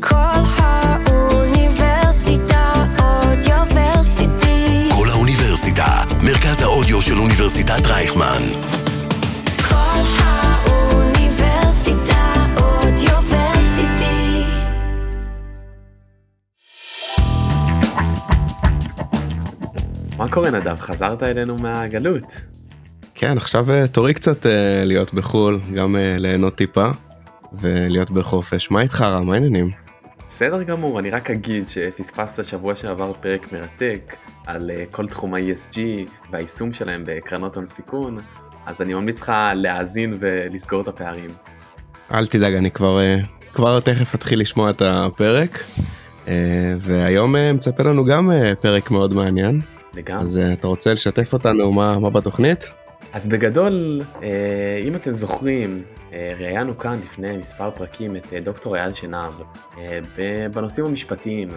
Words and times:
כל 0.00 0.16
האוניברסיטה 0.56 1.84
אודיוורסיטי. 3.02 4.88
כל 4.96 5.08
האוניברסיטה, 5.10 6.04
מרכז 6.26 6.62
האודיו 6.62 7.02
של 7.02 7.18
אוניברסיטת 7.18 7.86
רייכמן. 7.86 8.42
כל 9.68 10.00
האוניברסיטה 10.18 11.26
אודיוורסיטי. 12.56 14.44
מה 20.18 20.28
קורה 20.30 20.50
נדב? 20.50 20.76
חזרת 20.76 21.22
אלינו 21.22 21.56
מהגלות. 21.56 22.40
כן, 23.14 23.36
עכשיו 23.36 23.70
אה, 23.70 23.86
תורי 23.86 24.14
קצת 24.14 24.46
אה, 24.46 24.84
להיות 24.84 25.14
בחו"ל, 25.14 25.60
גם 25.74 25.96
אה, 25.96 26.16
ליהנות 26.18 26.54
טיפה 26.54 26.90
ולהיות 27.52 28.10
בחופש. 28.10 28.70
מה 28.70 28.82
איתך 28.82 29.00
רם? 29.00 29.26
מה 29.26 29.34
העניינים? 29.34 29.70
בסדר 30.28 30.62
גמור, 30.62 30.98
אני 30.98 31.10
רק 31.10 31.30
אגיד 31.30 31.68
שפספסת 31.68 32.44
שבוע 32.44 32.74
שעבר 32.74 33.12
פרק 33.12 33.52
מרתק 33.52 34.16
על 34.46 34.70
אה, 34.70 34.84
כל 34.90 35.08
תחום 35.08 35.34
ה-ESG 35.34 35.78
והיישום 36.30 36.72
שלהם 36.72 37.02
בקרנות 37.06 37.56
הון 37.56 37.66
סיכון, 37.66 38.18
אז 38.66 38.82
אני 38.82 38.94
ממליץ 38.94 39.20
לך 39.20 39.32
להאזין 39.54 40.16
ולסגור 40.20 40.80
את 40.80 40.88
הפערים. 40.88 41.30
אל 42.14 42.26
תדאג, 42.26 42.54
אני 42.54 42.70
כבר, 42.70 43.00
אה, 43.00 43.18
כבר 43.54 43.80
תכף 43.80 44.14
אתחיל 44.14 44.40
לשמוע 44.40 44.70
את 44.70 44.82
הפרק. 44.84 45.64
אה, 46.28 46.74
והיום 46.78 47.34
מצפה 47.54 47.82
לנו 47.82 48.04
גם 48.04 48.30
פרק 48.60 48.90
מאוד 48.90 49.14
מעניין. 49.14 49.60
לגמרי. 49.94 50.22
אז 50.22 50.40
אתה 50.52 50.66
רוצה 50.66 50.94
לשתף 50.94 51.32
אותנו 51.32 51.72
מה, 51.72 51.98
מה 51.98 52.10
בתוכנית? 52.10 52.70
אז 53.12 53.26
בגדול, 53.26 54.02
אה, 54.22 54.80
אם 54.84 54.96
אתם 54.96 55.12
זוכרים, 55.12 55.82
אה, 56.12 56.34
ראיינו 56.38 56.78
כאן 56.78 57.00
לפני 57.02 57.36
מספר 57.36 57.70
פרקים 57.70 58.16
את 58.16 58.32
אה, 58.32 58.40
דוקטור 58.40 58.76
אייל 58.76 58.92
שנהב 58.92 59.32
בנושאים 60.54 60.86
המשפטיים, 60.86 61.48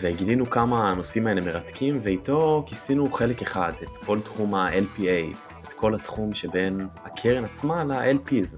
וגילינו 0.00 0.50
כמה 0.50 0.90
הנושאים 0.90 1.26
האלה 1.26 1.40
מרתקים, 1.40 2.00
ואיתו 2.02 2.64
כיסינו 2.66 3.12
חלק 3.12 3.42
אחד, 3.42 3.72
את 3.82 3.96
כל 4.06 4.20
תחום 4.20 4.54
ה-LPA, 4.54 5.36
את 5.68 5.72
כל 5.72 5.94
התחום 5.94 6.34
שבין 6.34 6.86
הקרן 7.04 7.44
עצמה 7.44 7.84
ל-LPs. 7.84 8.56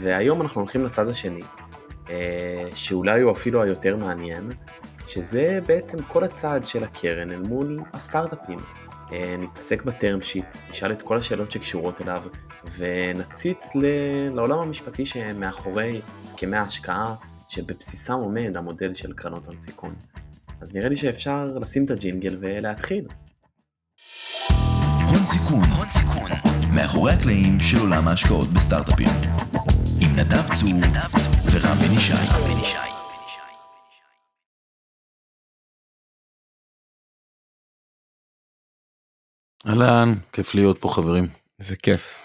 והיום 0.00 0.42
אנחנו 0.42 0.60
הולכים 0.60 0.84
לצד 0.84 1.08
השני, 1.08 1.42
שאולי 2.74 3.20
הוא 3.20 3.32
אפילו 3.32 3.62
היותר 3.62 3.96
מעניין, 3.96 4.50
שזה 5.06 5.58
בעצם 5.66 5.98
כל 6.08 6.24
הצעד 6.24 6.66
של 6.66 6.84
הקרן 6.84 7.30
אל 7.30 7.42
מול 7.42 7.78
הסטארט-אפים. 7.92 8.81
אה, 9.12 9.36
נתעסק 9.38 9.82
בטרם 9.82 10.22
שיט, 10.22 10.44
נשאל 10.70 10.92
את 10.92 11.02
כל 11.02 11.16
השאלות 11.16 11.52
שקשורות 11.52 12.00
אליו, 12.00 12.22
ונציץ 12.76 13.74
ל- 13.74 14.34
לעולם 14.34 14.58
המשפטי 14.58 15.06
שמאחורי 15.06 16.00
הסכמי 16.24 16.56
ההשקעה, 16.56 17.14
שבבסיסם 17.48 18.12
עומד 18.12 18.56
המודל 18.56 18.94
של 18.94 19.12
קרנות 19.12 19.46
הון 19.46 19.58
סיכון. 19.58 19.94
אז 20.60 20.74
נראה 20.74 20.88
לי 20.88 20.96
שאפשר 20.96 21.44
לשים 21.60 21.84
את 21.84 21.90
הג'ינגל 21.90 22.36
ולהתחיל. 22.40 23.04
הון 25.08 25.24
סיכון, 25.24 25.64
הון 25.78 25.90
סיכון, 25.90 26.30
מאחורי 26.74 27.12
הקלעים 27.12 27.60
של 27.60 27.78
עולם 27.78 28.08
ההשקעות 28.08 28.48
בסטארט-אפים. 28.48 29.08
עם 30.00 30.16
נדב 30.16 30.54
צור 30.54 30.70
ורם 31.52 31.76
בן 31.78 31.94
ישי. 31.96 32.91
אהלן, 39.66 40.14
כיף 40.32 40.54
להיות 40.54 40.78
פה 40.78 40.88
חברים. 40.88 41.26
איזה 41.60 41.76
כיף. 41.76 42.18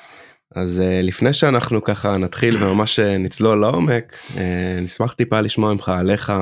אז 0.56 0.80
uh, 0.86 1.06
לפני 1.06 1.34
שאנחנו 1.34 1.84
ככה 1.84 2.18
נתחיל 2.18 2.64
וממש 2.64 3.00
אה, 3.00 3.18
נצלול 3.18 3.62
לעומק, 3.62 4.14
uh, 4.36 4.38
נשמח 4.82 5.14
טיפה 5.14 5.42
לשמוע 5.42 5.74
ממך 5.74 5.90
עליך, 5.90 6.34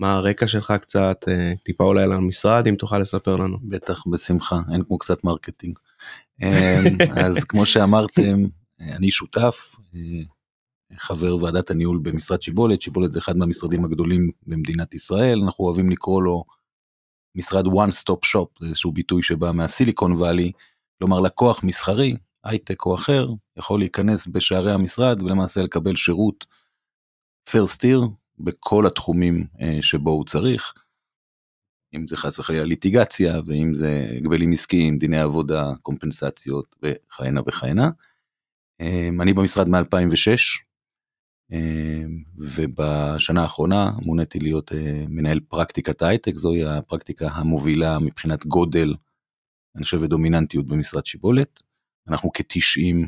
מה 0.00 0.12
הרקע 0.12 0.48
שלך 0.48 0.72
קצת, 0.80 1.24
טיפה 1.64 1.84
אולי 1.84 2.02
על 2.02 2.12
המשרד, 2.12 2.66
אם 2.66 2.74
תוכל 2.74 2.98
לספר 2.98 3.36
לנו. 3.36 3.58
בטח 3.62 4.02
בשמחה, 4.06 4.60
אין 4.72 4.84
כמו 4.84 4.98
קצת 4.98 5.24
מרקטינג. 5.24 5.78
אמ, 6.42 6.96
אז 7.24 7.44
כמו 7.44 7.66
שאמרתם, 7.66 8.44
אני 8.80 9.10
שותף, 9.10 9.76
אה, 9.94 10.00
חבר 10.98 11.36
ועדת 11.36 11.70
הניהול 11.70 11.98
במשרד 12.02 12.42
שיבולת, 12.42 12.82
שיבולת 12.82 13.12
זה 13.12 13.18
אחד 13.18 13.36
מהמשרדים 13.36 13.84
הגדולים 13.84 14.30
במדינת 14.46 14.94
ישראל, 14.94 15.40
אנחנו 15.44 15.64
אוהבים 15.64 15.90
לקרוא 15.90 16.22
לו 16.22 16.44
משרד 17.38 17.66
one 17.66 17.92
stop 18.02 18.28
shop, 18.32 18.46
זה 18.60 18.66
איזשהו 18.66 18.92
ביטוי 18.92 19.22
שבא 19.22 19.52
מהסיליקון 19.52 20.12
וואלי, 20.12 20.52
כלומר 20.98 21.20
לקוח 21.20 21.64
מסחרי, 21.64 22.16
הייטק 22.44 22.86
או 22.86 22.94
אחר, 22.94 23.28
יכול 23.56 23.78
להיכנס 23.78 24.26
בשערי 24.26 24.72
המשרד 24.72 25.22
ולמעשה 25.22 25.62
לקבל 25.62 25.96
שירות 25.96 26.46
first 27.50 27.80
year 27.82 28.08
בכל 28.38 28.86
התחומים 28.86 29.46
אה, 29.60 29.78
שבו 29.80 30.10
הוא 30.10 30.24
צריך. 30.24 30.72
אם 31.94 32.06
זה 32.06 32.16
חס 32.16 32.38
וחלילה 32.38 32.64
ליטיגציה, 32.64 33.40
ואם 33.46 33.74
זה 33.74 34.10
הגבלים 34.16 34.52
עסקיים, 34.52 34.98
דיני 34.98 35.20
עבודה, 35.20 35.72
קומפנסציות 35.82 36.76
וכהנה 36.82 37.40
וכהנה. 37.46 37.90
אמ, 38.80 39.20
אני 39.20 39.32
במשרד 39.32 39.68
מ-2006, 39.68 40.64
ובשנה 42.36 43.42
האחרונה 43.42 43.90
מוניתי 44.02 44.38
להיות 44.38 44.72
אה, 44.72 45.04
מנהל 45.08 45.40
פרקטיקת 45.40 46.02
הייטק, 46.02 46.36
זוהי 46.36 46.64
הפרקטיקה 46.64 47.28
המובילה 47.28 47.98
מבחינת 47.98 48.46
גודל, 48.46 48.94
אני 49.76 49.84
חושב, 49.84 49.98
ודומיננטיות 50.00 50.66
במשרד 50.66 51.06
שיבולת. 51.06 51.62
אנחנו 52.08 52.30
כ-90 52.34 53.06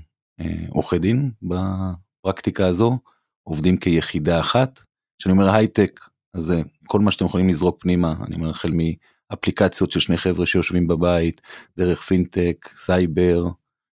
עורכי 0.69 0.99
דין 0.99 1.31
בפרקטיקה 1.43 2.67
הזו, 2.67 2.99
עובדים 3.43 3.77
כיחידה 3.77 4.41
אחת. 4.41 4.83
כשאני 5.19 5.33
אומר 5.33 5.51
הייטק, 5.51 6.01
אז 6.35 6.43
זה 6.43 6.63
כל 6.87 7.01
מה 7.01 7.11
שאתם 7.11 7.25
יכולים 7.25 7.49
לזרוק 7.49 7.83
פנימה, 7.83 8.15
אני 8.27 8.37
אומר 8.37 8.51
החל 8.51 8.71
מאפליקציות 8.73 9.91
של 9.91 10.01
שני 10.01 10.17
חבר'ה 10.17 10.47
שיושבים 10.47 10.89
בבית, 10.89 11.41
דרך 11.77 12.03
פינטק, 12.03 12.69
סייבר, 12.77 13.45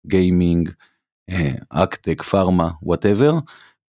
גיימינג, 0.08 0.72
אגטק, 1.70 2.22
פארמה, 2.22 2.72
whatever. 2.82 3.34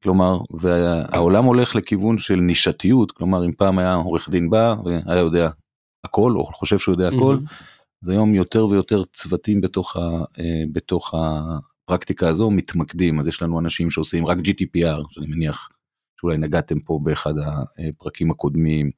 כלומר, 0.05 0.39
והעולם 0.51 1.45
הולך 1.45 1.77
לכיוון 1.77 2.19
של 2.19 2.35
נישתיות, 2.35 3.13
כלומר 3.13 3.47
אם 3.47 3.53
פעם 3.53 3.79
היה 3.79 3.95
עורך 3.95 4.29
דין 4.29 4.51
בא 4.51 4.75
והיה 4.85 5.19
יודע 5.19 5.51
הכל, 6.05 6.33
או 6.37 6.47
חושב 6.47 6.79
שהוא 6.79 6.93
יודע 6.93 7.09
הכל, 7.09 7.39
אז 8.03 8.09
היום 8.09 8.35
יותר 8.35 8.67
ויותר 8.67 9.05
צוותים 9.05 9.61
בתוך, 9.61 9.97
ה, 9.97 10.01
אה, 10.39 10.63
בתוך 10.73 11.15
הפרקטיקה 11.15 12.29
הזו 12.29 12.51
מתמקדים, 12.51 13.21
אז 13.21 13.29
יש 13.29 13.43
לנו 13.43 13.61
אנשים 13.61 13.91
שעושים 13.91 14.27
רק 14.27 14.39
GDPR, 14.39 15.03
שאני 15.11 15.27
מניח 15.27 15.69
שאולי 16.21 16.37
נגעתם 16.37 16.81
פה 16.81 17.01
באחד 17.03 17.35
הפרקים 17.39 18.31
הקודמים, 18.31 18.91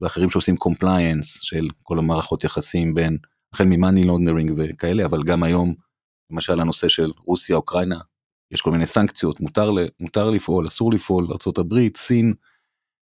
ואחרים 0.00 0.30
שעושים 0.30 0.56
compliance 0.56 1.40
של 1.42 1.68
כל 1.82 1.98
המערכות 1.98 2.44
יחסים 2.44 2.94
בין, 2.94 3.18
החל 3.52 3.64
מ 3.64 3.71
money 3.71 4.04
laundering 4.04 4.52
וכאלה, 4.56 5.04
אבל 5.04 5.22
גם 5.22 5.42
היום, 5.42 5.74
למשל 6.32 6.60
הנושא 6.60 6.88
של 6.88 7.10
רוסיה, 7.26 7.56
אוקראינה, 7.56 7.98
יש 8.50 8.60
כל 8.60 8.70
מיני 8.70 8.86
סנקציות, 8.86 9.40
מותר, 9.40 9.70
מותר 10.00 10.30
לפעול, 10.30 10.66
אסור 10.66 10.92
לפעול, 10.92 11.26
ארה"ב, 11.26 11.96
סין, 11.96 12.34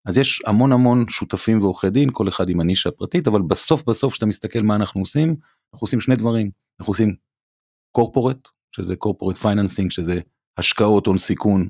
אז 0.06 0.18
יש 0.18 0.42
המון 0.46 0.72
המון 0.72 1.08
שותפים 1.08 1.58
ועורכי 1.58 1.90
דין, 1.90 2.08
כל 2.12 2.28
אחד 2.28 2.48
עם 2.48 2.60
הנישה 2.60 2.88
הפרטית, 2.88 3.28
אבל 3.28 3.42
בסוף 3.42 3.84
בסוף 3.84 4.12
כשאתה 4.12 4.26
מסתכל 4.26 4.60
מה 4.62 4.76
אנחנו 4.76 5.00
עושים, 5.00 5.28
אנחנו 5.28 5.84
עושים 5.84 6.00
שני 6.00 6.16
דברים, 6.16 6.50
אנחנו 6.80 6.90
עושים 6.90 7.14
corporate, 7.92 8.48
שזה 8.72 8.96
corporate 8.96 9.36
financing, 9.36 9.90
שזה 9.90 10.20
השקעות 10.56 11.06
הון 11.06 11.18
סיכון 11.18 11.68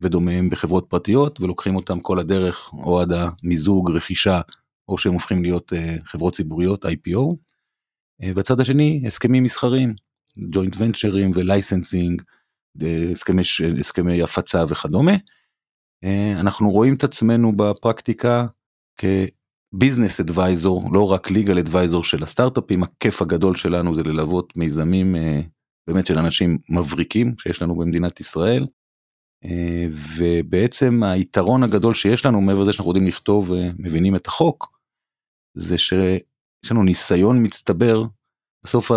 ודומיהם 0.00 0.50
בחברות 0.50 0.86
פרטיות, 0.88 1.40
ולוקחים 1.40 1.76
אותם 1.76 2.00
כל 2.00 2.18
הדרך, 2.18 2.70
או 2.72 3.00
עד 3.00 3.12
המיזוג, 3.12 3.90
רכישה, 3.90 4.40
או 4.88 4.98
שהם 4.98 5.12
הופכים 5.12 5.42
להיות 5.42 5.72
uh, 5.72 5.76
חברות 6.04 6.34
ציבוריות, 6.34 6.84
IPO. 6.84 7.34
Uh, 8.22 8.26
והצד 8.34 8.60
השני, 8.60 9.02
הסכמים 9.06 9.42
מסחריים, 9.42 9.94
joint 10.50 10.74
venture 10.78 11.18
ים 11.18 11.30
ו 11.34 11.42
licensing, 11.42 12.22
הסכמי, 13.12 13.42
הסכמי 13.80 14.22
הפצה 14.22 14.64
וכדומה. 14.68 15.12
אנחנו 16.40 16.70
רואים 16.70 16.94
את 16.94 17.04
עצמנו 17.04 17.56
בפרקטיקה 17.56 18.46
כביזנס 19.00 20.20
אדוויזור, 20.20 20.92
לא 20.92 21.12
רק 21.12 21.30
ליגל 21.30 21.58
אדוויזור 21.58 22.04
של 22.04 22.22
הסטארט-אפים, 22.22 22.82
הכיף 22.82 23.22
הגדול 23.22 23.56
שלנו 23.56 23.94
זה 23.94 24.02
ללוות 24.02 24.56
מיזמים 24.56 25.16
באמת 25.88 26.06
של 26.06 26.18
אנשים 26.18 26.58
מבריקים 26.68 27.34
שיש 27.38 27.62
לנו 27.62 27.76
במדינת 27.76 28.20
ישראל. 28.20 28.66
ובעצם 30.16 31.02
היתרון 31.02 31.62
הגדול 31.62 31.94
שיש 31.94 32.26
לנו 32.26 32.40
מעבר 32.40 32.62
לזה 32.62 32.72
שאנחנו 32.72 32.90
יודעים 32.90 33.06
לכתוב 33.06 33.50
ומבינים 33.50 34.16
את 34.16 34.26
החוק, 34.26 34.78
זה 35.54 35.78
שיש 35.78 36.70
לנו 36.70 36.82
ניסיון 36.82 37.42
מצטבר, 37.42 38.02
בסוף 38.64 38.90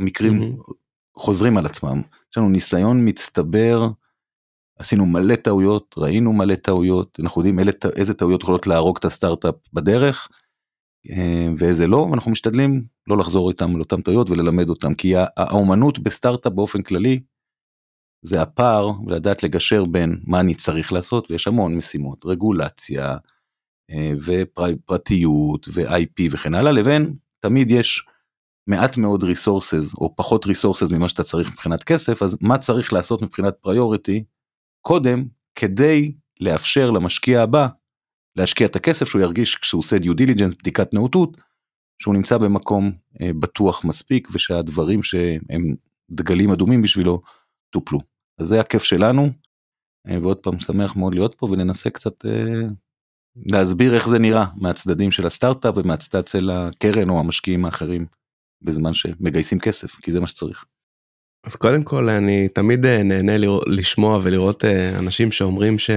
המקרים 0.00 0.42
mm-hmm. 0.42 0.72
חוזרים 1.18 1.56
על 1.56 1.66
עצמם. 1.66 2.02
יש 2.30 2.38
לנו 2.38 2.48
ניסיון 2.48 3.08
מצטבר, 3.08 3.88
עשינו 4.78 5.06
מלא 5.06 5.34
טעויות, 5.34 5.94
ראינו 5.98 6.32
מלא 6.32 6.54
טעויות, 6.54 7.20
אנחנו 7.22 7.40
יודעים 7.40 7.60
אלה, 7.60 7.72
איזה 7.96 8.14
טעויות 8.14 8.42
יכולות 8.42 8.66
להרוג 8.66 8.96
את 8.98 9.04
הסטארט-אפ 9.04 9.54
בדרך, 9.72 10.28
ואיזה 11.58 11.86
לא, 11.86 11.96
ואנחנו 11.96 12.30
משתדלים 12.30 12.82
לא 13.06 13.18
לחזור 13.18 13.50
איתם 13.50 13.74
על 13.74 13.80
אותם 13.80 14.02
טעויות 14.02 14.30
וללמד 14.30 14.68
אותם, 14.68 14.94
כי 14.94 15.14
האומנות 15.36 15.98
בסטארט-אפ 15.98 16.52
באופן 16.52 16.82
כללי, 16.82 17.20
זה 18.22 18.42
הפער 18.42 18.90
ולדעת 19.06 19.42
לגשר 19.42 19.84
בין 19.84 20.20
מה 20.24 20.40
אני 20.40 20.54
צריך 20.54 20.92
לעשות 20.92 21.30
ויש 21.30 21.48
המון 21.48 21.76
משימות 21.76 22.24
רגולציה 22.24 23.16
אה, 23.90 24.12
ופרטיות 24.24 25.68
ו-IP 25.74 26.28
וכן 26.30 26.54
הלאה 26.54 26.72
לבין 26.72 27.14
תמיד 27.40 27.70
יש 27.70 28.06
מעט 28.68 28.96
מאוד 28.96 29.24
resources 29.24 29.94
או 29.98 30.16
פחות 30.16 30.46
resources 30.46 30.94
ממה 30.94 31.08
שאתה 31.08 31.22
צריך 31.22 31.48
מבחינת 31.52 31.84
כסף 31.84 32.22
אז 32.22 32.36
מה 32.40 32.58
צריך 32.58 32.92
לעשות 32.92 33.22
מבחינת 33.22 33.54
priority 33.66 34.22
קודם 34.80 35.24
כדי 35.54 36.12
לאפשר 36.40 36.90
למשקיע 36.90 37.42
הבא 37.42 37.68
להשקיע 38.36 38.66
את 38.66 38.76
הכסף 38.76 39.08
שהוא 39.08 39.22
ירגיש 39.22 39.56
כשהוא 39.56 39.78
עושה 39.78 39.96
due 39.96 40.14
diligence 40.20 40.56
בדיקת 40.60 40.94
נאותות 40.94 41.36
שהוא 42.02 42.14
נמצא 42.14 42.38
במקום 42.38 42.92
אה, 43.20 43.30
בטוח 43.40 43.84
מספיק 43.84 44.28
ושהדברים 44.32 45.02
שהם 45.02 45.74
דגלים 46.10 46.50
אדומים 46.50 46.82
בשבילו 46.82 47.20
טופלו. 47.70 48.00
אז 48.38 48.46
זה 48.46 48.60
הכיף 48.60 48.82
שלנו 48.82 49.30
אה, 50.08 50.18
ועוד 50.22 50.36
פעם 50.36 50.60
שמח 50.60 50.96
מאוד 50.96 51.14
להיות 51.14 51.34
פה 51.34 51.46
וננסה 51.50 51.90
קצת 51.90 52.26
אה, 52.26 52.68
להסביר 53.52 53.94
איך 53.94 54.08
זה 54.08 54.18
נראה 54.18 54.44
מהצדדים 54.56 55.10
של 55.10 55.26
הסטארט-אפ 55.26 55.74
ומהצדד 55.76 56.26
של 56.26 56.50
הקרן 56.50 57.10
או 57.10 57.20
המשקיעים 57.20 57.64
האחרים 57.64 58.06
בזמן 58.62 58.94
שמגייסים 58.94 59.58
כסף 59.58 59.94
כי 60.02 60.12
זה 60.12 60.20
מה 60.20 60.26
שצריך. 60.26 60.64
אז 61.44 61.56
קודם 61.56 61.82
כל 61.82 62.08
אני 62.08 62.48
תמיד 62.48 62.86
אה, 62.86 63.02
נהנה 63.02 63.38
לראות, 63.38 63.64
לשמוע 63.66 64.20
ולראות 64.22 64.64
אה, 64.64 64.98
אנשים 64.98 65.32
שאומרים 65.32 65.78
ש... 65.78 65.90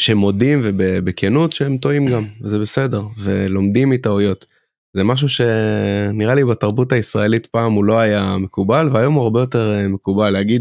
שמודים 0.00 0.60
ובכנות 0.62 1.52
שהם 1.52 1.78
טועים 1.78 2.06
גם 2.06 2.24
וזה 2.40 2.58
בסדר 2.58 3.02
ולומדים 3.18 3.90
מטעויות. 3.90 4.46
זה 4.96 5.04
משהו 5.04 5.28
שנראה 5.28 6.34
לי 6.34 6.44
בתרבות 6.44 6.92
הישראלית 6.92 7.46
פעם 7.46 7.72
הוא 7.72 7.84
לא 7.84 7.98
היה 7.98 8.36
מקובל 8.36 8.88
והיום 8.92 9.14
הוא 9.14 9.22
הרבה 9.22 9.40
יותר 9.40 9.74
אה, 9.74 9.88
מקובל 9.88 10.30
להגיד 10.30 10.60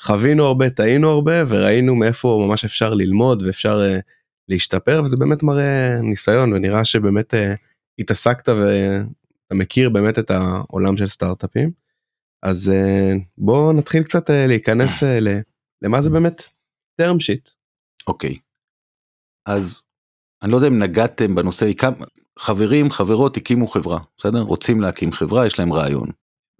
חווינו 0.00 0.44
הרבה 0.44 0.70
טעינו 0.70 1.10
הרבה 1.10 1.32
וראינו 1.48 1.94
מאיפה 1.94 2.44
ממש 2.46 2.64
אפשר 2.64 2.94
ללמוד 2.94 3.42
ואפשר 3.42 3.82
להשתפר 4.48 5.00
וזה 5.04 5.16
באמת 5.16 5.42
מראה 5.42 6.00
ניסיון 6.02 6.52
ונראה 6.52 6.84
שבאמת 6.84 7.34
התעסקת 7.98 8.48
ואתה 9.50 9.54
מכיר 9.54 9.90
באמת 9.90 10.18
את 10.18 10.30
העולם 10.30 10.96
של 10.96 11.06
סטארט-אפים. 11.06 11.70
אז 12.42 12.72
uh, 12.74 13.18
בוא 13.38 13.72
נתחיל 13.72 14.02
קצת 14.02 14.30
uh, 14.30 14.32
להיכנס 14.32 15.02
uh, 15.02 15.06
למה 15.82 16.02
זה 16.02 16.10
באמת 16.10 16.42
term 17.02 17.14
sheet. 17.14 17.54
אוקיי. 18.06 18.36
אז 19.46 19.82
אני 20.42 20.52
לא 20.52 20.56
יודע 20.56 20.68
אם 20.68 20.78
נגעתם 20.78 21.34
בנושא, 21.34 21.70
חברים 22.38 22.90
חברות 22.90 23.36
הקימו 23.36 23.66
חברה 23.66 23.98
בסדר 24.18 24.40
רוצים 24.40 24.80
להקים 24.80 25.12
חברה 25.12 25.46
יש 25.46 25.58
להם 25.58 25.72
רעיון. 25.72 26.08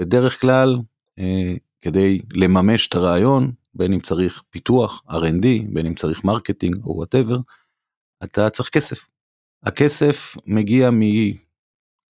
בדרך 0.00 0.40
כלל 0.40 0.78
אה, 1.18 1.54
כדי 1.80 2.18
לממש 2.34 2.88
את 2.88 2.94
הרעיון 2.94 3.52
בין 3.74 3.92
אם 3.92 4.00
צריך 4.00 4.42
פיתוח 4.50 5.02
R&D 5.08 5.46
בין 5.72 5.86
אם 5.86 5.94
צריך 5.94 6.24
מרקטינג 6.24 6.84
או 6.84 6.96
whatever 6.96 7.38
אתה 8.24 8.50
צריך 8.50 8.68
כסף. 8.68 9.08
הכסף 9.62 10.36
מגיע 10.46 10.90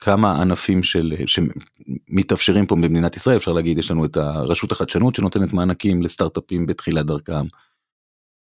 מכמה 0.01 0.41
ענפים 0.41 0.83
של 0.83 1.13
שמתאפשרים 1.25 2.65
פה 2.65 2.75
במדינת 2.75 3.15
ישראל 3.15 3.37
אפשר 3.37 3.53
להגיד 3.53 3.77
יש 3.77 3.91
לנו 3.91 4.05
את 4.05 4.17
הרשות 4.17 4.71
החדשנות 4.71 5.15
שנותנת 5.15 5.53
מענקים 5.53 6.01
לסטארט-אפים 6.01 6.65
בתחילת 6.65 7.05
דרכם. 7.05 7.45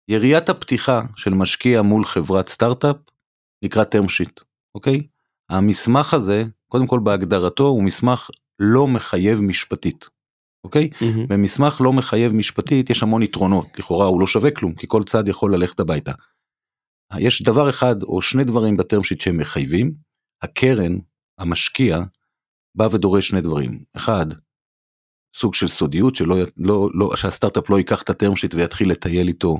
יריית 0.08 0.48
הפתיחה 0.48 1.02
של 1.16 1.30
משקיע 1.30 1.82
מול 1.82 2.04
חברת 2.04 2.48
סטארט-אפ 2.48 2.96
נקרא 3.64 3.84
term 3.84 4.06
sheet 4.06 4.44
אוקיי 4.74 5.00
המסמך 5.50 6.14
הזה 6.14 6.44
קודם 6.68 6.86
כל 6.86 7.00
בהגדרתו 7.02 7.66
הוא 7.66 7.82
מסמך 7.82 8.30
לא 8.58 8.88
מחייב 8.88 9.40
משפטית. 9.40 10.08
אוקיי? 10.64 10.90
Mm-hmm. 10.92 11.26
במסמך 11.28 11.80
לא 11.80 11.92
מחייב 11.92 12.32
משפטית 12.32 12.90
יש 12.90 13.02
המון 13.02 13.22
יתרונות 13.22 13.78
לכאורה 13.78 14.06
הוא 14.06 14.20
לא 14.20 14.26
שווה 14.26 14.50
כלום 14.50 14.74
כי 14.74 14.86
כל 14.88 15.04
צד 15.04 15.28
יכול 15.28 15.54
ללכת 15.54 15.80
הביתה. 15.80 16.12
יש 17.18 17.42
דבר 17.42 17.70
אחד 17.70 18.02
או 18.02 18.22
שני 18.22 18.44
דברים 18.44 18.76
בטרם 18.76 19.04
שיט 19.04 19.20
שהם 19.20 19.38
מחייבים 19.38 19.94
הקרן 20.42 20.96
המשקיע 21.38 21.98
בא 22.74 22.88
ודורש 22.92 23.28
שני 23.28 23.40
דברים. 23.40 23.84
אחד 23.96 24.26
סוג 25.36 25.54
של 25.54 25.68
סודיות 25.68 26.16
שלא 26.16 26.36
לא 26.56 26.88
לא 26.94 27.16
שהסטארט-אפ 27.16 27.70
לא 27.70 27.76
ייקח 27.76 28.02
את 28.02 28.10
הטרם 28.10 28.36
שיט 28.36 28.54
ויתחיל 28.54 28.90
לטייל 28.90 29.28
איתו 29.28 29.58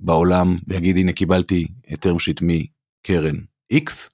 בעולם 0.00 0.56
ויגיד 0.68 0.96
הנה 0.96 1.12
קיבלתי 1.12 1.68
טרם 2.00 2.18
שיט 2.18 2.40
מקרן 2.42 3.36
x 3.72 4.10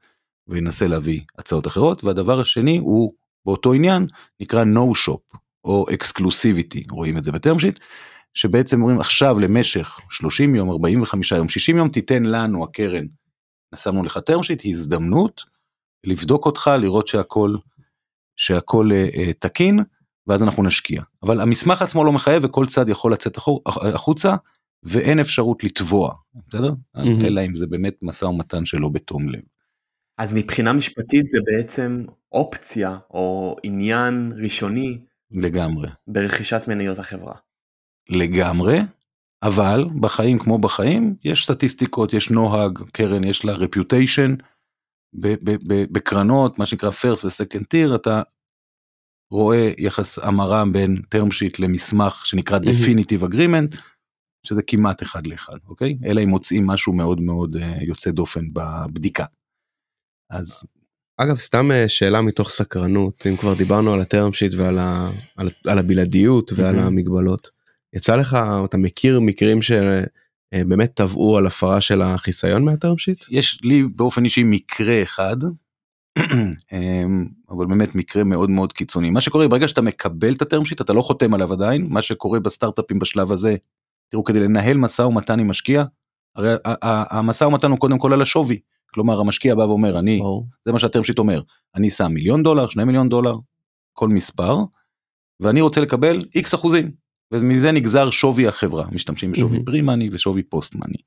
וינסה 0.49 0.89
להביא 0.89 1.21
הצעות 1.39 1.67
אחרות. 1.67 2.05
והדבר 2.05 2.41
השני 2.41 2.79
הוא 2.79 3.13
באותו 3.47 3.73
עניין 3.73 4.07
נקרא 4.41 4.65
no 4.65 5.09
shop 5.09 5.39
או 5.65 5.87
אקסקלוסיביטי 5.95 6.85
רואים 6.91 7.19
את 7.19 7.25
זה 7.25 7.33
בטרם 7.33 7.59
שיט 7.59 7.81
שבעצם 8.35 8.83
אומרים 8.83 9.01
עכשיו 9.01 9.39
למשך 9.39 10.01
30 10.11 10.55
יום 10.55 10.71
45 10.71 11.33
יום 11.33 11.49
60 11.49 11.77
יום 11.77 11.89
תיתן 11.89 12.23
לנו 12.23 12.65
הקרן. 12.65 13.05
שמנו 13.77 14.05
לך 14.05 14.19
טרם 14.19 14.43
שיט 14.43 14.63
הזדמנות 14.65 15.45
לבדוק 16.05 16.47
אותך 16.47 16.71
לראות 16.81 17.09
שהכל 17.09 17.55
שהכל 18.37 18.91
אה, 18.93 19.33
תקין 19.33 19.81
ואז 20.27 20.43
אנחנו 20.43 20.63
נשקיע 20.63 21.03
אבל 21.23 21.41
המסמך 21.41 21.83
עצמו 21.83 22.05
לא 22.05 22.13
מחייב 22.13 22.45
וכל 22.45 22.67
צד 22.67 22.89
יכול 22.89 23.13
לצאת 23.13 23.39
החוצה 23.67 24.37
ואין 24.83 25.21
אפשרות 25.21 25.65
לתבוע 25.65 26.15
בסדר 26.35 26.71
mm-hmm. 26.97 27.01
אלא 27.25 27.41
אם 27.47 27.55
זה 27.55 27.67
באמת 27.67 27.95
משא 28.03 28.25
ומתן 28.25 28.65
שלא 28.65 28.89
בתום 28.89 29.29
לב. 29.29 29.41
אז 30.19 30.33
מבחינה 30.33 30.73
משפטית 30.73 31.29
זה 31.29 31.39
בעצם 31.45 32.05
אופציה 32.33 32.99
או 33.11 33.57
עניין 33.63 34.33
ראשוני 34.43 34.99
לגמרי 35.31 35.89
ברכישת 36.07 36.63
מניות 36.69 36.99
החברה. 36.99 37.35
לגמרי 38.09 38.79
אבל 39.43 39.85
בחיים 40.01 40.39
כמו 40.39 40.59
בחיים 40.59 41.17
יש 41.25 41.45
סטטיסטיקות 41.45 42.13
יש 42.13 42.31
נוהג 42.31 42.79
קרן 42.93 43.25
יש 43.25 43.45
לה 43.45 43.53
רפיוטיישן 43.53 44.35
בקרנות 45.93 46.59
מה 46.59 46.67
שנקרא 46.67 46.91
פרס 46.91 47.25
וסקנד 47.25 47.65
טיר 47.65 47.95
אתה 47.95 48.23
רואה 49.31 49.73
יחס 49.79 50.19
המרה 50.19 50.65
בין 50.73 51.03
term 51.15 51.29
sheet 51.29 51.57
למסמך 51.59 52.27
שנקרא 52.27 52.59
definitive 52.59 53.33
agreement 53.33 53.81
שזה 54.47 54.63
כמעט 54.63 55.03
אחד 55.03 55.27
לאחד 55.27 55.57
אוקיי 55.69 55.99
אלא 56.05 56.21
אם 56.25 56.29
מוצאים 56.29 56.67
משהו 56.67 56.93
מאוד 56.93 57.21
מאוד 57.21 57.57
uh, 57.57 57.61
יוצא 57.81 58.11
דופן 58.11 58.45
בבדיקה. 58.53 59.25
אז 60.31 60.63
אגב 61.17 61.37
סתם 61.37 61.71
אה, 61.71 61.89
שאלה 61.89 62.23
מתוך 62.23 62.51
סקרנות 62.51 63.27
אם 63.27 63.37
כבר 63.37 63.55
דיברנו 63.55 63.93
על 63.93 64.01
הטרם 64.01 64.33
שיט 64.33 64.55
ועל 64.55 64.79
ה, 64.79 65.11
על, 65.37 65.51
על 65.67 65.79
הבלעדיות 65.79 66.53
ועל. 66.57 66.79
המגבלות 66.79 67.51
יצא 67.93 68.17
לך 68.17 68.37
אתה 68.65 68.77
מכיר 68.77 69.21
מקרים 69.21 69.63
שבאמת 69.63 70.09
אה, 70.53 70.87
טבעו 70.95 71.39
על 71.39 71.47
הפרה 71.47 71.81
של 71.81 72.03
החיסיון 72.03 72.65
מהטרם 72.65 72.99
שיט? 72.99 73.25
יש 73.31 73.61
לי 73.63 73.83
באופן 73.83 74.25
אישי 74.25 74.43
מקרה 74.45 75.03
אחד 75.03 75.37
אמ, 76.73 77.27
אבל 77.51 77.67
באמת 77.67 77.95
מקרה 77.95 78.25
מאוד 78.25 78.51
מאוד 78.51 78.73
קיצוני. 78.73 79.11
מה 79.11 79.21
שקורה 79.21 79.49
ברגע 79.49 79.69
שאתה 79.69 79.81
מקבל 79.81 80.33
את 80.33 80.43
הטרם 80.43 80.65
שיט 80.65 80.81
אתה 80.81 80.93
לא 80.93 81.03
חותם 81.03 81.35
עליו 81.35 81.53
עדיין. 81.53 81.87
מה 81.91 82.03
שקורה 82.03 82.41
בסטארט-אפים 82.41 82.99
בשלב 82.99 83.33
הזה 83.33 83.57
תראו 84.09 84.25
כדי 84.25 84.41
לנהל 84.41 84.77
משא 84.77 85.03
ומתן 85.03 85.41
עם 85.41 85.51
משקיע 85.51 85.85
הרי 86.37 86.55
המשא 86.83 87.45
ומתן 87.45 87.71
הוא 87.71 87.79
קודם 87.79 87.99
כל 87.99 88.13
על 88.13 88.23
השווי. 88.23 88.61
כלומר 88.95 89.21
המשקיע 89.21 89.55
בא 89.55 89.63
ואומר 89.63 89.99
אני 89.99 90.21
oh. 90.21 90.45
זה 90.65 90.73
מה 90.73 90.79
שה 90.79 90.90
term 90.90 91.05
sheet 91.05 91.19
אומר. 91.19 91.43
אני 91.75 91.91
שם 91.91 92.13
מיליון 92.13 92.43
דולר 92.43 92.69
שני 92.69 92.85
מיליון 92.85 93.09
דולר 93.09 93.35
כל 93.93 94.09
מספר 94.09 94.57
ואני 95.41 95.61
רוצה 95.61 95.81
לקבל 95.81 96.25
איקס 96.35 96.55
אחוזים 96.55 96.91
ומזה 97.33 97.73
נגזר 97.73 98.11
שווי 98.11 98.49
החברה 98.49 98.87
משתמשים 98.93 99.33
בשווי 99.33 99.59
mm-hmm. 99.59 99.65
pre-money 99.65 100.09
ושווי 100.13 100.43
post-money. 100.43 100.99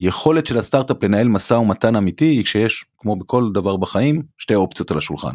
היכולת 0.00 0.46
של 0.46 0.58
הסטארט-אפ 0.58 1.02
לנהל 1.02 1.28
משא 1.28 1.54
ומתן 1.54 1.96
אמיתי 1.96 2.24
היא 2.24 2.44
כשיש 2.44 2.84
כמו 2.98 3.16
בכל 3.16 3.50
דבר 3.54 3.76
בחיים 3.76 4.22
שתי 4.38 4.54
אופציות 4.54 4.90
על 4.90 4.98
השולחן. 4.98 5.34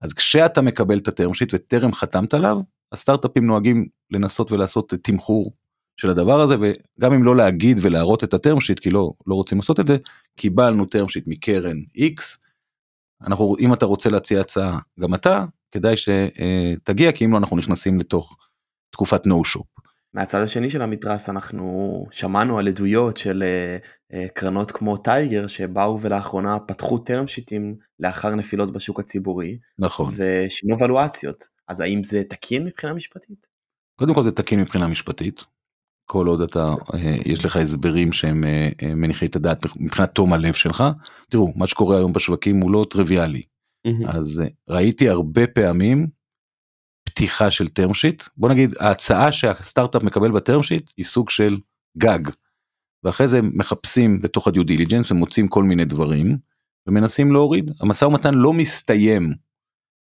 אז 0.00 0.12
כשאתה 0.12 0.62
מקבל 0.62 0.98
את 0.98 1.08
ה 1.08 1.13
term 1.13 1.34
sheet 1.34 1.54
וטרם 1.54 1.92
חתמת 1.92 2.34
עליו 2.34 2.60
הסטארט-אפים 2.92 3.46
נוהגים 3.46 3.86
לנסות 4.10 4.52
ולעשות 4.52 4.94
תמחור 5.02 5.52
של 5.96 6.10
הדבר 6.10 6.40
הזה 6.40 6.54
וגם 6.60 7.12
אם 7.12 7.24
לא 7.24 7.36
להגיד 7.36 7.78
ולהראות 7.82 8.24
את 8.24 8.34
הטרם 8.34 8.60
שיט 8.60 8.78
כי 8.78 8.90
לא 8.90 9.12
לא 9.26 9.34
רוצים 9.34 9.58
לעשות 9.58 9.80
את 9.80 9.86
זה 9.86 9.96
קיבלנו 10.36 10.84
טרם 10.84 11.08
שיט 11.08 11.24
מקרן 11.28 11.76
x. 11.96 12.38
אנחנו 13.26 13.56
אם 13.58 13.72
אתה 13.72 13.86
רוצה 13.86 14.10
להציע 14.10 14.40
הצעה 14.40 14.78
גם 15.00 15.14
אתה 15.14 15.44
כדאי 15.78 15.94
שתגיע 15.96 17.12
כי 17.12 17.24
אם 17.24 17.32
לא 17.32 17.38
אנחנו 17.38 17.56
נכנסים 17.56 18.00
לתוך 18.00 18.36
תקופת 18.90 19.26
no 19.26 19.30
shop. 19.30 19.82
מהצד 20.14 20.42
השני 20.42 20.70
של 20.70 20.82
המתרס 20.82 21.28
אנחנו 21.28 22.06
שמענו 22.10 22.58
על 22.58 22.68
עדויות 22.68 23.16
של 23.16 23.42
uh, 23.42 24.12
uh, 24.12 24.32
קרנות 24.34 24.70
כמו 24.70 24.96
טייגר 24.96 25.46
שבאו 25.46 26.00
ולאחרונה 26.00 26.58
פתחו 26.58 26.98
טרם 26.98 27.26
שיטים 27.26 27.76
לאחר 28.00 28.34
נפילות 28.34 28.72
בשוק 28.72 29.00
הציבורי 29.00 29.58
נכון 29.78 30.14
ושינו 30.16 30.78
ולואציות 30.78 31.42
אז 31.68 31.80
האם 31.80 32.04
זה 32.04 32.22
תקין 32.28 32.64
מבחינה 32.64 32.94
משפטית? 32.94 33.46
קודם 33.98 34.14
כל 34.14 34.22
זה 34.22 34.32
תקין 34.32 34.60
מבחינה 34.60 34.88
משפטית 34.88 35.44
כל 36.06 36.26
עוד 36.26 36.40
אתה 36.40 36.74
אה, 36.94 37.16
יש 37.24 37.44
לך 37.44 37.56
הסברים 37.56 38.12
שהם 38.12 38.44
אה, 38.44 38.68
אה, 38.82 38.94
מניחי 38.94 39.26
את 39.26 39.36
הדעת 39.36 39.66
מבחינת 39.76 40.14
תום 40.14 40.32
הלב 40.32 40.54
שלך 40.54 40.84
תראו 41.30 41.52
מה 41.56 41.66
שקורה 41.66 41.96
היום 41.96 42.12
בשווקים 42.12 42.60
הוא 42.60 42.70
לא 42.70 42.86
טריוויאלי. 42.90 43.42
אז 44.08 44.42
ראיתי 44.68 45.08
הרבה 45.08 45.46
פעמים 45.46 46.06
פתיחה 47.04 47.50
של 47.50 47.64
term 47.64 47.90
sheet. 47.90 48.28
בוא 48.36 48.48
נגיד 48.48 48.74
ההצעה 48.80 49.32
שהסטארט-אפ 49.32 50.02
מקבל 50.02 50.30
ב 50.30 50.36
term 50.36 50.62
sheet 50.62 50.90
היא 50.96 51.04
סוג 51.04 51.30
של 51.30 51.58
גג. 51.98 52.20
ואחרי 53.04 53.28
זה 53.28 53.42
מחפשים 53.42 54.20
בתוך 54.22 54.48
ה 54.48 54.52
due 54.52 54.64
diligence 54.64 55.10
ומוצאים 55.10 55.48
כל 55.48 55.64
מיני 55.64 55.84
דברים 55.84 56.36
ומנסים 56.86 57.32
להוריד. 57.32 57.70
המשא 57.80 58.04
ומתן 58.04 58.34
לא 58.34 58.52
מסתיים 58.52 59.32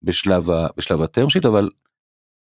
בשלב 0.03 0.51
ה- 0.51 0.67
בשלב 0.77 1.03
ה 1.03 1.08
term 1.08 1.31
sheet 1.31 1.47
אבל 1.47 1.71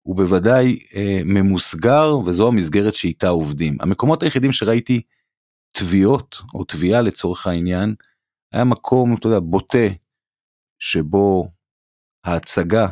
הוא 0.01 0.15
בוודאי 0.15 0.79
אה, 0.95 1.19
ממוסגר 1.25 2.17
וזו 2.25 2.47
המסגרת 2.47 2.93
שאיתה 2.93 3.27
עובדים. 3.27 3.77
המקומות 3.81 4.23
היחידים 4.23 4.51
שראיתי 4.51 5.01
תביעות 5.71 6.41
או 6.53 6.63
תביעה 6.63 7.01
לצורך 7.01 7.47
העניין 7.47 7.95
היה 8.53 8.63
מקום 8.63 9.15
אתה 9.15 9.27
יודע 9.27 9.39
בוטה 9.39 9.87
שבו 10.79 11.51
ההצגה 12.23 12.87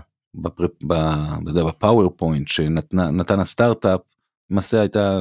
ב 1.68 1.75
PowerPoint 1.75 2.48
שנתן 2.48 3.40
הסטארט-אפ 3.40 4.02
למעשה 4.50 4.80
הייתה 4.80 5.20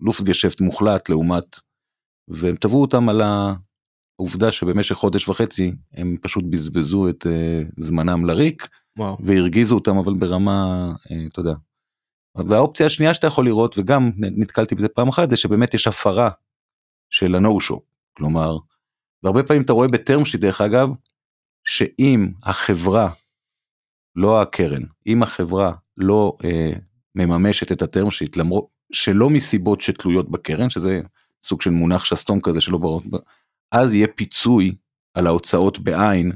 Luftgeschäft 0.00 0.60
מוחלט 0.60 1.08
לעומת 1.08 1.60
והם 2.28 2.56
תבעו 2.56 2.82
אותם 2.82 3.08
על 3.08 3.22
העובדה 4.18 4.52
שבמשך 4.52 4.94
חודש 4.94 5.28
וחצי 5.28 5.72
הם 5.92 6.16
פשוט 6.22 6.44
בזבזו 6.50 7.08
את 7.08 7.26
uh, 7.26 7.72
זמנם 7.76 8.26
לריק 8.26 8.68
וואו. 8.98 9.16
והרגיזו 9.20 9.74
אותם 9.74 9.96
אבל 9.96 10.12
ברמה 10.14 10.90
uh, 10.94 11.12
אתה 11.32 11.40
יודע. 11.40 11.54
והאופציה 12.48 12.86
השנייה 12.86 13.14
שאתה 13.14 13.26
יכול 13.26 13.44
לראות 13.44 13.78
וגם 13.78 14.10
נתקלתי 14.16 14.74
בזה 14.74 14.88
פעם 14.88 15.08
אחת 15.08 15.30
זה 15.30 15.36
שבאמת 15.36 15.74
יש 15.74 15.86
הפרה 15.86 16.30
של 17.10 17.34
ה-no 17.34 17.70
show 17.70 17.80
כלומר 18.16 18.56
והרבה 19.22 19.42
פעמים 19.42 19.62
אתה 19.62 19.72
רואה 19.72 19.88
בטרם 19.88 20.24
שיט 20.24 20.40
דרך 20.40 20.60
אגב 20.60 20.88
שאם 21.64 22.28
החברה 22.42 23.10
לא 24.16 24.42
הקרן 24.42 24.82
אם 25.06 25.22
החברה 25.22 25.72
לא 25.96 26.36
אה, 26.44 26.72
מממשת 27.14 27.72
את 27.72 27.82
הטרם 27.82 28.10
שיט 28.10 28.36
למרות 28.36 28.66
שלא 28.92 29.30
מסיבות 29.30 29.80
שתלויות 29.80 30.30
בקרן 30.30 30.70
שזה 30.70 31.00
סוג 31.44 31.62
של 31.62 31.70
מונח 31.70 32.04
שסתום 32.04 32.40
כזה 32.40 32.60
שלא 32.60 32.78
ברור 32.78 33.02
אז 33.72 33.94
יהיה 33.94 34.08
פיצוי 34.08 34.74
על 35.14 35.26
ההוצאות 35.26 35.78
בעין 35.78 36.32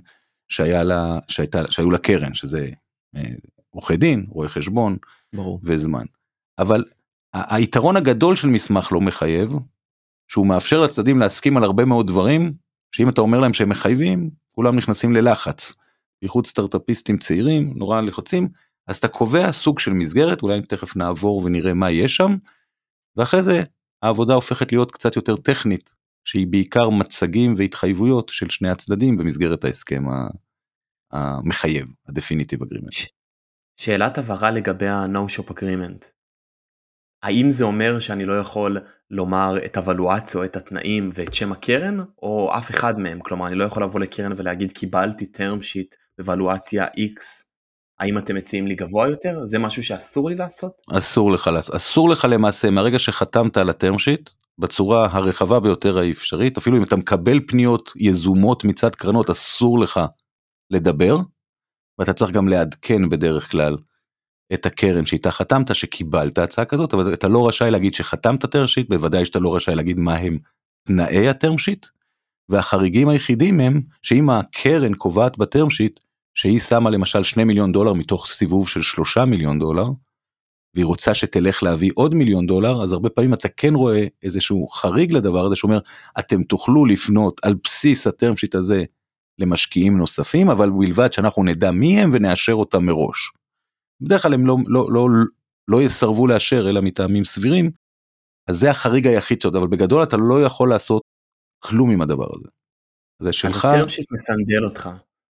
שהיה 0.48 0.84
לה 0.84 1.18
שהייתה 1.28 1.62
שהיו 1.70 1.90
לקרן 1.90 2.34
שזה 2.34 2.70
אה, 3.16 3.22
עורכי 3.70 3.96
דין 3.96 4.26
רואי 4.28 4.48
חשבון 4.48 4.96
ברור. 5.34 5.60
וזמן. 5.62 6.04
אבל 6.58 6.84
היתרון 7.34 7.96
הגדול 7.96 8.36
של 8.36 8.48
מסמך 8.48 8.92
לא 8.92 9.00
מחייב, 9.00 9.52
שהוא 10.28 10.46
מאפשר 10.46 10.80
לצדדים 10.80 11.18
להסכים 11.18 11.56
על 11.56 11.64
הרבה 11.64 11.84
מאוד 11.84 12.06
דברים, 12.06 12.54
שאם 12.92 13.08
אתה 13.08 13.20
אומר 13.20 13.38
להם 13.38 13.52
שהם 13.52 13.68
מחייבים, 13.68 14.30
כולם 14.58 14.76
נכנסים 14.76 15.12
ללחץ. 15.12 15.74
בייחוד 16.22 16.46
סטארטאפיסטים 16.46 17.18
צעירים, 17.18 17.72
נורא 17.76 18.00
לחוצים, 18.00 18.48
אז 18.86 18.96
אתה 18.96 19.08
קובע 19.08 19.52
סוג 19.52 19.78
של 19.78 19.92
מסגרת, 19.92 20.42
אולי 20.42 20.62
תכף 20.62 20.96
נעבור 20.96 21.44
ונראה 21.44 21.74
מה 21.74 21.92
יש 21.92 22.16
שם, 22.16 22.36
ואחרי 23.16 23.42
זה 23.42 23.62
העבודה 24.02 24.34
הופכת 24.34 24.72
להיות 24.72 24.92
קצת 24.92 25.16
יותר 25.16 25.36
טכנית, 25.36 25.94
שהיא 26.24 26.46
בעיקר 26.46 26.90
מצגים 26.90 27.54
והתחייבויות 27.56 28.28
של 28.28 28.48
שני 28.48 28.70
הצדדים 28.70 29.16
במסגרת 29.16 29.64
ההסכם 29.64 30.04
המחייב, 31.12 31.88
ה-definitive 32.06 32.62
agreement. 32.62 33.06
שאלת 33.76 34.18
הבהרה 34.18 34.50
לגבי 34.50 34.88
ה-No 34.88 35.38
Shop 35.38 35.50
Agreement. 35.50 36.17
האם 37.22 37.50
זה 37.50 37.64
אומר 37.64 37.98
שאני 37.98 38.24
לא 38.24 38.38
יכול 38.38 38.78
לומר 39.10 39.56
את 39.64 39.76
הוולואציה 39.76 40.40
או 40.40 40.44
את 40.44 40.56
התנאים 40.56 41.10
ואת 41.14 41.34
שם 41.34 41.52
הקרן, 41.52 41.98
או 42.22 42.50
אף 42.58 42.70
אחד 42.70 42.98
מהם? 42.98 43.20
כלומר, 43.20 43.46
אני 43.46 43.54
לא 43.54 43.64
יכול 43.64 43.82
לבוא 43.82 44.00
לקרן 44.00 44.32
ולהגיד 44.36 44.72
קיבלתי 44.72 45.26
term 45.36 45.62
sheet 45.62 45.96
בוולואציה 46.18 46.86
X, 46.86 47.22
האם 48.00 48.18
אתם 48.18 48.34
מציעים 48.34 48.66
לי 48.66 48.74
גבוה 48.74 49.08
יותר? 49.08 49.44
זה 49.44 49.58
משהו 49.58 49.82
שאסור 49.82 50.30
לי 50.30 50.36
לעשות? 50.36 50.72
אסור 50.92 51.32
לך, 51.32 51.50
אסור 51.76 52.08
לך 52.08 52.26
למעשה 52.30 52.70
מהרגע 52.70 52.98
שחתמת 52.98 53.56
על 53.56 53.70
הטרם 53.70 53.98
שיט 53.98 54.30
בצורה 54.58 55.08
הרחבה 55.10 55.60
ביותר 55.60 55.98
האפשרית 55.98 56.56
אפילו 56.56 56.76
אם 56.76 56.82
אתה 56.82 56.96
מקבל 56.96 57.40
פניות 57.46 57.92
יזומות 57.96 58.64
מצד 58.64 58.94
קרנות 58.94 59.30
אסור 59.30 59.78
לך 59.78 60.00
לדבר 60.70 61.16
ואתה 61.98 62.12
צריך 62.12 62.30
גם 62.30 62.48
לעדכן 62.48 63.08
בדרך 63.08 63.50
כלל 63.50 63.76
את 64.54 64.66
הקרן 64.66 65.06
שאיתה 65.06 65.30
חתמת 65.30 65.74
שקיבלת 65.74 66.38
הצעה 66.38 66.64
כזאת 66.64 66.94
אבל 66.94 67.14
אתה 67.14 67.28
לא 67.28 67.48
רשאי 67.48 67.70
להגיד 67.70 67.94
שחתמת 67.94 68.44
טרם 68.46 68.66
שיט 68.66 68.88
בוודאי 68.88 69.24
שאתה 69.24 69.38
לא 69.38 69.56
רשאי 69.56 69.74
להגיד 69.74 69.98
מה 69.98 70.14
הם 70.14 70.38
תנאי 70.84 71.28
הטרם 71.28 71.58
שיט 71.58 71.86
והחריגים 72.48 73.08
היחידים 73.08 73.60
הם 73.60 73.80
שאם 74.02 74.30
הקרן 74.30 74.94
קובעת 74.94 75.38
בטרם 75.38 75.70
שיט 75.70 76.00
שהיא 76.34 76.58
שמה 76.58 76.90
למשל 76.90 77.22
2 77.22 77.46
מיליון 77.46 77.72
דולר 77.72 77.92
מתוך 77.92 78.26
סיבוב 78.26 78.68
של 78.68 78.82
3 78.82 79.18
מיליון 79.18 79.58
דולר 79.58 79.86
והיא 80.74 80.86
רוצה 80.86 81.14
שתלך 81.14 81.62
להביא 81.62 81.90
עוד 81.94 82.14
מיליון 82.14 82.46
דולר 82.46 82.82
אז 82.82 82.92
הרבה 82.92 83.10
פעמים 83.10 83.34
אתה 83.34 83.48
כן 83.48 83.74
רואה 83.74 84.06
איזשהו 84.22 84.68
חריג 84.68 85.12
לדבר 85.12 85.46
הזה 85.46 85.56
שאומר 85.56 85.78
אתם 86.18 86.42
תוכלו 86.42 86.86
לפנות 86.86 87.40
על 87.42 87.54
בסיס 87.64 88.06
הטרם 88.06 88.36
שיט 88.36 88.54
הזה 88.54 88.84
למשקיעים 89.38 89.98
נוספים 89.98 90.50
אבל 90.50 90.70
בלבד 90.70 91.12
שאנחנו 91.12 91.44
נדע 91.44 91.70
מי 91.70 92.00
הם 92.00 92.10
ונאשר 92.12 92.52
אותם 92.52 92.86
מראש. 92.86 93.32
בדרך 94.00 94.22
כלל 94.22 94.34
הם 94.34 94.46
לא, 94.46 94.56
לא, 94.66 94.92
לא, 94.92 95.06
לא 95.68 95.82
יסרבו 95.82 96.26
לאשר 96.26 96.70
אלא 96.70 96.80
מטעמים 96.80 97.24
סבירים 97.24 97.70
אז 98.48 98.56
זה 98.56 98.70
החריג 98.70 99.06
היחיד 99.06 99.40
שעוד 99.40 99.56
אבל 99.56 99.66
בגדול 99.66 100.02
אתה 100.02 100.16
לא 100.16 100.44
יכול 100.44 100.70
לעשות 100.70 101.02
כלום 101.58 101.90
עם 101.90 102.00
הדבר 102.00 102.28
הזה. 102.34 102.48
זה 103.22 103.32
שלך 103.32 103.64
אז 103.64 103.74
הטרם 103.74 103.88
שיט 103.88 104.12
מסנדל 104.12 104.64
אותך, 104.64 104.90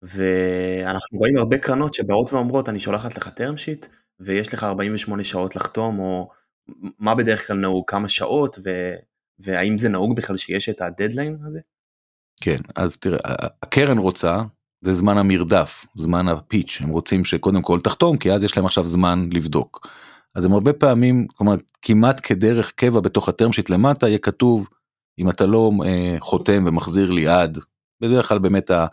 ואנחנו 0.02 1.20
רואים 1.20 1.38
הרבה 1.38 1.58
קרנות 1.58 1.94
שבאות 1.94 2.34
ואומרות 2.34 2.70
אני 2.70 2.80
שולחת 2.80 3.18
לך 3.18 3.28
term 3.28 3.56
sheet 3.56 3.88
ויש 4.20 4.54
לך 4.54 4.64
48 4.64 5.24
שעות 5.24 5.56
לחתום, 5.56 6.00
או 6.00 6.30
מה 7.00 7.16
בדרך 7.16 7.48
כלל 7.48 7.58
נהוג, 7.58 7.84
כמה 7.88 8.10
שעות, 8.10 8.60
ו... 8.64 8.70
והאם 9.40 9.78
זה 9.78 9.90
נהוג 9.90 10.16
בכלל 10.16 10.38
שיש 10.38 10.70
את 10.70 10.82
הדדליין 10.82 11.38
הזה? 11.46 11.60
כן 12.42 12.58
אז 12.76 12.98
תראה 12.98 13.20
הקרן 13.64 13.98
רוצה 13.98 14.42
זה 14.82 14.94
זמן 14.94 15.18
המרדף 15.18 15.86
זמן 15.96 16.28
הפיץ' 16.28 16.78
הם 16.82 16.90
רוצים 16.90 17.26
שקודם 17.26 17.62
כל 17.62 17.80
תחתום 17.80 18.18
כי 18.18 18.32
אז 18.32 18.44
יש 18.44 18.58
להם 18.58 18.66
עכשיו 18.66 18.84
זמן 18.84 19.30
לבדוק. 19.34 19.88
אז 20.36 20.46
הם 20.46 20.54
הרבה 20.54 20.74
פעמים 20.74 21.28
כלומר 21.28 21.56
כמעט 21.82 22.22
כדרך 22.24 22.72
קבע 22.72 23.00
בתוך 23.00 23.30
הטרם 23.30 23.52
שיט 23.52 23.70
למטה 23.70 24.08
יהיה 24.08 24.18
כתוב 24.18 24.70
אם 25.20 25.30
אתה 25.30 25.46
לא 25.46 25.72
אה, 25.86 26.16
חותם 26.20 26.64
ומחזיר 26.68 27.12
לי 27.12 27.28
עד 27.28 27.58
בדרך 28.02 28.28
כלל 28.28 28.40
באמת 28.40 28.72
ה, 28.72 28.86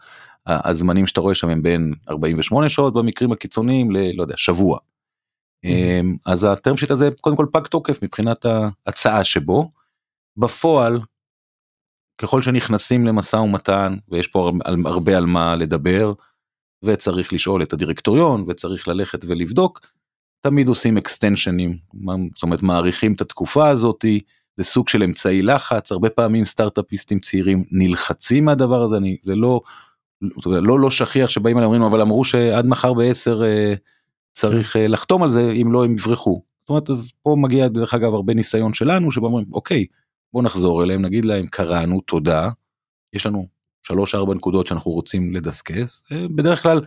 ה, 0.47 0.71
הזמנים 0.71 1.07
שאתה 1.07 1.21
רואה 1.21 1.35
שם 1.35 1.49
הם 1.49 1.63
בין 1.63 1.95
48 2.09 2.69
שעות 2.69 2.95
במקרים 2.95 3.33
הקיצוניים 3.33 3.91
ללא 3.91 4.23
יודע 4.23 4.37
שבוע. 4.37 4.79
אה, 5.65 6.01
אז 6.27 6.45
הטרם 6.45 6.77
שיט 6.77 6.91
הזה 6.91 7.09
קודם 7.21 7.37
כל 7.37 7.47
פג 7.53 7.67
תוקף 7.67 8.03
מבחינת 8.03 8.47
ההצעה 8.87 9.25
שבו. 9.25 9.71
בפועל 10.37 11.01
ככל 12.19 12.43
שנכנסים 12.43 13.07
למשא 13.07 13.37
ומתן 13.37 13.97
ויש 14.09 14.27
פה 14.27 14.53
הרבה 14.85 15.17
על 15.17 15.27
מה 15.27 15.57
לדבר 15.57 16.13
וצריך 16.85 17.33
לשאול 17.33 17.63
את 17.63 17.73
הדירקטוריון 17.73 18.45
וצריך 18.49 18.89
ללכת 18.89 19.25
ולבדוק 19.29 19.81
תמיד 20.41 20.69
עושים 20.69 20.97
אקסטנשנים 20.97 21.77
זאת 22.35 22.43
אומרת 22.43 22.63
מאריכים 22.63 23.13
את 23.13 23.21
התקופה 23.21 23.69
הזאתי 23.69 24.21
זה 24.57 24.65
סוג 24.65 24.89
של 24.89 25.03
אמצעי 25.03 25.43
לחץ 25.43 25.93
הרבה 25.93 26.11
פעמים 26.11 26.45
סטארט-אפיסטים 26.45 27.19
צעירים 27.19 27.65
נלחצים 27.71 28.45
מהדבר 28.45 28.83
הזה 28.83 28.97
אני 28.97 29.17
זה 29.23 29.37
לא 29.37 29.61
לא 30.47 30.81
לא 30.81 30.91
שכיח 30.91 31.29
שבאים 31.29 31.59
אליהם 31.59 31.73
אומרים 31.73 31.93
אבל 31.93 32.01
אמרו 32.01 32.25
שעד 32.25 32.67
מחר 32.67 32.95
בעשר 32.95 33.45
אה, 33.45 33.75
צריך 34.33 34.77
אה, 34.77 34.89
לחתום 34.89 35.23
על 35.23 35.29
זה 35.29 35.51
אם 35.51 35.73
לא 35.73 35.85
הם 35.85 35.95
יברחו. 35.95 36.43
זאת 36.61 36.71
אומרת 36.71 36.91
אז 36.91 37.13
פה 37.23 37.37
מגיע 37.39 37.69
דרך 37.69 37.95
אגב 37.95 38.15
הרבה 38.15 38.35
ניסיון 38.35 38.75
שלנו 38.75 39.11
שבו 39.11 39.27
אומרים 39.27 39.47
אוקיי 39.53 39.87
בוא 40.33 40.43
נחזור 40.43 40.85
אליהם 40.85 41.03
נגיד 41.03 41.25
להם 41.25 41.47
קראנו 41.47 42.01
תודה. 42.01 42.51
יש 43.13 43.27
לנו 43.27 43.47
שלוש 43.83 44.15
ארבע 44.15 44.35
נקודות 44.35 44.67
שאנחנו 44.67 44.91
רוצים 44.91 45.35
לדסקס. 45.35 46.03
אה, 46.13 46.29
בדרך 46.29 46.63
כלל 46.63 46.81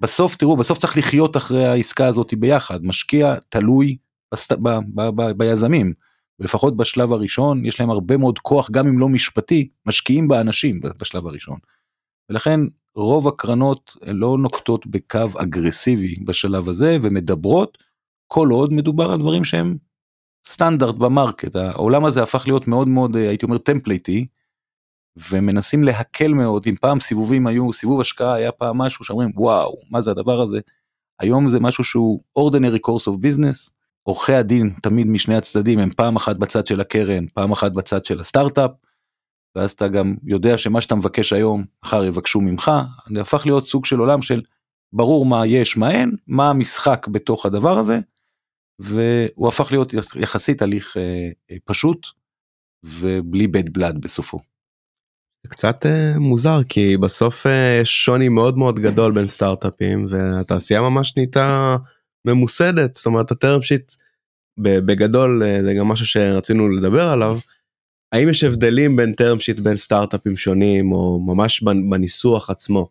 בסוף 0.00 0.36
תראו 0.36 0.56
בסוף 0.56 0.78
צריך 0.78 0.96
לחיות 0.96 1.36
אחרי 1.36 1.64
העסקה 1.64 2.06
הזאת 2.06 2.34
ביחד. 2.34 2.84
משקיע 2.84 3.34
תלוי 3.48 3.96
בסט... 4.34 4.52
ב... 4.52 4.68
ב... 4.94 5.02
ב... 5.02 5.30
ביזמים. 5.30 5.92
לפחות 6.38 6.76
בשלב 6.76 7.12
הראשון 7.12 7.64
יש 7.64 7.80
להם 7.80 7.90
הרבה 7.90 8.16
מאוד 8.16 8.38
כוח 8.38 8.70
גם 8.70 8.86
אם 8.86 8.98
לא 8.98 9.08
משפטי 9.08 9.68
משקיעים 9.86 10.28
באנשים 10.28 10.80
בשלב 10.80 11.26
הראשון. 11.26 11.58
ולכן 12.30 12.60
רוב 12.94 13.28
הקרנות 13.28 13.96
לא 14.02 14.38
נוקטות 14.38 14.86
בקו 14.86 15.28
אגרסיבי 15.36 16.16
בשלב 16.24 16.68
הזה 16.68 16.96
ומדברות 17.02 17.78
כל 18.26 18.48
עוד 18.50 18.72
מדובר 18.72 19.10
על 19.10 19.18
דברים 19.18 19.44
שהם 19.44 19.76
סטנדרט 20.46 20.94
ב 20.94 21.03
market 21.03 21.56
העולם 21.56 22.04
הזה 22.04 22.22
הפך 22.22 22.46
להיות 22.46 22.68
מאוד 22.68 22.88
מאוד 22.88 23.16
אה, 23.16 23.28
הייתי 23.28 23.46
אומר 23.46 23.58
templatey. 23.58 24.26
ומנסים 25.30 25.84
להקל 25.84 26.32
מאוד 26.32 26.62
אם 26.66 26.74
פעם 26.80 27.00
סיבובים 27.00 27.46
היו 27.46 27.72
סיבוב 27.72 28.00
השקעה 28.00 28.34
היה 28.34 28.52
פעם 28.52 28.78
משהו 28.78 29.04
שאומרים 29.04 29.30
וואו 29.34 29.76
מה 29.90 30.00
זה 30.00 30.10
הדבר 30.10 30.40
הזה. 30.40 30.60
היום 31.20 31.48
זה 31.48 31.60
משהו 31.60 31.84
שהוא 31.84 32.20
ordinary 32.38 32.78
course 32.88 33.12
of 33.12 33.16
business 33.16 33.70
עורכי 34.02 34.34
הדין 34.34 34.70
תמיד 34.82 35.06
משני 35.06 35.36
הצדדים 35.36 35.78
הם 35.78 35.90
פעם 35.90 36.16
אחת 36.16 36.36
בצד 36.36 36.66
של 36.66 36.80
הקרן 36.80 37.26
פעם 37.26 37.52
אחת 37.52 37.72
בצד 37.72 38.04
של 38.04 38.20
הסטארט-אפ. 38.20 38.70
ואז 39.56 39.70
אתה 39.70 39.88
גם 39.88 40.14
יודע 40.24 40.58
שמה 40.58 40.80
שאתה 40.80 40.94
מבקש 40.94 41.32
היום 41.32 41.64
מחר 41.84 42.04
יבקשו 42.04 42.40
ממך 42.40 42.70
זה 43.14 43.20
הפך 43.20 43.46
להיות 43.46 43.64
סוג 43.64 43.84
של 43.84 43.98
עולם 43.98 44.22
של 44.22 44.42
ברור 44.92 45.26
מה 45.26 45.46
יש 45.46 45.76
מה 45.76 45.90
אין 45.90 46.16
מה 46.26 46.50
המשחק 46.50 47.08
בתוך 47.08 47.46
הדבר 47.46 47.78
הזה 47.78 47.98
והוא 48.78 49.48
הפך 49.48 49.72
להיות 49.72 49.94
יחסית 50.16 50.62
הליך 50.62 50.96
אה, 50.96 51.30
אה, 51.50 51.56
פשוט 51.64 52.06
ובלי 52.84 53.44
bad 53.44 53.78
blood 53.78 53.98
בסופו. 53.98 54.38
זה 55.44 55.48
קצת 55.48 55.86
אה, 55.86 56.18
מוזר 56.18 56.60
כי 56.68 56.96
בסוף 56.96 57.46
אה, 57.46 57.78
יש 57.80 58.04
שוני 58.04 58.28
מאוד 58.28 58.58
מאוד 58.58 58.78
גדול 58.80 59.12
בין 59.12 59.26
סטארט-אפים 59.26 60.06
והתעשייה 60.08 60.80
ממש 60.80 61.16
נהייתה 61.16 61.76
ממוסדת 62.26 62.94
זאת 62.94 63.06
אומרת 63.06 63.30
הטרם 63.30 63.62
שיט 63.62 63.92
בגדול 64.58 65.42
אה, 65.42 65.62
זה 65.62 65.74
גם 65.74 65.88
משהו 65.88 66.06
שרצינו 66.06 66.68
לדבר 66.68 67.08
עליו. 67.08 67.38
האם 68.12 68.28
יש 68.28 68.44
הבדלים 68.44 68.96
בין 68.96 69.12
טרם 69.12 69.40
שיט 69.40 69.58
בין 69.58 69.76
סטארט-אפים 69.76 70.36
שונים 70.36 70.92
או 70.92 71.20
ממש 71.20 71.62
בניסוח 71.62 72.50
עצמו. 72.50 72.88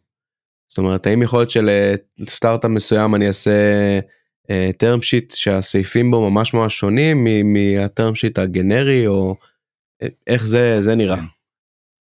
זאת 0.70 0.78
אומרת 0.78 1.08
האם 1.08 1.22
יכול 1.22 1.40
להיות 1.40 1.52
שלסטארט-אפ 1.52 2.72
מסוים 2.72 3.16
אני 3.16 3.28
אעשה 3.28 3.52
טרם 4.78 5.02
שיט 5.02 5.34
שהסעיפים 5.36 6.12
בו 6.12 6.30
ממש 6.30 6.54
ממש 6.54 6.78
שונים 6.78 7.28
מהטרם 7.54 8.16
שיט 8.16 8.38
הגנרי 8.38 9.08
או 9.08 9.36
איך 10.28 10.48
זה 10.48 10.82
זה 10.82 10.96
נראה. 10.96 11.18
כן. 11.18 11.26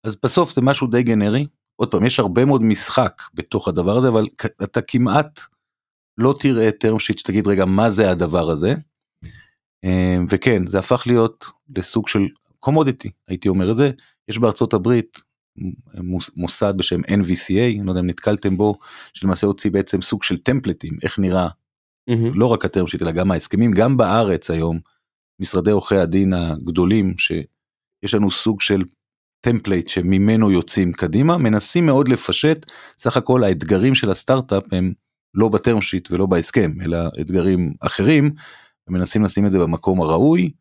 אז 0.05 0.17
בסוף 0.25 0.53
זה 0.53 0.61
משהו 0.61 0.87
די 0.87 1.03
גנרי 1.03 1.47
עוד 1.77 1.91
פעם 1.91 2.07
יש 2.07 2.19
הרבה 2.19 2.45
מאוד 2.45 2.63
משחק 2.63 3.23
בתוך 3.35 3.69
הדבר 3.69 3.97
הזה 3.97 4.09
אבל 4.09 4.27
אתה 4.63 4.83
כמעט 4.83 5.41
לא 6.19 6.35
תראה 6.41 6.69
term 6.69 6.95
sheet 6.97 7.19
שתגיד 7.19 7.47
רגע 7.47 7.65
מה 7.65 7.91
זה 7.91 8.11
הדבר 8.11 8.51
הזה. 8.51 8.75
אמ, 9.85 10.27
וכן 10.29 10.67
זה 10.67 10.79
הפך 10.79 11.03
להיות 11.07 11.47
לסוג 11.77 12.09
של 12.09 12.27
קומודיטי 12.61 13.11
הייתי 13.29 13.49
אומר 13.49 13.71
את 13.71 13.77
זה 13.77 13.91
יש 14.29 14.39
בארצות 14.39 14.75
הברית 14.75 15.19
מוסד 16.37 16.75
בשם 16.77 17.01
NVCA 17.01 17.79
אני 17.79 17.87
לא 17.87 17.91
יודע 17.91 18.01
אם 18.01 18.07
נתקלתם 18.07 18.57
בו 18.57 18.79
שלמעשה 19.15 19.47
הוציא 19.47 19.71
בעצם 19.71 20.03
סוג 20.03 20.23
של 20.23 20.37
טמפלטים 20.37 20.99
איך 21.03 21.19
נראה. 21.19 21.49
לא 22.35 22.47
רק 22.47 22.65
ה 22.65 22.69
term 22.69 22.87
sheet 22.87 23.03
אלא 23.03 23.13
גם 23.13 23.31
ההסכמים 23.31 23.73
גם 23.73 23.97
בארץ 23.97 24.51
היום 24.51 24.79
משרדי 25.41 25.71
עורכי 25.71 25.97
הדין 25.97 26.33
הגדולים 26.35 27.15
שיש 27.19 28.15
לנו 28.15 28.31
סוג 28.31 28.61
של 28.61 28.83
template 29.41 29.89
שממנו 29.89 30.51
יוצאים 30.51 30.93
קדימה 30.93 31.39
מנסים 31.39 31.87
מאוד 31.87 32.09
לפשט. 32.09 32.71
סך 32.99 33.17
הכל 33.17 33.45
האתגרים 33.45 33.95
של 33.95 34.11
הסטארט-אפ 34.11 34.73
הם 34.73 34.93
לא 35.35 35.49
ב 35.49 35.56
term 35.56 35.83
sheet 35.83 36.11
ולא 36.11 36.27
בהסכם 36.27 36.73
אלא 36.85 36.99
אתגרים 37.21 37.75
אחרים 37.81 38.31
ומנסים 38.89 39.25
לשים 39.25 39.47
את 39.47 39.53
זה 39.53 39.59
במקום 39.59 40.01
הראוי 40.01 40.53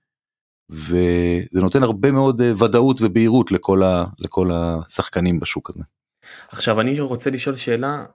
וזה 0.72 1.62
נותן 1.62 1.84
הרבה 1.84 2.12
מאוד 2.12 2.42
אה, 2.42 2.64
ודאות 2.64 3.02
ובהירות 3.02 3.52
לכל, 3.52 3.84
ה, 3.84 4.06
לכל 4.20 4.50
השחקנים 4.54 5.40
בשוק 5.40 5.70
הזה. 5.70 5.84
עכשיו 6.50 6.82
אני 6.82 7.00
רוצה 7.00 7.30
לשאול 7.30 7.56
שאלה. 7.56 8.06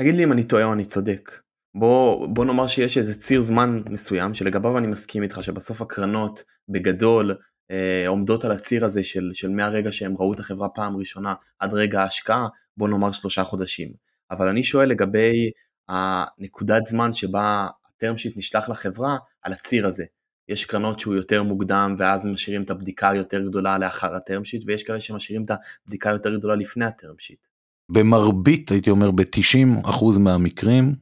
תגיד 0.00 0.14
לי 0.14 0.24
אם 0.24 0.32
אני 0.32 0.44
טועה 0.44 0.64
או 0.64 0.72
אני 0.72 0.84
צודק 0.84 1.40
בוא 1.74 2.26
בוא 2.26 2.44
נאמר 2.44 2.66
שיש 2.66 2.98
איזה 2.98 3.20
ציר 3.20 3.40
זמן 3.40 3.82
מסוים 3.90 4.34
שלגביו 4.34 4.78
אני 4.78 4.86
מסכים 4.86 5.22
איתך 5.22 5.38
שבסוף 5.42 5.82
הקרנות 5.82 6.42
בגדול 6.68 7.36
אה, 7.70 8.08
עומדות 8.08 8.44
על 8.44 8.50
הציר 8.50 8.84
הזה 8.84 9.04
של, 9.04 9.30
של 9.32 9.50
מהרגע 9.50 9.92
שהם 9.92 10.14
ראו 10.18 10.32
את 10.32 10.40
החברה 10.40 10.68
פעם 10.68 10.96
ראשונה 10.96 11.34
עד 11.58 11.74
רגע 11.74 12.02
ההשקעה, 12.02 12.48
בוא 12.76 12.88
נאמר 12.88 13.12
שלושה 13.12 13.44
חודשים. 13.44 13.88
אבל 14.30 14.48
אני 14.48 14.62
שואל 14.62 14.88
לגבי 14.88 15.50
הנקודת 15.88 16.86
זמן 16.86 17.12
שבה 17.12 17.68
הטרם 17.96 18.18
שיט 18.18 18.36
נשלח 18.36 18.68
לחברה 18.68 19.16
על 19.42 19.52
הציר 19.52 19.86
הזה. 19.86 20.04
יש 20.48 20.64
קרנות 20.64 21.00
שהוא 21.00 21.14
יותר 21.14 21.42
מוקדם 21.42 21.94
ואז 21.98 22.24
משאירים 22.24 22.62
את 22.62 22.70
הבדיקה 22.70 23.10
היותר 23.10 23.48
גדולה 23.48 23.78
לאחר 23.78 24.14
הטרם 24.14 24.44
שיט 24.44 24.62
ויש 24.66 24.82
כאלה 24.82 25.00
שמשאירים 25.00 25.44
את 25.44 25.50
הבדיקה 25.84 26.10
היותר 26.10 26.36
גדולה 26.36 26.54
לפני 26.54 26.84
הטרם 26.84 27.14
שיט. 27.18 27.46
במרבית 27.88 28.70
הייתי 28.70 28.90
אומר 28.90 29.10
ב-90% 29.10 30.18
מהמקרים 30.18 30.94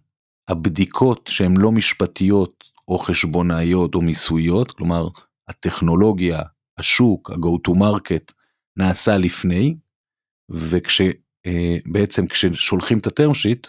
הבדיקות 0.48 1.26
שהן 1.26 1.56
לא 1.56 1.72
משפטיות 1.72 2.70
או 2.88 2.98
חשבונאיות 2.98 3.94
או 3.94 4.00
מיסויות 4.00 4.72
כלומר 4.72 5.08
הטכנולוגיה 5.48 6.42
השוק, 6.78 7.30
ה-go 7.30 7.68
to 7.68 7.74
market, 7.74 8.32
נעשה 8.76 9.16
לפני, 9.16 9.76
וכשבעצם 10.50 12.22
אה, 12.22 12.28
כששולחים 12.28 12.98
את 12.98 13.06
הטרם 13.06 13.34
שיט. 13.34 13.68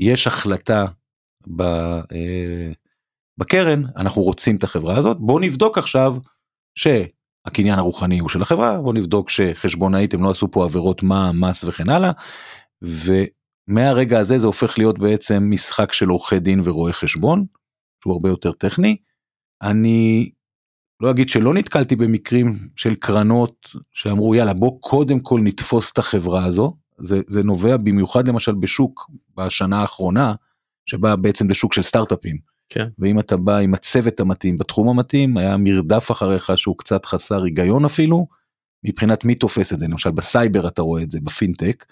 יש 0.00 0.26
החלטה 0.26 0.84
ב, 1.56 1.62
אה, 1.62 2.72
בקרן, 3.38 3.82
אנחנו 3.96 4.22
רוצים 4.22 4.56
את 4.56 4.64
החברה 4.64 4.96
הזאת, 4.96 5.16
בואו 5.20 5.38
נבדוק 5.38 5.78
עכשיו 5.78 6.16
שהקניין 6.74 7.78
הרוחני 7.78 8.18
הוא 8.18 8.28
של 8.28 8.42
החברה, 8.42 8.80
בואו 8.80 8.92
נבדוק 8.92 9.30
שחשבונאית 9.30 10.14
הם 10.14 10.22
לא 10.22 10.30
עשו 10.30 10.50
פה 10.50 10.64
עבירות 10.64 11.02
מה, 11.02 11.32
מס 11.32 11.64
וכן 11.64 11.88
הלאה, 11.88 12.12
ומהרגע 13.68 14.18
הזה 14.18 14.38
זה 14.38 14.46
הופך 14.46 14.78
להיות 14.78 14.98
בעצם 14.98 15.46
משחק 15.50 15.92
של 15.92 16.08
עורכי 16.08 16.38
דין 16.38 16.60
ורואי 16.64 16.92
חשבון, 16.92 17.44
שהוא 18.02 18.12
הרבה 18.12 18.28
יותר 18.28 18.52
טכני. 18.52 18.96
אני 19.62 20.30
לא 21.00 21.10
אגיד 21.10 21.28
שלא 21.28 21.54
נתקלתי 21.54 21.96
במקרים 21.96 22.58
של 22.76 22.94
קרנות 22.94 23.68
שאמרו 23.92 24.34
יאללה 24.34 24.54
בוא 24.54 24.80
קודם 24.80 25.20
כל 25.20 25.40
נתפוס 25.42 25.92
את 25.92 25.98
החברה 25.98 26.44
הזו 26.44 26.76
זה 26.98 27.20
זה 27.26 27.42
נובע 27.42 27.76
במיוחד 27.76 28.28
למשל 28.28 28.54
בשוק 28.54 29.10
בשנה 29.36 29.80
האחרונה 29.80 30.34
שבא 30.86 31.16
בעצם 31.16 31.50
לשוק 31.50 31.74
של 31.74 31.82
סטארט-אפים. 31.82 32.38
כן. 32.68 32.88
ואם 32.98 33.18
אתה 33.18 33.36
בא 33.36 33.56
עם 33.56 33.74
הצוות 33.74 34.20
המתאים 34.20 34.58
בתחום 34.58 34.88
המתאים 34.88 35.36
היה 35.36 35.56
מרדף 35.56 36.10
אחריך 36.10 36.58
שהוא 36.58 36.78
קצת 36.78 37.06
חסר 37.06 37.42
היגיון 37.42 37.84
אפילו 37.84 38.26
מבחינת 38.84 39.24
מי 39.24 39.34
תופס 39.34 39.72
את 39.72 39.80
זה 39.80 39.86
למשל 39.88 40.10
בסייבר 40.10 40.68
אתה 40.68 40.82
רואה 40.82 41.02
את 41.02 41.10
זה 41.10 41.18
בפינטק 41.22 41.84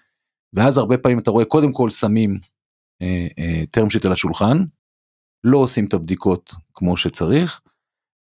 ואז 0.53 0.79
הרבה 0.79 0.99
פעמים 0.99 1.19
אתה 1.19 1.31
רואה 1.31 1.45
קודם 1.45 1.73
כל 1.73 1.91
שמים 1.91 2.39
אה, 3.03 3.27
אה, 3.39 3.63
term 3.77 3.89
sheet 3.89 4.07
על 4.07 4.13
השולחן 4.13 4.65
לא 5.45 5.59
עושים 5.59 5.85
את 5.85 5.95
הבדיקות 5.95 6.55
כמו 6.75 6.97
שצריך 6.97 7.61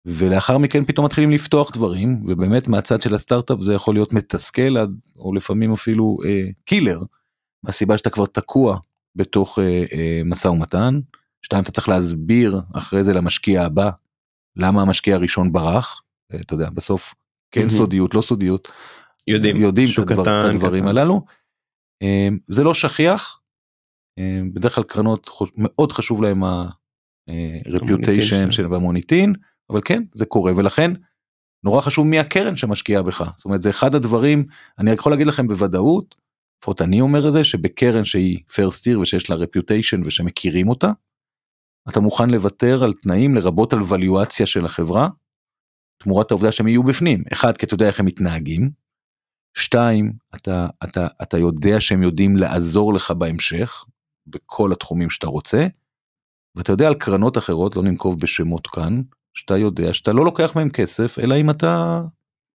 ולאחר 0.07 0.59
מכן 0.59 0.85
פתאום 0.85 1.07
מתחילים 1.07 1.31
לפתוח 1.31 1.71
דברים 1.71 2.25
ובאמת 2.27 2.69
מהצד 2.69 3.03
של 3.03 3.15
הסטארט-אפ 3.15 3.61
זה 3.61 3.75
יכול 3.75 3.95
להיות 3.95 4.13
מתסכל 4.13 4.77
עד 4.77 4.91
או 5.17 5.35
לפעמים 5.35 5.73
אפילו 5.73 6.19
אה, 6.25 6.51
killer 6.65 7.01
מהסיבה 7.63 7.99
שאתה 7.99 8.11
כבר 8.11 8.27
תקוע 8.27 8.79
בתוך 9.17 9.59
אה, 9.59 9.85
אה, 9.93 10.23
משא 10.25 10.49
ומתן. 10.49 11.01
שתיים 11.43 11.63
אתה 11.63 11.73
צריך 11.73 11.89
להסביר 11.89 12.61
אחרי 12.75 13.05
זה 13.05 13.13
למשקיע 13.13 13.63
הבא 13.63 13.91
למה 14.57 14.83
המשקיע 14.83 15.15
הראשון 15.15 15.53
ברח 15.53 16.03
אה, 16.33 16.41
אתה 16.41 16.55
יודע 16.55 16.71
בסוף 16.71 17.15
כן 17.51 17.67
mm-hmm. 17.67 17.71
סודיות 17.71 18.15
לא 18.15 18.23
סודיות 18.23 18.69
יודעים 19.29 19.57
יודעים 19.57 19.89
את, 19.95 19.99
הדבר, 19.99 20.23
קטן, 20.23 20.41
את 20.51 20.55
הדברים 20.55 20.81
קטן. 20.81 20.89
הללו. 20.89 21.23
אה, 22.03 22.29
זה 22.49 22.65
לא 22.65 22.75
שכיח. 22.75 23.41
אה, 24.19 24.41
בדרך 24.55 24.75
כלל 24.75 24.85
קרנות 24.85 25.31
מאוד 25.57 25.93
חשוב 25.93 26.23
להם 26.23 26.45
ה-reputation 26.45 28.47
אה, 28.47 28.53
של 28.53 28.65
המוניטין. 28.65 29.35
אבל 29.71 29.81
כן 29.85 30.03
זה 30.13 30.27
קורה 30.27 30.53
ולכן 30.57 30.91
נורא 31.65 31.81
חשוב 31.81 32.07
מי 32.07 32.19
הקרן 32.19 32.57
שמשקיעה 32.57 33.03
בך 33.03 33.33
זאת 33.37 33.45
אומרת 33.45 33.63
זה 33.63 33.71
אחד 33.71 33.95
הדברים 33.95 34.47
אני 34.79 34.91
יכול 34.91 35.13
להגיד 35.13 35.27
לכם 35.27 35.49
בוודאות 35.49 36.15
לפחות 36.59 36.83
אני 36.83 37.01
אומר 37.01 37.29
את 37.29 37.33
זה 37.33 37.45
שבקרן 37.45 38.05
שהיא 38.05 38.39
first 38.51 38.87
year 38.87 38.99
ושיש 38.99 39.31
לה 39.31 39.37
reputation 39.37 40.01
ושמכירים 40.05 40.69
אותה. 40.69 40.93
אתה 41.89 42.01
מוכן 42.01 42.31
לוותר 42.31 42.85
על 42.85 42.93
תנאים 42.93 43.35
לרבות 43.35 43.73
על 43.73 43.83
ווליואציה 43.83 44.47
של 44.47 44.65
החברה. 44.65 45.09
תמורת 45.99 46.31
העובדה 46.31 46.53
שהם 46.53 46.69
יהיו 46.69 46.83
בפנים 46.83 47.25
אחד 47.33 47.57
כי 47.57 47.67
אתה 47.67 47.75
יודע 47.75 47.87
איך 47.87 48.01
הם 48.01 48.07
מתנהגים. 48.07 48.71
שתיים 49.55 50.13
אתה 50.35 50.67
אתה 50.85 51.07
אתה 51.23 51.39
יודע 51.39 51.81
שהם 51.81 52.03
יודעים 52.03 52.37
לעזור 52.37 52.95
לך 52.95 53.11
בהמשך 53.11 53.85
בכל 54.27 54.73
התחומים 54.73 55.11
שאתה 55.11 55.27
רוצה. 55.27 55.67
ואתה 56.55 56.73
יודע 56.73 56.87
על 56.87 56.95
קרנות 56.95 57.39
אחרות 57.39 57.77
לא 57.77 57.83
ננקוב 57.83 58.21
בשמות 58.21 58.67
כאן 58.67 59.03
שאתה 59.35 59.59
יודע 59.59 59.93
שאתה 59.93 60.13
לא 60.13 60.25
לוקח 60.25 60.57
מהם 60.57 60.71
כסף 60.71 61.19
אלא 61.19 61.37
אם 61.37 61.51
אתה 61.51 62.03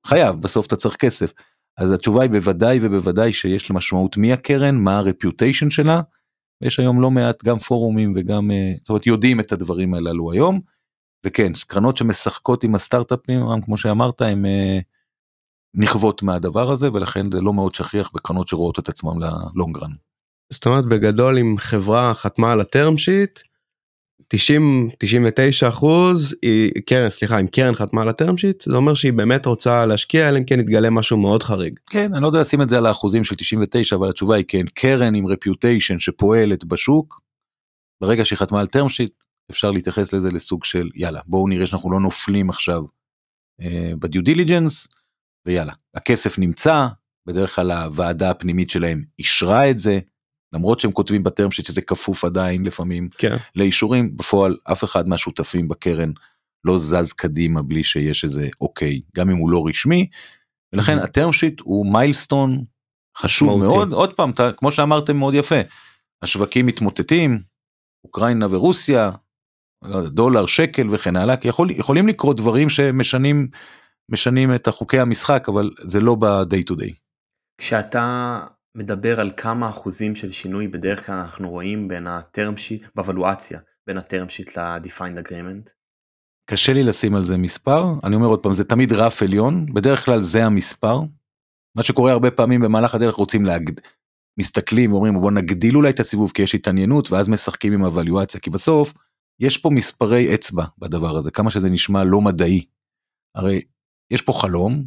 חייב 0.06 0.36
בסוף 0.36 0.66
אתה 0.66 0.76
צריך 0.76 0.96
כסף. 0.96 1.32
אז 1.78 1.92
התשובה 1.92 2.22
היא 2.22 2.30
בוודאי 2.30 2.78
ובוודאי 2.82 3.32
שיש 3.32 3.70
למשמעות 3.70 4.16
מי 4.16 4.32
הקרן 4.32 4.74
מה 4.74 4.98
הרפיוטיישן 4.98 5.70
שלה. 5.70 6.00
יש 6.60 6.80
היום 6.80 7.00
לא 7.00 7.10
מעט 7.10 7.44
גם 7.44 7.58
פורומים 7.58 8.12
וגם 8.16 8.50
אה, 8.50 8.72
זאת 8.78 8.88
אומרת 8.88 9.06
יודעים 9.06 9.40
את 9.40 9.52
הדברים 9.52 9.94
הללו 9.94 10.32
היום. 10.32 10.60
וכן 11.26 11.52
קרנות 11.66 11.96
שמשחקות 11.96 12.64
עם 12.64 12.74
הסטארט-אפים 12.74 13.40
כמו 13.64 13.76
שאמרת 13.76 14.22
הם 14.22 14.46
אה, 14.46 14.78
נכוות 15.74 16.22
מהדבר 16.22 16.70
הזה 16.70 16.88
ולכן 16.92 17.30
זה 17.30 17.40
לא 17.40 17.52
מאוד 17.52 17.74
שכיח 17.74 18.10
בקרנות 18.14 18.48
שרואות 18.48 18.78
את 18.78 18.88
עצמם 18.88 19.20
ללונגרן. 19.20 19.90
זאת 20.52 20.66
אומרת 20.66 20.84
בגדול 20.84 21.38
אם 21.38 21.54
חברה 21.58 22.14
חתמה 22.14 22.52
על 22.52 22.60
הטרם 22.60 22.98
שיט 22.98 23.40
90 24.28 24.90
99 24.98 25.68
אחוז 25.68 26.36
היא 26.42 26.72
קרן 26.86 27.10
סליחה 27.10 27.40
אם 27.40 27.46
קרן 27.46 27.74
חתמה 27.74 28.02
על 28.02 28.08
הטרם 28.08 28.36
שיט 28.36 28.62
זה 28.62 28.76
אומר 28.76 28.94
שהיא 28.94 29.12
באמת 29.12 29.46
רוצה 29.46 29.86
להשקיע 29.86 30.28
אלא 30.28 30.38
אם 30.38 30.44
כן 30.44 30.60
יתגלה 30.60 30.90
משהו 30.90 31.16
מאוד 31.16 31.42
חריג. 31.42 31.78
כן 31.90 32.14
אני 32.14 32.22
לא 32.22 32.26
יודע 32.26 32.40
לשים 32.40 32.62
את 32.62 32.68
זה 32.68 32.78
על 32.78 32.86
האחוזים 32.86 33.24
של 33.24 33.34
99 33.34 33.96
אבל 33.96 34.08
התשובה 34.08 34.36
היא 34.36 34.44
כן 34.48 34.64
קרן 34.74 35.14
עם 35.14 35.26
רפיוטיישן 35.26 35.98
שפועלת 35.98 36.64
בשוק. 36.64 37.20
ברגע 38.00 38.24
שהיא 38.24 38.38
חתמה 38.38 38.60
על 38.60 38.66
term 38.66 38.88
sheet 38.88 39.12
אפשר 39.50 39.70
להתייחס 39.70 40.12
לזה 40.12 40.28
לסוג 40.32 40.64
של 40.64 40.88
יאללה 40.94 41.20
בואו 41.26 41.48
נראה 41.48 41.66
שאנחנו 41.66 41.92
לא 41.92 42.00
נופלים 42.00 42.50
עכשיו 42.50 42.82
אה, 43.60 43.92
ב 43.98 44.04
due 44.04 44.22
diligence 44.22 44.88
ויאללה 45.46 45.72
הכסף 45.94 46.38
נמצא 46.38 46.86
בדרך 47.26 47.54
כלל 47.54 47.70
הוועדה 47.72 48.30
הפנימית 48.30 48.70
שלהם 48.70 49.04
אישרה 49.18 49.70
את 49.70 49.78
זה 49.78 49.98
למרות 50.52 50.80
שהם 50.80 50.92
כותבים 50.92 51.22
ב 51.22 51.28
term 51.28 51.50
sheet 51.50 51.66
שזה 51.66 51.82
כפוף 51.82 52.24
עדיין 52.24 52.64
לפעמים 52.64 53.08
כן. 53.18 53.36
לאישורים 53.56 54.16
בפועל 54.16 54.56
אף 54.64 54.84
אחד 54.84 55.08
מהשותפים 55.08 55.68
בקרן 55.68 56.12
לא 56.64 56.78
זז 56.78 57.12
קדימה 57.12 57.62
בלי 57.62 57.82
שיש 57.82 58.24
איזה 58.24 58.48
אוקיי 58.60 59.00
גם 59.16 59.30
אם 59.30 59.36
הוא 59.36 59.50
לא 59.50 59.66
רשמי. 59.66 60.08
ולכן 60.72 60.98
Mhm. 60.98 61.02
ה 61.02 61.08
term 61.08 61.32
sheet 61.32 61.60
הוא 61.60 61.92
milestone 61.92 62.64
חשוב 63.16 63.48
משמעותי. 63.48 63.76
מאוד 63.76 63.92
עוד 63.92 64.12
פעם 64.12 64.30
אתה, 64.30 64.52
כמו 64.52 64.72
שאמרתם 64.72 65.16
מאוד 65.16 65.34
יפה 65.34 65.60
השווקים 66.22 66.66
מתמוטטים 66.66 67.42
אוקראינה 68.04 68.46
ורוסיה 68.50 69.10
לא 69.82 70.08
דולר 70.08 70.46
שקל 70.46 70.86
וכן 70.90 71.16
הלאה 71.16 71.36
כי 71.36 71.48
יכול, 71.48 71.70
יכולים 71.70 72.08
לקרות 72.08 72.36
דברים 72.36 72.70
שמשנים 72.70 73.48
משנים 74.10 74.54
את 74.54 74.68
חוקי 74.68 74.98
המשחק 74.98 75.48
אבל 75.48 75.70
זה 75.84 76.00
לא 76.00 76.14
ב-day 76.14 76.72
to 76.72 76.76
day. 76.76 76.92
כשאתה 77.58 78.40
מדבר 78.76 79.20
על 79.20 79.30
כמה 79.36 79.68
אחוזים 79.68 80.16
של 80.16 80.32
שינוי 80.32 80.68
בדרך 80.68 81.06
כלל 81.06 81.14
אנחנו 81.14 81.50
רואים 81.50 81.88
בין 81.88 82.06
הטרם 82.06 82.56
שיט, 82.56 82.86
בוולואציה, 82.94 83.60
בין 83.86 83.98
הטרם 83.98 84.28
שיט 84.28 84.56
ל-defined 84.58 85.28
agreement. 85.28 85.70
קשה 86.50 86.72
לי 86.72 86.82
לשים 86.82 87.14
על 87.14 87.24
זה 87.24 87.36
מספר 87.36 87.84
אני 88.04 88.16
אומר 88.16 88.26
עוד 88.26 88.42
פעם 88.42 88.52
זה 88.52 88.64
תמיד 88.64 88.92
רף 88.92 89.22
עליון 89.22 89.74
בדרך 89.74 90.04
כלל 90.04 90.20
זה 90.20 90.44
המספר. 90.44 91.00
מה 91.76 91.82
שקורה 91.82 92.12
הרבה 92.12 92.30
פעמים 92.30 92.60
במהלך 92.60 92.94
הדרך 92.94 93.14
רוצים 93.14 93.44
להגד... 93.44 93.74
מסתכלים 94.38 94.92
ואומרים 94.92 95.20
בוא 95.20 95.30
נגדיל 95.30 95.76
אולי 95.76 95.90
את 95.90 96.00
הסיבוב 96.00 96.32
כי 96.34 96.42
יש 96.42 96.54
התעניינות 96.54 97.12
ואז 97.12 97.28
משחקים 97.28 97.72
עם 97.72 97.84
הוואליואציה 97.84 98.40
כי 98.40 98.50
בסוף 98.50 98.92
יש 99.40 99.58
פה 99.58 99.70
מספרי 99.70 100.34
אצבע 100.34 100.64
בדבר 100.78 101.16
הזה 101.16 101.30
כמה 101.30 101.50
שזה 101.50 101.70
נשמע 101.70 102.04
לא 102.04 102.20
מדעי. 102.20 102.64
הרי 103.34 103.62
יש 104.10 104.22
פה 104.22 104.32
חלום 104.32 104.84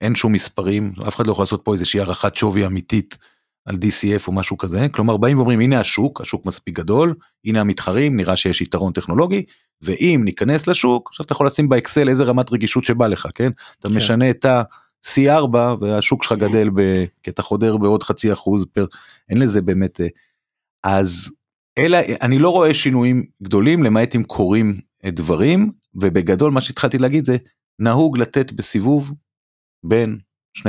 אין 0.00 0.14
שום 0.14 0.32
מספרים 0.32 0.92
אף 1.08 1.16
אחד 1.16 1.26
לא 1.26 1.32
יכול 1.32 1.42
לעשות 1.42 1.60
פה 1.64 1.72
איזושהי 1.72 2.00
הערכת 2.00 2.36
שווי 2.36 2.66
אמיתית 2.66 3.18
על 3.64 3.74
DCF 3.74 4.26
או 4.26 4.32
משהו 4.32 4.58
כזה 4.58 4.86
כלומר 4.92 5.16
באים 5.16 5.36
ואומרים 5.36 5.60
הנה 5.60 5.80
השוק 5.80 6.20
השוק 6.20 6.46
מספיק 6.46 6.76
גדול 6.76 7.14
הנה 7.44 7.60
המתחרים 7.60 8.16
נראה 8.16 8.36
שיש 8.36 8.60
יתרון 8.60 8.92
טכנולוגי 8.92 9.44
ואם 9.82 10.20
ניכנס 10.24 10.66
לשוק 10.66 11.08
עכשיו 11.10 11.24
אתה 11.26 11.32
יכול 11.32 11.46
לשים 11.46 11.68
באקסל 11.68 12.08
איזה 12.08 12.24
רמת 12.24 12.52
רגישות 12.52 12.84
שבא 12.84 13.06
לך 13.06 13.28
כן 13.34 13.50
אתה 13.80 13.88
כן. 13.88 13.94
משנה 13.94 14.30
את 14.30 14.44
ה. 14.44 14.62
C4 15.06 15.56
והשוק 15.80 16.22
שלך 16.22 16.32
גדל 16.32 16.70
ב... 16.74 17.04
כי 17.22 17.30
אתה 17.30 17.42
חודר 17.42 17.76
בעוד 17.76 18.02
חצי 18.02 18.32
אחוז 18.32 18.66
פר... 18.72 18.86
אין 19.28 19.38
לזה 19.38 19.62
באמת... 19.62 20.00
אה, 20.00 20.06
אז 20.84 21.32
אלא 21.78 21.98
אני 22.22 22.38
לא 22.38 22.50
רואה 22.50 22.74
שינויים 22.74 23.24
גדולים 23.42 23.82
למעט 23.82 24.16
אם 24.16 24.24
קורים 24.24 24.80
אה, 25.04 25.10
דברים 25.10 25.72
ובגדול 25.94 26.50
מה 26.50 26.60
שהתחלתי 26.60 26.98
להגיד 26.98 27.24
זה 27.24 27.36
נהוג 27.80 28.18
לתת 28.18 28.52
בסיבוב 28.52 29.12
בין 29.84 30.18
12-15 30.58 30.62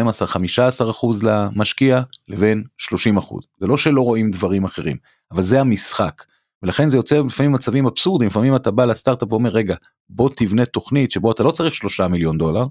אחוז 0.89 1.23
למשקיע 1.23 2.01
לבין 2.27 2.63
30 2.77 3.17
אחוז. 3.17 3.47
זה 3.57 3.67
לא 3.67 3.77
שלא 3.77 4.01
רואים 4.01 4.31
דברים 4.31 4.63
אחרים 4.63 4.97
אבל 5.31 5.41
זה 5.41 5.61
המשחק. 5.61 6.23
ולכן 6.63 6.89
זה 6.89 6.97
יוצר 6.97 7.21
לפעמים 7.21 7.51
מצבים 7.51 7.85
אבסורדים 7.85 8.27
לפעמים 8.27 8.55
אתה 8.55 8.71
בא 8.71 8.85
לסטארט-אפ 8.85 9.31
ואומר 9.31 9.49
רגע 9.49 9.75
בוא 10.09 10.29
תבנה 10.35 10.65
תוכנית 10.65 11.11
שבו 11.11 11.31
אתה 11.31 11.43
לא 11.43 11.51
צריך 11.51 11.75
3 11.75 11.99
מיליון 12.01 12.37
דולר 12.37 12.65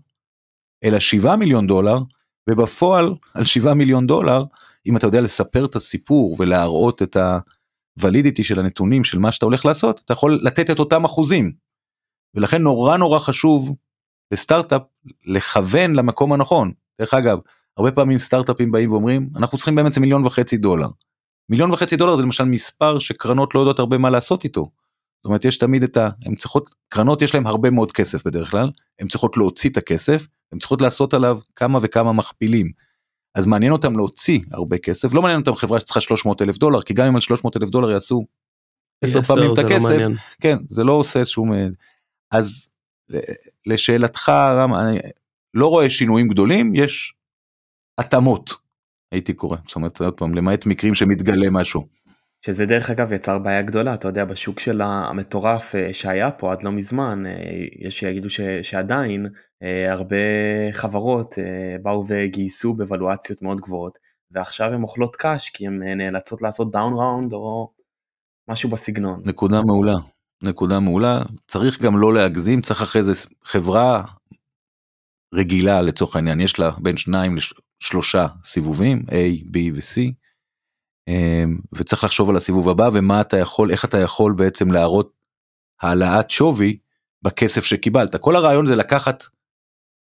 אלא 0.84 0.98
7 0.98 1.36
מיליון 1.36 1.66
דולר 1.66 1.98
ובפועל 2.50 3.14
על 3.34 3.44
7 3.44 3.74
מיליון 3.74 4.06
דולר 4.06 4.44
אם 4.86 4.96
אתה 4.96 5.06
יודע 5.06 5.20
לספר 5.20 5.64
את 5.64 5.76
הסיפור 5.76 6.36
ולהראות 6.38 7.02
את 7.02 7.16
הוולידיטי 7.96 8.44
של 8.44 8.60
הנתונים 8.60 9.04
של 9.04 9.18
מה 9.18 9.32
שאתה 9.32 9.46
הולך 9.46 9.66
לעשות 9.66 10.00
אתה 10.04 10.12
יכול 10.12 10.40
לתת 10.42 10.70
את 10.70 10.78
אותם 10.78 11.04
אחוזים. 11.04 11.52
ולכן 12.34 12.62
נורא 12.62 12.96
נורא 12.96 13.18
חשוב 13.18 13.76
בסטארט-אפ 14.30 14.82
לכוון 15.24 15.94
למקום 15.94 16.32
הנכון. 16.32 16.72
דרך 17.00 17.14
אגב 17.14 17.38
הרבה 17.76 17.92
פעמים 17.92 18.18
סטארט-אפים 18.18 18.72
באים 18.72 18.90
ואומרים 18.90 19.30
אנחנו 19.36 19.58
צריכים 19.58 19.74
באמת 19.74 19.98
מיליון 19.98 20.26
וחצי 20.26 20.56
דולר. 20.56 20.88
מיליון 21.48 21.70
וחצי 21.70 21.96
דולר 21.96 22.16
זה 22.16 22.22
למשל 22.22 22.44
מספר 22.44 22.98
שקרנות 22.98 23.54
לא 23.54 23.60
יודעות 23.60 23.78
הרבה 23.78 23.98
מה 23.98 24.10
לעשות 24.10 24.44
איתו. 24.44 24.66
זאת 25.20 25.24
אומרת 25.24 25.44
יש 25.44 25.58
תמיד 25.58 25.82
את 25.82 25.96
ה... 25.96 26.08
הם 26.26 26.34
צריכות, 26.34 26.74
קרנות 26.88 27.22
יש 27.22 27.34
להם 27.34 27.46
הרבה 27.46 27.70
מאוד 27.70 27.92
כסף 27.92 28.26
בדרך 28.26 28.50
כלל, 28.50 28.70
הן 28.98 29.08
צריכות 29.08 29.36
להוציא 29.36 29.70
את 29.70 29.76
הכסף, 29.76 30.26
הן 30.52 30.58
צריכות 30.58 30.82
לעשות 30.82 31.14
עליו 31.14 31.38
כמה 31.56 31.78
וכמה 31.82 32.12
מכפילים. 32.12 32.70
אז 33.34 33.46
מעניין 33.46 33.72
אותם 33.72 33.96
להוציא 33.96 34.40
הרבה 34.52 34.78
כסף, 34.78 35.14
לא 35.14 35.22
מעניין 35.22 35.40
אותם 35.40 35.54
חברה 35.54 35.80
שצריכה 35.80 36.00
300 36.00 36.42
אלף 36.42 36.58
דולר, 36.58 36.82
כי 36.82 36.94
גם 36.94 37.06
אם 37.06 37.14
על 37.14 37.20
300 37.20 37.56
אלף 37.56 37.70
דולר 37.70 37.90
יעשו 37.90 38.26
10 39.04 39.22
פעמים 39.22 39.52
את 39.52 39.58
לא 39.58 39.62
הכסף, 39.62 39.90
מעניין. 39.90 40.14
כן, 40.40 40.56
זה 40.70 40.84
לא 40.84 40.92
עושה 40.92 41.24
שום... 41.24 41.52
אה, 41.52 41.66
אז 42.30 42.70
ל- 43.08 43.18
לשאלתך, 43.66 44.28
רם, 44.28 44.74
אני 44.74 44.98
לא 45.54 45.66
רואה 45.66 45.90
שינויים 45.90 46.28
גדולים, 46.28 46.74
יש 46.74 47.14
התאמות, 47.98 48.50
הייתי 49.12 49.34
קורא. 49.34 49.56
זאת 49.66 49.76
אומרת, 49.76 50.00
עוד 50.00 50.14
פעם, 50.14 50.34
למעט 50.34 50.66
מקרים 50.66 50.94
שמתגלה 50.94 51.50
משהו. 51.50 51.86
שזה 52.46 52.66
דרך 52.66 52.90
אגב 52.90 53.12
יצר 53.12 53.38
בעיה 53.38 53.62
גדולה, 53.62 53.94
אתה 53.94 54.08
יודע, 54.08 54.24
בשוק 54.24 54.60
של 54.60 54.80
המטורף 54.80 55.74
אה, 55.74 55.94
שהיה 55.94 56.30
פה 56.30 56.52
עד 56.52 56.62
לא 56.62 56.72
מזמן, 56.72 57.26
אה, 57.26 57.32
יש 57.78 57.98
שיגידו 57.98 58.30
ש, 58.30 58.40
שעדיין 58.62 59.26
אה, 59.62 59.92
הרבה 59.92 60.16
חברות 60.72 61.34
באו 61.82 62.04
וגייסו 62.08 62.74
בוולואציות 62.74 63.42
מאוד 63.42 63.60
גבוהות, 63.60 63.98
ועכשיו 64.30 64.72
הן 64.72 64.82
אוכלות 64.82 65.16
קש 65.16 65.50
כי 65.50 65.66
הן 65.66 65.82
נאלצות 65.82 66.42
לעשות 66.42 66.72
דאון 66.72 66.92
ראונד 66.92 67.32
או 67.32 67.72
משהו 68.48 68.70
בסגנון. 68.70 69.22
נקודה 69.24 69.62
מעולה. 69.62 69.94
נקודה 70.42 70.80
מעולה. 70.80 71.22
צריך 71.46 71.82
גם 71.82 71.98
לא 71.98 72.14
להגזים, 72.14 72.60
צריך 72.60 72.82
אחרי 72.82 73.02
זה 73.02 73.12
חברה 73.44 74.02
רגילה 75.34 75.82
לצורך 75.82 76.16
העניין, 76.16 76.40
יש 76.40 76.58
לה 76.58 76.70
בין 76.78 76.96
שניים 76.96 77.36
לשלושה 77.80 78.26
סיבובים, 78.44 79.02
A, 79.08 79.44
B 79.44 79.58
ו-C, 79.74 80.12
אמ, 81.08 81.58
וצריך 81.72 82.04
לחשוב 82.04 82.30
על 82.30 82.36
הסיבוב 82.36 82.68
הבא 82.68 82.88
ומה 82.92 83.20
אתה 83.20 83.36
יכול, 83.36 83.70
איך 83.70 83.84
אתה 83.84 83.98
יכול 83.98 84.32
בעצם 84.32 84.70
להראות 84.70 85.12
העלאת 85.82 86.30
שווי 86.30 86.78
בכסף 87.22 87.64
שקיבלת. 87.64 88.16
כל 88.16 88.36
הרעיון 88.36 88.66
זה 88.66 88.76
לקחת 88.76 89.24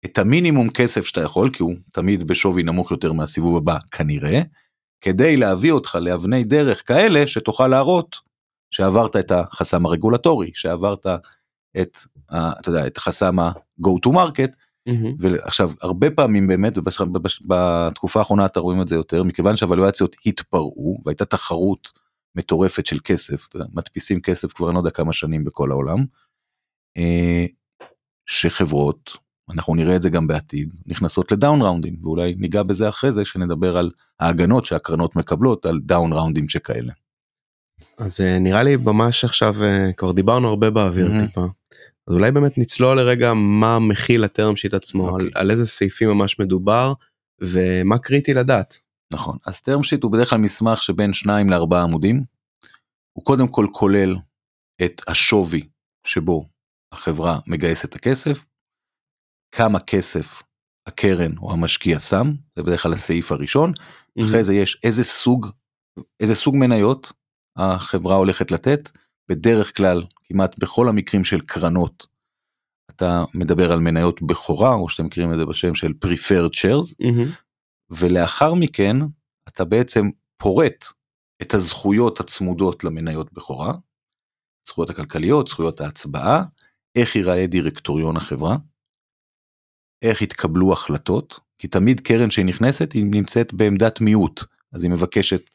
את 0.04 0.18
המינימום 0.18 0.70
כסף 0.70 1.04
שאתה 1.06 1.20
יכול, 1.20 1.50
כי 1.52 1.62
הוא 1.62 1.74
תמיד 1.92 2.28
בשווי 2.28 2.62
נמוך 2.62 2.90
יותר 2.90 3.12
מהסיבוב 3.12 3.56
הבא 3.56 3.76
כנראה, 3.90 4.40
כדי 5.00 5.36
להביא 5.36 5.72
אותך 5.72 5.98
לאבני 6.00 6.44
דרך 6.44 6.88
כאלה 6.88 7.26
שתוכל 7.26 7.68
להראות 7.68 8.16
שעברת 8.70 9.16
את 9.16 9.32
החסם 9.32 9.86
הרגולטורי, 9.86 10.50
שעברת 10.54 11.06
את, 11.82 11.96
ה- 12.30 12.60
אתה 12.60 12.68
יודע, 12.68 12.86
את 12.86 12.96
החסם 12.96 13.38
ה-go 13.38 13.90
to 14.06 14.10
market, 14.12 14.52
מהמם. 14.86 15.14
ועכשיו 15.18 15.70
הרבה 15.82 16.10
פעמים 16.10 16.46
באמת 16.46 16.78
ובש- 16.78 17.00
בש- 17.00 17.42
בתקופה 17.48 18.18
האחרונה 18.20 18.46
אתה 18.46 18.60
רואים 18.60 18.82
את 18.82 18.88
זה 18.88 18.94
יותר 18.96 19.22
מכיוון 19.22 19.56
שהוולואציות 19.56 20.16
התפרעו 20.26 20.98
והייתה 21.04 21.24
תחרות 21.24 21.92
מטורפת 22.34 22.86
של 22.86 22.98
כסף 23.04 23.54
יודע, 23.54 23.66
מדפיסים 23.72 24.20
כסף 24.20 24.52
כבר 24.52 24.66
אני 24.68 24.74
לא 24.74 24.80
יודע 24.80 24.90
כמה 24.90 25.12
שנים 25.12 25.44
בכל 25.44 25.70
העולם. 25.70 26.04
אה, 26.96 27.46
שחברות 28.26 29.10
אנחנו 29.50 29.74
נראה 29.74 29.96
את 29.96 30.02
זה 30.02 30.10
גם 30.10 30.26
בעתיד 30.26 30.74
נכנסות 30.86 31.32
ל 31.32 31.38
down 31.38 31.62
ראונדים 31.62 31.96
ואולי 32.02 32.34
ניגע 32.38 32.62
בזה 32.62 32.88
אחרי 32.88 33.12
זה 33.12 33.24
שנדבר 33.24 33.76
על 33.76 33.90
ההגנות 34.20 34.66
שהקרנות 34.66 35.16
מקבלות 35.16 35.66
על 35.66 35.80
down 35.80 36.12
ראונדים 36.12 36.48
שכאלה. 36.48 36.92
אז 37.98 38.20
אה, 38.20 38.38
נראה 38.38 38.62
לי 38.62 38.76
ממש 38.76 39.24
עכשיו 39.24 39.64
אה, 39.64 39.92
כבר 39.92 40.12
דיברנו 40.12 40.48
הרבה 40.48 40.70
באוויר 40.70 41.08
מהמם. 41.08 41.26
טיפה. 41.26 41.46
אז 42.06 42.14
אולי 42.14 42.30
באמת 42.30 42.58
נצלול 42.58 42.96
לרגע 42.96 43.34
מה 43.34 43.78
מכיל 43.78 44.24
הטרם 44.24 44.56
שיט 44.56 44.74
עצמו, 44.74 45.08
על, 45.08 45.12
אוקיי. 45.12 45.30
על 45.34 45.50
איזה 45.50 45.66
סעיפים 45.66 46.08
ממש 46.08 46.38
מדובר 46.38 46.92
ומה 47.40 47.98
קריטי 47.98 48.34
לדעת. 48.34 48.78
נכון 49.12 49.36
אז 49.46 49.56
term 49.56 49.80
sheet 49.80 50.00
הוא 50.02 50.12
בדרך 50.12 50.30
כלל 50.30 50.38
מסמך 50.38 50.82
שבין 50.82 51.12
שניים 51.12 51.50
לארבעה 51.50 51.82
עמודים. 51.82 52.24
הוא 53.12 53.24
קודם 53.24 53.48
כל 53.48 53.66
כולל 53.72 54.16
את 54.84 55.02
השווי 55.08 55.68
שבו 56.06 56.48
החברה 56.92 57.38
מגייסת 57.46 57.88
את 57.88 57.94
הכסף, 57.94 58.44
כמה 59.54 59.80
כסף 59.80 60.42
הקרן 60.86 61.38
או 61.38 61.52
המשקיע 61.52 61.98
שם, 61.98 62.32
זה 62.56 62.62
בדרך 62.62 62.82
כלל 62.82 62.92
הסעיף 62.92 63.32
הראשון, 63.32 63.72
אחרי 64.22 64.44
זה 64.44 64.54
יש 64.54 64.80
איזה 64.84 65.04
סוג, 65.04 65.46
איזה 66.20 66.34
סוג 66.34 66.56
מניות 66.56 67.12
החברה 67.56 68.16
הולכת 68.16 68.50
לתת, 68.50 68.90
בדרך 69.28 69.76
כלל 69.76 70.04
כמעט 70.24 70.58
בכל 70.58 70.88
המקרים 70.88 71.24
של 71.24 71.40
קרנות, 71.40 72.06
אתה 72.90 73.24
מדבר 73.34 73.72
על 73.72 73.78
מניות 73.78 74.22
בכורה 74.22 74.74
או 74.74 74.88
שאתם 74.88 75.06
מכירים 75.06 75.32
את 75.32 75.38
זה 75.38 75.46
בשם 75.46 75.74
של 75.74 75.92
preferred 76.04 76.52
shares, 76.52 76.94
מהמם. 77.00 77.30
ולאחר 77.90 78.54
מכן 78.54 78.96
אתה 79.48 79.64
בעצם 79.64 80.06
פורט 80.36 80.84
את 81.42 81.54
הזכויות 81.54 82.20
הצמודות 82.20 82.84
למניות 82.84 83.32
בכורה, 83.32 83.72
זכויות 84.68 84.90
הכלכליות, 84.90 85.48
זכויות 85.48 85.80
ההצבעה, 85.80 86.44
איך 86.94 87.16
ייראה 87.16 87.46
דירקטוריון 87.46 88.16
החברה, 88.16 88.56
איך 90.02 90.22
יתקבלו 90.22 90.72
החלטות, 90.72 91.40
כי 91.58 91.68
תמיד 91.68 92.00
קרן 92.00 92.30
שהיא 92.30 92.46
נכנסת 92.46 92.92
היא 92.92 93.04
נמצאת 93.04 93.54
בעמדת 93.54 94.00
מיעוט, 94.00 94.44
אז 94.72 94.84
היא 94.84 94.90
מבקשת 94.90 95.50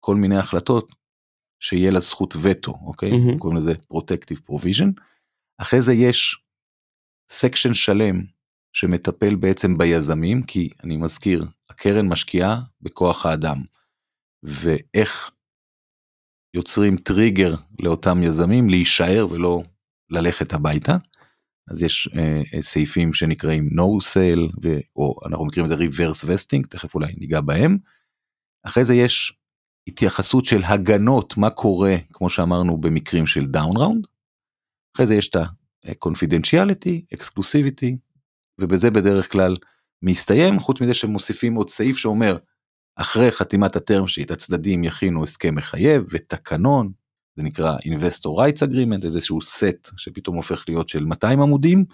כל 0.00 0.16
מיני 0.16 0.38
החלטות 0.38 0.92
שיהיה 1.60 1.90
לה 1.90 2.00
זכות 2.00 2.34
וטו, 2.42 2.74
אוקיי? 2.86 3.10
מהמם. 3.10 3.38
קוראים 3.38 3.58
לזה 3.58 3.72
protective 3.72 4.50
provision. 4.50 5.00
אחרי 5.58 5.80
זה 5.80 5.92
יש 5.92 6.42
section 7.30 7.74
שלם 7.74 8.22
שמטפל 8.72 9.34
בעצם 9.34 9.78
ביזמים, 9.78 10.42
כי 10.42 10.70
אני 10.84 10.96
מזכיר, 10.96 11.44
הקרן 11.70 12.08
משקיעה 12.08 12.60
בכוח 12.80 13.26
האדם, 13.26 13.62
ואיך 14.42 15.30
יוצרים 16.54 16.96
טריגר 16.96 17.54
לאותם 17.78 18.22
יזמים 18.22 18.70
להישאר 18.70 19.26
ולא 19.30 19.62
ללכת 20.10 20.52
הביתה. 20.52 20.96
אז 21.70 21.82
יש 21.82 22.08
אה, 22.16 22.42
אה, 22.54 22.62
סעיפים 22.62 23.14
שנקראים 23.14 23.68
no 23.68 24.04
sale 24.04 24.56
ו, 24.62 24.68
או 24.96 25.20
אנחנו 25.26 25.44
מכירים 25.44 25.72
את 25.72 25.78
זה 25.78 25.84
reverse 25.84 26.24
vesting 26.24 26.68
תכף 26.68 26.94
אולי 26.94 27.12
ניגע 27.18 27.40
בהם. 27.40 27.78
אחרי 28.66 28.84
זה 28.84 28.94
יש 28.94 29.32
התייחסות 29.86 30.44
של 30.44 30.64
הגנות 30.64 31.36
מה 31.36 31.50
קורה 31.50 31.96
כמו 32.12 32.30
שאמרנו 32.30 32.76
במקרים 32.76 33.26
של 33.26 33.46
down 33.46 33.76
round. 33.76 34.06
אחרי 34.96 35.06
זה 35.06 35.14
יש 35.14 35.28
את 35.28 35.36
ה-confidentiality, 35.36 37.14
exclusivity 37.14 37.96
ובזה 38.58 38.90
בדרך 38.90 39.32
כלל 39.32 39.56
מסתיים 40.02 40.60
חוץ 40.60 40.80
מזה 40.80 40.94
שמוסיפים 40.94 41.54
עוד 41.54 41.68
סעיף 41.68 41.96
שאומר 41.96 42.36
אחרי 42.96 43.30
חתימת 43.30 43.76
ה 43.76 43.82
term 43.82 44.08
sheet 44.08 44.30
הצדדים 44.30 44.84
יכינו 44.84 45.24
הסכם 45.24 45.54
מחייב 45.54 46.04
ותקנון 46.10 46.92
זה 47.36 47.42
נקרא 47.42 47.76
investor 47.76 48.28
rights 48.28 48.68
agreement 48.68 49.04
איזשהו 49.04 49.42
סט 49.42 49.90
שפתאום 49.96 50.36
הופך 50.36 50.64
להיות 50.68 50.88
של 50.88 51.04
200 51.04 51.40
עמודים 51.40 51.84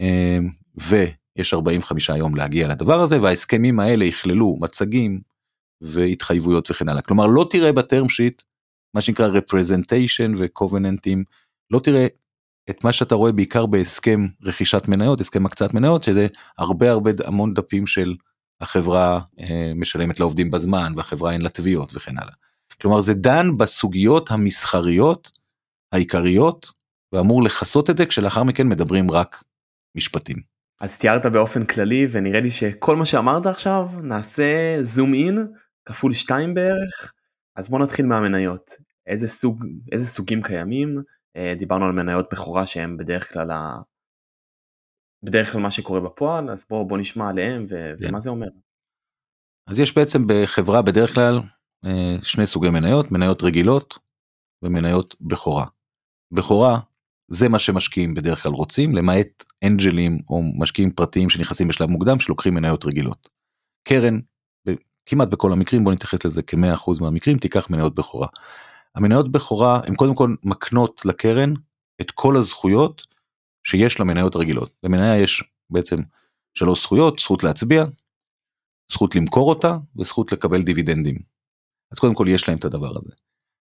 אה, 0.00 0.38
ויש 0.74 1.54
45 1.54 2.08
יום 2.08 2.34
להגיע 2.34 2.68
לדבר 2.68 3.00
הזה 3.00 3.22
וההסכמים 3.22 3.80
האלה 3.80 4.04
יכללו 4.04 4.56
מצגים 4.60 5.20
והתחייבויות 5.80 6.70
וכן 6.70 6.88
הלאה 6.88 7.02
כלומר 7.02 7.26
לא 7.26 7.46
תראה 7.50 7.72
בטרם 7.72 8.08
שיט 8.08 8.42
מה 8.94 9.00
שנקרא 9.00 9.28
representation 9.28 10.34
וקובננטים 10.36 11.24
לא 11.70 11.78
תראה 11.78 12.06
את 12.70 12.84
מה 12.84 12.92
שאתה 12.92 13.14
רואה 13.14 13.32
בעיקר 13.32 13.66
בהסכם 13.66 14.26
רכישת 14.42 14.88
מניות 14.88 15.20
הסכם 15.20 15.46
הקצאת 15.46 15.74
מניות 15.74 16.02
שזה 16.02 16.26
הרבה 16.58 16.90
הרבה 16.90 17.10
המון 17.26 17.54
דפים 17.54 17.86
של 17.86 18.14
החברה 18.60 19.20
אה, 19.40 19.72
משלמת 19.74 20.20
לעובדים 20.20 20.50
בזמן 20.50 20.92
והחברה 20.96 21.32
אין 21.32 21.42
לה 21.42 21.48
תביעות 21.48 21.92
וכן 21.94 22.18
הלאה. 22.18 22.32
כלומר 22.80 23.00
זה 23.00 23.14
דן 23.14 23.56
בסוגיות 23.56 24.30
המסחריות 24.30 25.30
העיקריות 25.92 26.72
ואמור 27.12 27.42
לכסות 27.42 27.90
את 27.90 27.98
זה 27.98 28.06
כשלאחר 28.06 28.44
מכן 28.44 28.68
מדברים 28.68 29.10
רק 29.10 29.44
משפטים. 29.96 30.36
אז 30.80 30.98
תיארת 30.98 31.26
באופן 31.26 31.64
כללי 31.64 32.06
ונראה 32.10 32.40
לי 32.40 32.50
שכל 32.50 32.96
מה 32.96 33.06
שאמרת 33.06 33.46
עכשיו 33.46 33.88
נעשה 34.02 34.78
זום 34.82 35.14
אין 35.14 35.46
כפול 35.86 36.12
2 36.12 36.54
בערך 36.54 37.12
אז 37.56 37.68
בוא 37.68 37.78
נתחיל 37.78 38.06
מהמניות 38.06 38.70
איזה 39.06 39.28
סוג 39.28 39.64
איזה 39.92 40.06
סוגים 40.06 40.42
קיימים 40.42 41.02
אה, 41.36 41.54
דיברנו 41.58 41.84
על 41.84 41.92
מניות 41.92 42.26
בכורה 42.32 42.66
שהם 42.66 42.96
בדרך 42.96 43.32
כלל 43.32 43.50
ה... 43.50 43.76
בדרך 45.22 45.52
כלל 45.52 45.60
מה 45.60 45.70
שקורה 45.70 46.00
בפועל 46.00 46.50
אז 46.50 46.64
בוא 46.70 46.88
בוא 46.88 46.98
נשמע 46.98 47.28
עליהם 47.28 47.66
ו... 47.70 47.94
כן. 47.98 48.08
ומה 48.08 48.20
זה 48.20 48.30
אומר. 48.30 48.48
אז 49.66 49.80
יש 49.80 49.96
בעצם 49.96 50.22
בחברה 50.26 50.82
בדרך 50.82 51.14
כלל 51.14 51.40
אה, 51.84 52.22
שני 52.22 52.46
סוגי 52.46 52.70
מניות 52.70 53.12
מניות 53.12 53.42
רגילות 53.42 53.98
ומניות 54.62 55.16
בכורה. 55.20 55.66
בכורה 56.32 56.80
זה 57.28 57.48
מה 57.48 57.58
שמשקיעים 57.58 58.14
בדרך 58.14 58.42
כלל 58.42 58.52
רוצים 58.52 58.94
למעט 58.94 59.44
אנג'לים 59.64 60.18
או 60.30 60.42
משקיעים 60.58 60.90
פרטיים 60.90 61.30
שנכנסים 61.30 61.68
בשלב 61.68 61.90
מוקדם 61.90 62.18
שלוקחים 62.18 62.54
מניות 62.54 62.84
רגילות. 62.84 63.28
קרן 63.88 64.18
כמעט 65.06 65.28
בכל 65.28 65.52
המקרים 65.52 65.84
בוא 65.84 65.92
נתייחס 65.92 66.24
לזה 66.24 66.42
כ-100% 66.42 67.00
מהמקרים 67.00 67.38
תיקח 67.38 67.70
מניות 67.70 67.94
בכורה. 67.94 68.28
המניות 68.94 69.32
בכורה 69.32 69.80
הן 69.86 69.94
קודם 69.94 70.14
כל 70.14 70.34
מקנות 70.42 71.06
לקרן 71.06 71.54
את 72.00 72.10
כל 72.10 72.36
הזכויות 72.36 73.02
שיש 73.64 74.00
למניות 74.00 74.36
רגילות. 74.36 74.70
למניה 74.82 75.16
יש 75.16 75.44
בעצם 75.70 75.96
שלוש 76.54 76.82
זכויות, 76.82 77.18
זכות 77.18 77.44
להצביע, 77.44 77.84
זכות 78.92 79.14
למכור 79.14 79.48
אותה 79.48 79.76
וזכות 79.96 80.32
לקבל 80.32 80.62
דיבידנדים. 80.62 81.18
אז 81.92 81.98
קודם 81.98 82.14
כל 82.14 82.26
יש 82.28 82.48
להם 82.48 82.58
את 82.58 82.64
הדבר 82.64 82.90
הזה. 82.98 83.12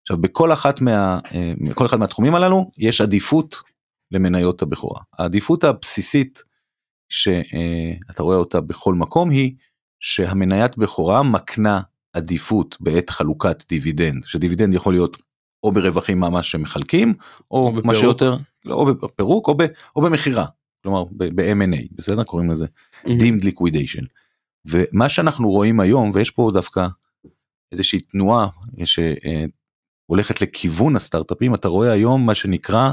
עכשיו 0.01 0.17
בכל 0.17 0.53
אחת 0.53 0.81
מה, 0.81 1.19
אה, 1.33 1.53
כל 1.75 1.85
אחד 1.85 1.97
מהתחומים 1.97 2.35
הללו 2.35 2.71
יש 2.77 3.01
עדיפות 3.01 3.55
למניות 4.11 4.61
הבכורה. 4.61 5.01
העדיפות 5.13 5.63
הבסיסית 5.63 6.43
שאתה 7.09 8.23
רואה 8.23 8.37
אותה 8.37 8.61
בכל 8.61 8.93
מקום 8.93 9.29
היא 9.29 9.55
שהמניית 9.99 10.77
בכורה 10.77 11.23
מקנה 11.23 11.81
עדיפות 12.13 12.77
בעת 12.79 13.09
חלוקת 13.09 13.63
דיבידנד, 13.69 14.23
שדיבידנד 14.23 14.73
יכול 14.73 14.93
להיות 14.93 15.17
או 15.63 15.71
ברווחים 15.71 16.19
ממש 16.19 16.51
שמחלקים, 16.51 17.13
או, 17.51 17.57
או 17.67 17.81
מה. 17.83 17.95
שיותר, 17.95 18.37
לא, 18.65 18.75
או 18.75 18.85
בפירוק 18.95 19.47
או, 19.47 19.57
ב, 19.57 19.63
או 19.95 20.01
במכירה, 20.01 20.45
כלומר 20.83 21.03
ב-M&A, 21.11 21.87
בסדר? 21.91 22.23
קוראים 22.23 22.51
לזה 22.51 22.65
deemed 23.05 23.43
liquidation. 23.43 24.05
ומה 24.65 25.09
שאנחנו 25.09 25.49
רואים 25.49 25.79
היום, 25.79 26.11
ויש 26.13 26.31
פה 26.31 26.49
דווקא 26.53 26.87
איזושהי 27.71 27.99
תנועה 27.99 28.47
שהולכת 28.85 30.41
לכיוון 30.41 30.95
הסטארט-אפים, 30.95 31.55
אתה 31.55 31.67
רואה 31.67 31.91
היום 31.91 32.25
מה 32.25 32.35
שנקרא 32.35 32.91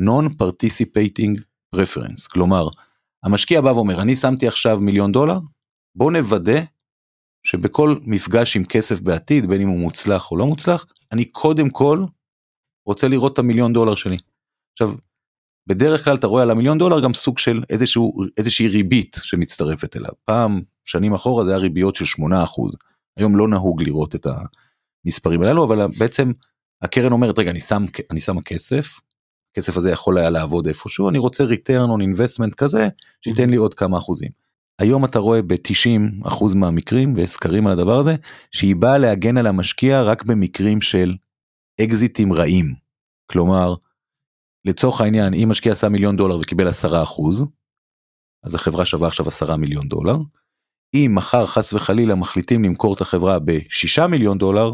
non-participating 0.00 1.40
preference, 1.76 2.28
כלומר, 2.30 2.68
המשקיע 3.24 3.60
בא 3.60 3.68
ואומר, 3.68 4.02
אני 4.02 4.16
שמתי 4.16 4.48
עכשיו 4.48 4.80
מיליון 4.80 5.12
דולר, 5.12 5.38
בוא 5.98 6.12
נוודא 6.12 6.60
שבכל 7.42 7.94
מפגש 8.02 8.56
עם 8.56 8.64
כסף 8.64 9.00
בעתיד, 9.00 9.46
בין 9.46 9.62
אם 9.62 9.68
הוא 9.68 9.78
מוצלח 9.78 10.30
או 10.30 10.36
לא 10.36 10.46
מוצלח, 10.46 10.86
אני 11.12 11.24
קודם 11.24 11.70
כל 11.70 12.04
רוצה 12.86 13.08
לראות 13.08 13.32
את 13.32 13.38
המיליון 13.38 13.72
דולר 13.72 13.94
שלי. 13.94 14.18
עכשיו, 14.72 14.94
בדרך 15.66 16.04
כלל 16.04 16.16
אתה 16.16 16.26
רואה 16.26 16.42
על 16.42 16.50
המיליון 16.50 16.78
דולר 16.78 17.00
גם 17.00 17.14
סוג 17.14 17.38
של 17.38 17.62
איזשהו, 17.70 18.24
איזושהי 18.36 18.68
ריבית 18.68 19.16
שמצטרפת 19.22 19.96
אליו. 19.96 20.10
פעם, 20.24 20.60
שנים 20.84 21.14
אחורה 21.14 21.44
זה 21.44 21.50
היה 21.50 21.58
ריביות 21.58 21.96
של 21.96 22.04
8%. 22.04 22.26
היום 23.16 23.36
לא 23.36 23.48
נהוג 23.48 23.82
לראות 23.82 24.14
את 24.14 24.26
המספרים 25.06 25.42
הללו, 25.42 25.64
אבל 25.64 25.86
בעצם 25.98 26.32
הקרן 26.82 27.12
אומרת, 27.12 27.38
רגע, 27.38 27.50
אני 27.50 27.60
שם, 27.60 27.84
אני 28.10 28.20
שמה 28.20 28.42
כסף, 28.42 29.00
הכסף 29.52 29.76
הזה 29.76 29.90
יכול 29.90 30.18
היה 30.18 30.30
לעבוד 30.30 30.66
איפשהו, 30.66 31.08
אני 31.08 31.18
רוצה 31.18 31.44
return 31.44 31.88
on 31.88 32.02
investment 32.02 32.54
כזה, 32.56 32.88
שייתן 33.20 33.50
לי 33.50 33.56
עוד 33.56 33.74
כמה 33.74 33.98
אחוזים. 33.98 34.47
היום 34.78 35.04
אתה 35.04 35.18
רואה 35.18 35.42
ב-90% 35.42 36.54
מהמקרים, 36.54 37.14
ויש 37.14 37.30
סקרים 37.30 37.66
על 37.66 37.72
הדבר 37.72 37.98
הזה, 37.98 38.14
שהיא 38.50 38.76
באה 38.76 38.98
להגן 38.98 39.36
על 39.36 39.46
המשקיע 39.46 40.02
רק 40.02 40.24
במקרים 40.24 40.80
של 40.80 41.16
אקזיטים 41.80 42.32
רעים. 42.32 42.74
כלומר, 43.32 43.74
לצורך 44.64 45.00
העניין, 45.00 45.34
אם 45.34 45.48
משקיע 45.50 45.72
עשה 45.72 45.88
מיליון 45.88 46.16
דולר 46.16 46.36
וקיבל 46.36 46.68
10%, 46.68 46.72
אז 48.44 48.54
החברה 48.54 48.84
שווה 48.84 49.08
עכשיו 49.08 49.28
10 49.28 49.56
מיליון 49.56 49.88
דולר. 49.88 50.16
אם 50.94 51.12
מחר 51.14 51.46
חס 51.46 51.72
וחלילה 51.72 52.14
מחליטים 52.14 52.64
למכור 52.64 52.94
את 52.94 53.00
החברה 53.00 53.38
ב-6 53.38 54.06
מיליון 54.06 54.38
דולר, 54.38 54.72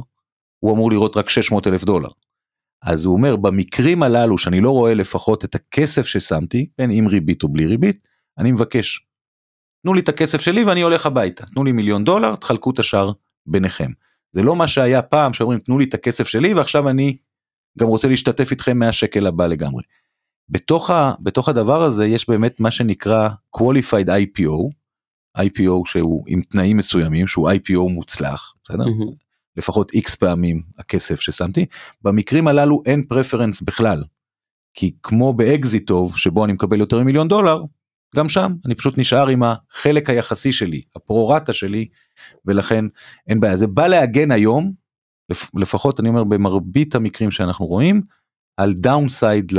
הוא 0.60 0.72
אמור 0.72 0.90
לראות 0.90 1.16
רק 1.16 1.28
600 1.28 1.66
אלף 1.66 1.84
דולר. 1.84 2.08
אז 2.82 3.04
הוא 3.04 3.14
אומר, 3.14 3.36
במקרים 3.36 4.02
הללו 4.02 4.38
שאני 4.38 4.60
לא 4.60 4.70
רואה 4.70 4.94
לפחות 4.94 5.44
את 5.44 5.54
הכסף 5.54 6.06
ששמתי, 6.06 6.68
בין 6.78 6.90
עם 6.90 7.06
ריבית 7.06 7.42
או 7.42 7.48
בלי 7.48 7.66
ריבית, 7.66 7.98
אני 8.38 8.52
מבקש 8.52 9.06
תנו 9.84 9.94
לי 9.94 10.00
את 10.00 10.08
הכסף 10.08 10.40
שלי 10.40 10.64
ואני 10.64 10.82
הולך 10.82 11.06
הביתה, 11.06 11.46
תנו 11.46 11.64
לי 11.64 11.72
מיליון 11.72 12.04
דולר, 12.04 12.34
תחלקו 12.34 12.70
את 12.70 12.78
השאר 12.78 13.12
ביניכם. 13.46 13.90
זה 14.32 14.42
לא 14.42 14.56
מה 14.56 14.68
שהיה 14.68 15.02
פעם 15.02 15.32
שאומרים 15.32 15.60
תנו 15.60 15.78
לי 15.78 15.84
את 15.84 15.94
הכסף 15.94 16.26
שלי 16.26 16.54
ועכשיו 16.54 16.88
אני 16.88 17.16
גם 17.78 17.88
רוצה 17.88 18.08
להשתתף 18.08 18.50
איתכם 18.50 18.78
מהשקל 18.78 19.26
הבא 19.26 19.46
לגמרי. 19.46 19.82
בתוך, 20.48 20.90
ה, 20.90 21.12
בתוך 21.20 21.48
הדבר 21.48 21.82
הזה 21.82 22.06
יש 22.06 22.28
באמת 22.28 22.60
מה 22.60 22.70
שנקרא 22.70 23.28
qualified 23.56 24.06
IPO, 24.06 24.70
IPO 25.38 25.86
שהוא 25.86 26.24
עם 26.26 26.42
תנאים 26.42 26.76
מסוימים 26.76 27.26
שהוא 27.26 27.50
IPO 27.50 27.90
מוצלח, 27.90 28.54
בסדר? 28.64 28.84
לפחות 29.56 29.92
x 29.92 30.16
פעמים 30.18 30.62
הכסף 30.78 31.20
ששמתי, 31.20 31.66
במקרים 32.02 32.48
הללו 32.48 32.82
אין 32.86 33.02
preference 33.02 33.60
בכלל. 33.60 34.04
כי 34.74 34.94
כמו 35.02 35.32
באקזיט 35.32 35.86
טוב 35.86 36.16
שבו 36.16 36.44
אני 36.44 36.52
מקבל 36.52 36.80
יותר 36.80 36.98
ממיליון 37.00 37.28
דולר, 37.28 37.62
גם 38.14 38.28
שם 38.28 38.52
אני 38.66 38.74
פשוט 38.74 38.98
נשאר 38.98 39.28
עם 39.28 39.42
החלק 39.42 40.10
היחסי 40.10 40.52
שלי, 40.52 40.82
הפרורטה 40.96 41.52
שלי, 41.52 41.88
ולכן 42.44 42.84
אין 43.28 43.40
בעיה. 43.40 43.56
זה 43.56 43.66
בא 43.66 43.86
להגן 43.86 44.30
היום, 44.30 44.72
לפחות 45.54 46.00
אני 46.00 46.08
אומר 46.08 46.24
במרבית 46.24 46.94
המקרים 46.94 47.30
שאנחנו 47.30 47.66
רואים, 47.66 48.02
על 48.56 48.74
דאונסייד 48.74 49.52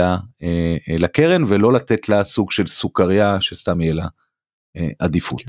לקרן 0.88 1.44
ולא 1.48 1.74
לתת 1.74 2.10
לה 2.10 2.24
סוג 2.24 2.52
של 2.52 2.68
סוכריה 2.68 3.42
שסתם 3.42 3.82
יהיה 3.82 3.94
לה 3.94 4.08
אה, 4.78 4.90
עדיפות. 5.00 5.42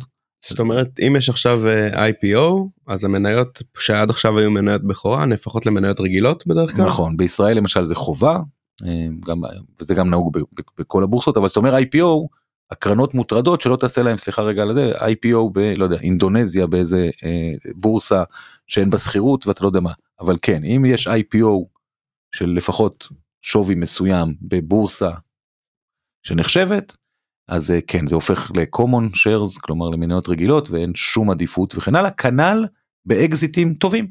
זאת 0.44 0.60
אומרת 0.60 1.00
אם 1.00 1.16
יש 1.18 1.28
עכשיו 1.28 1.66
אה, 1.66 2.08
IPO 2.08 2.68
אז 2.86 3.04
המניות 3.04 3.62
שעד 3.78 4.10
עכשיו 4.10 4.38
היו 4.38 4.50
מניות 4.50 4.82
בכורה 4.82 5.26
נהפכות 5.26 5.66
למניות 5.66 6.00
רגילות 6.00 6.46
בדרך 6.46 6.76
כלל. 6.76 6.86
נכון 6.86 7.16
בישראל 7.16 7.56
למשל 7.56 7.84
זה 7.84 7.94
חובה 7.94 8.38
אה, 8.86 9.06
גם 9.26 9.40
וזה 9.80 9.94
גם 9.94 10.10
נהוג 10.10 10.38
בכל 10.78 11.04
הבורסות 11.04 11.36
אבל 11.36 11.48
זאת 11.48 11.56
אומרת 11.56 11.74
IPO 11.82 12.26
הקרנות 12.70 13.14
מוטרדות 13.14 13.60
שלא 13.60 13.76
תעשה 13.76 14.02
להם 14.02 14.16
סליחה 14.16 14.42
רגע 14.42 14.62
על 14.62 14.74
זה 14.74 14.92
IPO 14.92 15.50
ב... 15.52 15.58
לא 15.58 15.84
יודע 15.84 15.96
אינדונזיה 15.96 16.66
באיזה 16.66 17.10
אה, 17.24 17.52
בורסה 17.74 18.22
שאין 18.66 18.90
בה 18.90 18.98
שכירות 18.98 19.46
ואתה 19.46 19.62
לא 19.64 19.68
יודע 19.68 19.80
מה. 19.80 19.92
אבל 20.20 20.36
כן 20.42 20.64
אם 20.64 20.84
יש 20.84 21.08
IPO 21.08 21.64
של 22.34 22.48
לפחות 22.48 23.08
שווי 23.42 23.74
מסוים 23.74 24.34
בבורסה 24.42 25.10
שנחשבת 26.22 26.96
אז 27.48 27.70
אה, 27.70 27.80
כן 27.86 28.06
זה 28.06 28.14
הופך 28.14 28.50
ל-common 28.54 29.14
shares 29.14 29.60
כלומר 29.60 29.88
למניות 29.88 30.28
רגילות 30.28 30.70
ואין 30.70 30.94
שום 30.94 31.30
עדיפות 31.30 31.74
וכן 31.74 31.94
הלאה. 31.94 32.10
כנ"ל 32.10 32.66
באקזיטים 33.04 33.74
טובים. 33.74 34.10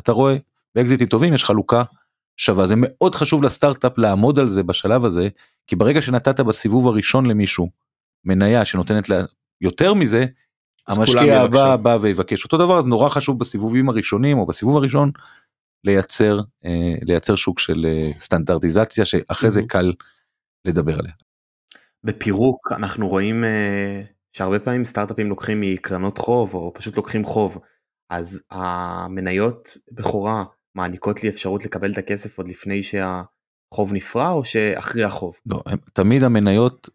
אתה 0.00 0.12
רואה 0.12 0.36
באקזיטים 0.74 1.06
טובים 1.06 1.34
יש 1.34 1.44
חלוקה 1.44 1.82
שווה. 2.36 2.66
זה 2.66 2.74
מאוד 2.78 3.14
חשוב 3.14 3.42
לסטארט-אפ 3.42 3.98
לעמוד 3.98 4.38
על 4.38 4.48
זה 4.48 4.62
בשלב 4.62 5.04
הזה 5.04 5.28
כי 5.66 5.76
ברגע 5.76 6.02
שנתת 6.02 6.40
בסיבוב 6.40 6.88
הראשון 6.88 7.26
למישהו 7.26 7.70
מניה 8.24 8.64
שנותנת 8.64 9.08
לה 9.08 9.24
יותר 9.60 9.94
מזה 9.94 10.26
המשקיע 10.88 11.40
הבא. 11.40 11.76
בא 11.76 11.98
ויבקש 12.00 12.44
אותו 12.44 12.58
דבר 12.58 12.78
אז 12.78 12.86
נורא 12.86 13.08
חשוב 13.08 13.38
בסיבובים 13.38 13.88
הראשונים 13.88 14.38
או 14.38 14.46
בסיבוב 14.46 14.76
הראשון 14.76 15.10
לייצר 15.84 16.38
אה, 16.64 16.94
לייצר 17.02 17.34
שוק 17.34 17.58
של 17.58 17.86
אה, 17.86 18.10
סטנדרטיזציה 18.16 19.04
שאחרי 19.04 19.50
זה 19.50 19.60
מהמם. 19.60 19.68
קל 19.68 19.92
לדבר 20.64 20.98
עליה. 20.98 21.12
בפירוק 22.04 22.72
אנחנו 22.72 23.08
רואים 23.08 23.44
אה, 23.44 24.02
שהרבה 24.32 24.58
פעמים 24.58 24.84
סטארט-אפים 24.84 25.28
לוקחים 25.28 25.60
מקרנות 25.60 26.18
חוב 26.18 26.54
או 26.54 26.72
פשוט 26.74 26.96
לוקחים 26.96 27.24
חוב 27.24 27.58
אז 28.10 28.42
המניות 28.50 29.76
בכורה 29.92 30.44
מעניקות 30.74 31.22
לי 31.22 31.28
אפשרות 31.28 31.64
לקבל 31.64 31.92
את 31.92 31.98
הכסף 31.98 32.38
עוד 32.38 32.48
לפני 32.48 32.82
שהחוב 32.82 33.92
נפרע 33.92 34.30
או 34.30 34.44
שאחרי 34.44 35.04
החוב. 35.04 35.38
לא, 35.46 35.62
הם, 35.66 35.78
תמיד 35.92 36.22
המניות 36.22 36.88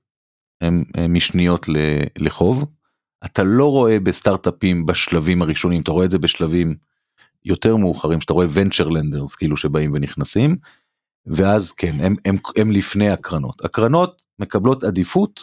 הן 0.62 0.84
משניות 1.10 1.65
לחוב. 2.17 2.65
אתה 3.26 3.43
לא 3.43 3.65
רואה 3.72 4.00
בסטארט-אפים 4.00 4.86
בשלבים 4.86 5.41
הראשונים, 5.41 5.82
אתה 5.82 5.91
רואה 5.91 6.06
את 6.06 6.12
זה 6.12 6.17
בשלבים 6.17 6.76
יותר 7.45 7.76
מאוחרים, 7.76 8.22
שאתה 8.22 8.34
רואה 8.34 8.48
venture 8.48 8.88
lenders 8.88 9.36
כאילו 9.38 9.58
שבאים 9.58 9.91
ונכנסים, 9.93 10.58
ואז 11.26 11.72
כן, 11.72 11.95
הם, 12.00 12.15
הם, 12.26 12.38
הם 12.58 12.72
לפני 12.72 13.10
הקרנות. 13.10 13.65
הקרנות 13.65 14.22
מקבלות 14.39 14.84
עדיפות 14.84 15.41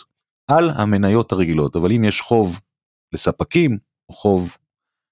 על 0.48 0.70
המניות 0.70 1.32
הרגילות, 1.32 1.76
אבל 1.76 1.92
אם 1.92 2.04
יש 2.04 2.20
חוב 2.20 2.60
לספקים, 3.12 3.78
או 4.08 4.14
חוב, 4.14 4.56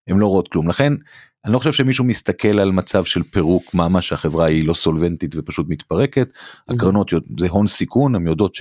הם 0.09 0.21
לא 0.21 0.27
רואות 0.27 0.49
כלום. 0.49 0.69
לכן, 0.69 0.93
אני 1.45 1.53
לא 1.53 1.59
חושב 1.59 1.73
שמישהו 1.73 2.05
מסתכל 2.05 2.59
על 2.59 2.71
מצב 2.71 3.05
של 3.05 3.23
פירוק, 3.23 3.75
מה 3.75 4.03
שהחברה 4.03 4.47
היא 4.47 4.69
לא 4.69 4.75
סולבנטית 4.75 5.35
ופשוט 5.37 5.67
מתפרקת. 5.69 6.29
הקרנות 6.69 7.13
יודע- 7.13 7.27
זה 7.39 7.49
הון 7.49 7.67
סיכון, 7.67 8.15
הן 8.15 8.27
יודעות 8.27 8.55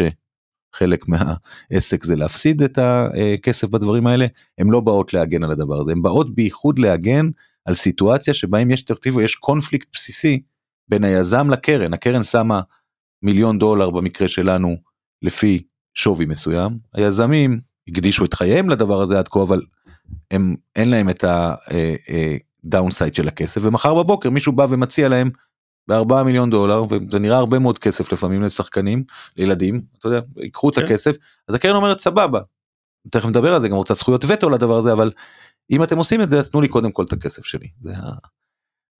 שחלק 0.75 1.05
מהעסק 1.07 2.03
זה 2.03 2.15
להפסיד 2.15 2.61
את 2.61 2.79
הכסף 2.81 3.69
בדברים 3.69 4.07
האלה, 4.07 4.25
הן 4.57 4.69
לא 4.69 4.79
באות 4.79 5.13
להגן 5.13 5.43
על 5.43 5.51
הדבר 5.51 5.81
הזה, 5.81 5.91
הן 5.91 6.01
באות 6.01 6.35
בייחוד 6.35 6.79
להגן 6.79 7.29
על 7.65 7.73
סיטואציה 7.73 8.33
שבהם 8.33 8.71
יש 8.71 8.81
תקציב 8.81 9.19
יש 9.19 9.35
קונפליקט 9.35 9.87
בסיסי 9.93 10.41
בין 10.89 11.03
היזם 11.03 11.49
לקרן, 11.49 11.93
הקרן 11.93 12.23
שמה 12.23 12.61
מיליון 13.23 13.59
דולר 13.59 13.89
במקרה 13.89 14.27
שלנו 14.27 14.75
לפי 15.21 15.63
שווי 15.93 16.25
מסוים, 16.25 16.77
היזמים 16.93 17.59
הקדישו 17.87 18.25
את 18.25 18.33
חייהם 18.33 18.69
לדבר 18.69 19.01
הזה 19.01 19.19
עד 19.19 19.27
כה 19.27 19.41
אבל 19.41 19.61
הם 20.31 20.55
אין 20.75 20.89
להם 20.89 21.09
את 21.09 21.25
הדאונסייד 22.63 23.15
של 23.15 23.27
הכסף 23.27 23.61
ומחר 23.63 23.93
בבוקר 23.93 24.29
מישהו 24.29 24.53
בא 24.53 24.65
ומציע 24.69 25.09
להם 25.09 25.29
בארבעה 25.87 26.23
מיליון 26.23 26.49
דולר 26.49 26.83
וזה 26.89 27.19
נראה 27.19 27.37
הרבה 27.37 27.59
מאוד 27.59 27.79
כסף 27.79 28.13
לפעמים 28.13 28.41
לשחקנים 28.41 29.03
לילדים 29.37 29.81
אתה 29.99 30.07
יודע 30.07 30.19
ייקחו 30.37 30.69
את 30.69 30.75
כן. 30.75 30.83
הכסף 30.83 31.15
אז 31.47 31.55
הקרן 31.55 31.75
אומרת 31.75 31.99
סבבה. 31.99 32.39
תכף 33.09 33.25
נדבר 33.25 33.53
על 33.53 33.61
זה 33.61 33.69
גם 33.69 33.75
רוצה 33.75 33.93
זכויות 33.93 34.25
וטו 34.27 34.49
לדבר 34.49 34.77
הזה 34.77 34.93
אבל 34.93 35.11
אם 35.71 35.83
אתם 35.83 35.97
עושים 35.97 36.21
את 36.21 36.29
זה 36.29 36.39
אז 36.39 36.49
תנו 36.49 36.61
לי 36.61 36.67
קודם 36.67 36.91
כל 36.91 37.03
את 37.03 37.13
הכסף 37.13 37.45
שלי. 37.45 37.67
זה 37.81 37.97
ה... 37.97 38.11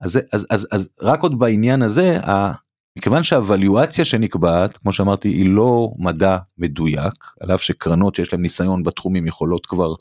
אז, 0.02 0.20
אז, 0.34 0.46
אז, 0.50 0.68
אז 0.72 0.90
רק 1.02 1.22
עוד 1.22 1.40
בעניין 1.40 1.82
הזה 1.82 2.20
ה... 2.20 2.54
מכיוון 2.98 3.24
שהוואליואציה 3.24 4.06
שנקבעת 4.06 4.78
כמו 4.78 4.94
שאמרתי 4.94 5.30
היא 5.30 5.46
לא 5.50 5.90
מדע 5.98 6.38
מדויק 6.58 7.14
על 7.42 7.54
אף 7.54 7.62
שקרנות 7.62 8.16
שיש 8.16 8.34
להם 8.34 8.42
ניסיון 8.42 8.84
בתחומים 8.84 9.28
יכולות 9.28 9.66
כבר 9.66 9.94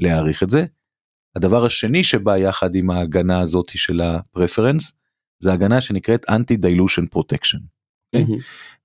להעריך 0.00 0.42
את 0.42 0.50
זה. 0.50 0.64
הדבר 1.36 1.64
השני 1.64 2.04
שבא 2.04 2.36
יחד 2.36 2.74
עם 2.74 2.90
ההגנה 2.90 3.40
הזאת 3.40 3.68
של 3.68 4.00
ה 4.00 4.08
preference 4.08 4.92
זה 5.40 5.52
הגנה 5.52 5.80
שנקראת 5.80 6.26
anti 6.28 6.56
dilution 6.56 7.06
protection. 7.06 7.58
מהמם. 8.14 8.38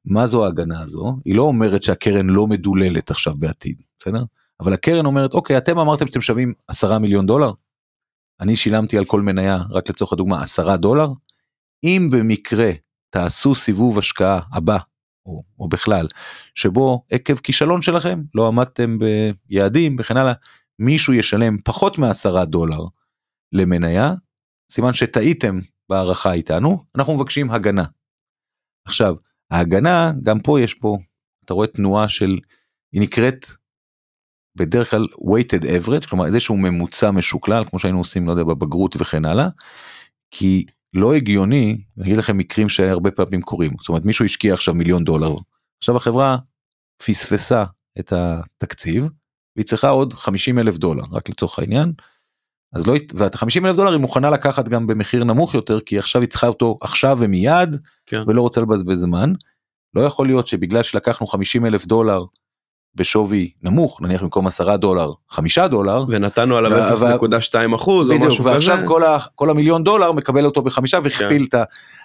מה 0.06 0.28
זו 0.28 0.46
ההגנה 0.46 0.82
הזו? 0.82 1.18
היא 1.26 1.36
לא 1.36 1.42
אומרת 1.42 1.84
שהקרן 1.84 2.30
לא 2.30 2.48
מדוללת 2.48 3.12
עכשיו 3.12 3.34
בעתיד, 3.38 3.82
בסדר? 4.00 4.24
אבל 4.60 4.74
הקרן 4.74 5.06
אומרת, 5.06 5.34
אוקיי, 5.34 5.58
אתם 5.58 5.80
אמרתם 5.80 6.08
שאתם 6.08 6.22
שווים 6.22 6.54
10 6.68 7.00
מיליון 7.00 7.26
דולר, 7.26 7.52
אני 8.40 8.56
שילמתי 8.56 8.98
על 8.98 9.06
כל 9.06 9.22
מניה, 9.22 9.60
רק 9.70 9.90
לצורך 9.90 10.14
הדוגמה, 10.14 10.42
10 10.42 10.76
דולר, 10.76 11.08
אם 11.84 12.10
במקרה 12.12 12.72
תעשו 13.10 13.56
סיבוב 13.56 13.98
השקעה 13.98 14.40
הבא, 14.52 14.78
או, 15.26 15.44
או 15.60 15.70
בכלל, 15.70 16.08
שבו 16.56 17.06
עקב 17.12 17.36
כישלון 17.36 17.82
שלכם, 17.82 18.22
לא 18.36 18.48
עמדתם 18.48 18.98
ביעדים 18.98 19.96
וכן 20.00 20.18
הלאה, 20.18 20.34
מישהו 20.80 21.14
ישלם 21.14 21.58
פחות 21.58 22.00
מ-10 22.00 22.46
דולר 22.46 22.80
למניה, 23.52 24.14
סימן 24.72 24.94
שטעיתם 24.94 25.60
בהערכה 25.90 26.34
איתנו, 26.34 26.84
אנחנו 26.96 27.16
מבקשים 27.16 27.52
הגנה. 27.52 27.84
עכשיו, 28.88 29.16
ההגנה, 29.52 30.12
גם 30.24 30.40
פה 30.40 30.62
יש 30.62 30.74
פה, 30.74 30.98
אתה 31.46 31.54
רואה 31.54 31.68
תנועה 31.68 32.10
של, 32.10 32.40
היא 32.92 33.02
נקראת 33.02 33.46
בדרך 34.56 34.92
כלל 34.92 35.08
weighted 35.22 35.64
average, 35.64 36.10
כלומר 36.10 36.26
איזשהו 36.26 36.58
ממוצע 36.58 37.12
משוקלל, 37.12 37.64
כמו 37.70 37.80
שהיינו 37.80 37.98
עושים, 37.98 38.28
לא 38.28 38.32
יודע, 38.32 38.44
בבגרות 38.44 38.96
וכן 39.00 39.26
הלאה, 39.26 39.48
כי 40.32 40.66
לא 40.94 41.14
הגיוני, 41.14 41.78
אני 41.98 42.06
אגיד 42.06 42.18
לכם 42.18 42.38
מקרים 42.38 42.70
שהרבה 42.70 43.12
פעמים 43.12 43.42
קורים, 43.42 43.72
זאת 43.80 43.90
אומרת 43.90 44.06
מישהו 44.06 44.26
השקיע 44.26 44.54
עכשיו 44.54 44.74
מיליון 44.74 45.04
דולר, 45.04 45.36
עכשיו 45.78 45.98
החברה 45.98 46.38
פספסה 46.98 47.66
את 48.00 48.14
התקציב, 48.14 49.10
והיא 49.56 49.66
צריכה 49.66 49.90
עוד 49.90 50.14
50 50.14 50.60
אלף 50.60 50.78
דולר, 50.78 51.04
רק 51.12 51.30
לצורך 51.30 51.60
העניין, 51.60 51.94
אז 52.74 52.88
לא, 52.88 52.96
ואת 53.16 53.36
ה-50 53.36 53.66
אלף 53.66 53.76
דולר 53.76 53.92
היא 53.92 54.00
מוכנה 54.00 54.30
לקחת 54.30 54.68
גם 54.68 54.88
במחיר 54.88 55.24
נמוך 55.24 55.54
יותר, 55.54 55.80
כי 55.80 56.00
עכשיו 56.00 56.22
היא 56.22 56.30
צריכה 56.30 56.48
אותו 56.48 56.78
עכשיו 56.82 57.18
ומיד, 57.20 57.78
כן. 58.06 58.22
ולא 58.28 58.42
רוצה 58.42 58.62
לבזבז 58.62 59.00
זמן. 59.00 59.34
לא 59.94 60.02
יכול 60.02 60.28
להיות 60.28 60.48
שבגלל 60.48 60.84
שלקחנו 60.84 61.28
50 61.28 61.66
אלף 61.66 61.86
דולר 61.86 62.24
בשווי 62.96 63.52
נמוך, 63.64 64.02
נניח 64.02 64.24
במקום 64.24 64.48
10 64.48 64.78
דולר, 64.78 65.12
5 65.30 65.60
דולר, 65.60 66.06
ונתנו 66.08 66.58
עליו 66.58 66.72
וה- 66.72 67.16
0.2 67.16 67.76
אחוז 67.76 68.10
או 68.10 68.16
בדיוק, 68.16 68.32
משהו 68.32 68.44
כזה. 68.44 68.54
ועכשיו 68.54 68.80
כל, 68.88 69.04
ה, 69.04 69.18
כל 69.36 69.50
המיליון 69.50 69.84
דולר 69.84 70.12
מקבל 70.12 70.46
אותו 70.46 70.62
בחמישה 70.62 71.00
והכפיל 71.04 71.38
כן. 71.38 71.44
את 71.44 71.54
ה... 71.54 71.64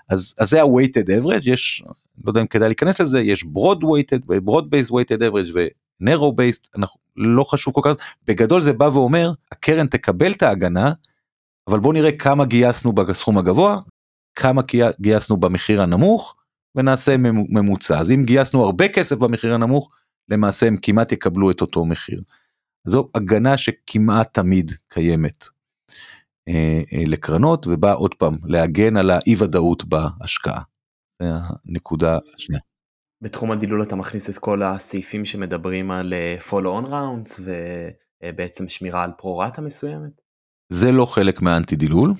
אז, 0.08 0.34
אז 0.38 0.50
זה 0.50 0.62
ה-weighted 0.62 1.24
average, 1.24 1.50
יש, 1.50 1.82
לא 2.24 2.30
יודע 2.30 2.40
אם 2.40 2.46
כדאי 2.46 2.68
להיכנס 2.68 3.00
לזה, 3.00 3.20
יש 3.20 3.42
broad 3.44 3.78
weighted, 3.82 4.26
broad 4.46 4.62
based 4.64 4.90
weighted 4.90 5.20
average 5.20 5.50
ו-narrow 5.54 6.32
based, 6.32 6.68
אנחנו, 6.76 6.99
לא 7.16 7.44
חשוב 7.44 7.74
כל 7.74 7.80
כך, 7.84 7.94
בגדול 8.28 8.60
זה 8.60 8.72
בא 8.72 8.84
ואומר, 8.84 9.32
הקרן 9.52 9.86
תקבל 9.86 10.32
את 10.32 10.42
ההגנה, 10.42 10.92
אבל 11.68 11.78
בוא 11.78 11.92
נראה 11.92 12.12
כמה 12.12 12.44
גייסנו 12.44 12.92
בסכום 12.92 13.38
הגבוה, 13.38 13.80
כמה 14.34 14.62
גי- 14.62 14.80
גייסנו 15.00 15.36
במחיר 15.36 15.82
הנמוך, 15.82 16.36
ונעשה 16.74 17.16
ממ- 17.16 17.46
ממוצע. 17.58 17.98
אז 17.98 18.10
אם 18.10 18.22
גייסנו 18.24 18.64
הרבה 18.64 18.88
כסף 18.88 19.16
במחיר 19.16 19.54
הנמוך, 19.54 19.90
למעשה 20.28 20.66
הם 20.66 20.76
כמעט 20.82 21.12
יקבלו 21.12 21.50
את 21.50 21.60
אותו 21.60 21.84
מחיר. 21.84 22.22
זו 22.84 23.08
הגנה 23.14 23.56
שכמעט 23.56 24.34
תמיד 24.34 24.72
קיימת 24.88 25.44
אה, 26.48 26.80
אה, 26.92 27.02
לקרנות 27.06 27.66
ובאה 27.66 27.92
עוד 27.92 28.14
פעם 28.14 28.38
להגן 28.44 28.96
על 28.96 29.10
האי 29.10 29.34
ודאות 29.38 29.84
בהשקעה. 29.84 30.62
זה 31.22 31.28
הנקודה 31.66 32.18
השנייה. 32.34 32.60
בתחום 33.22 33.50
הדילול 33.50 33.82
אתה 33.82 33.96
מכניס 33.96 34.30
את 34.30 34.38
כל 34.38 34.62
הסעיפים 34.62 35.24
שמדברים 35.24 35.90
על 35.90 36.12
אה, 36.12 36.36
follow 36.48 36.84
on 36.84 36.86
rounds 36.86 37.40
ובעצם 38.24 38.68
שמירה 38.68 39.04
על 39.04 39.10
pro 39.18 39.37
rata 39.37 39.62
מסוימת. 39.62 40.20
זה 40.72 40.90
לא 40.92 41.06
חלק 41.06 41.42
מהאנטי 41.42 41.76
דילול. 41.76 42.12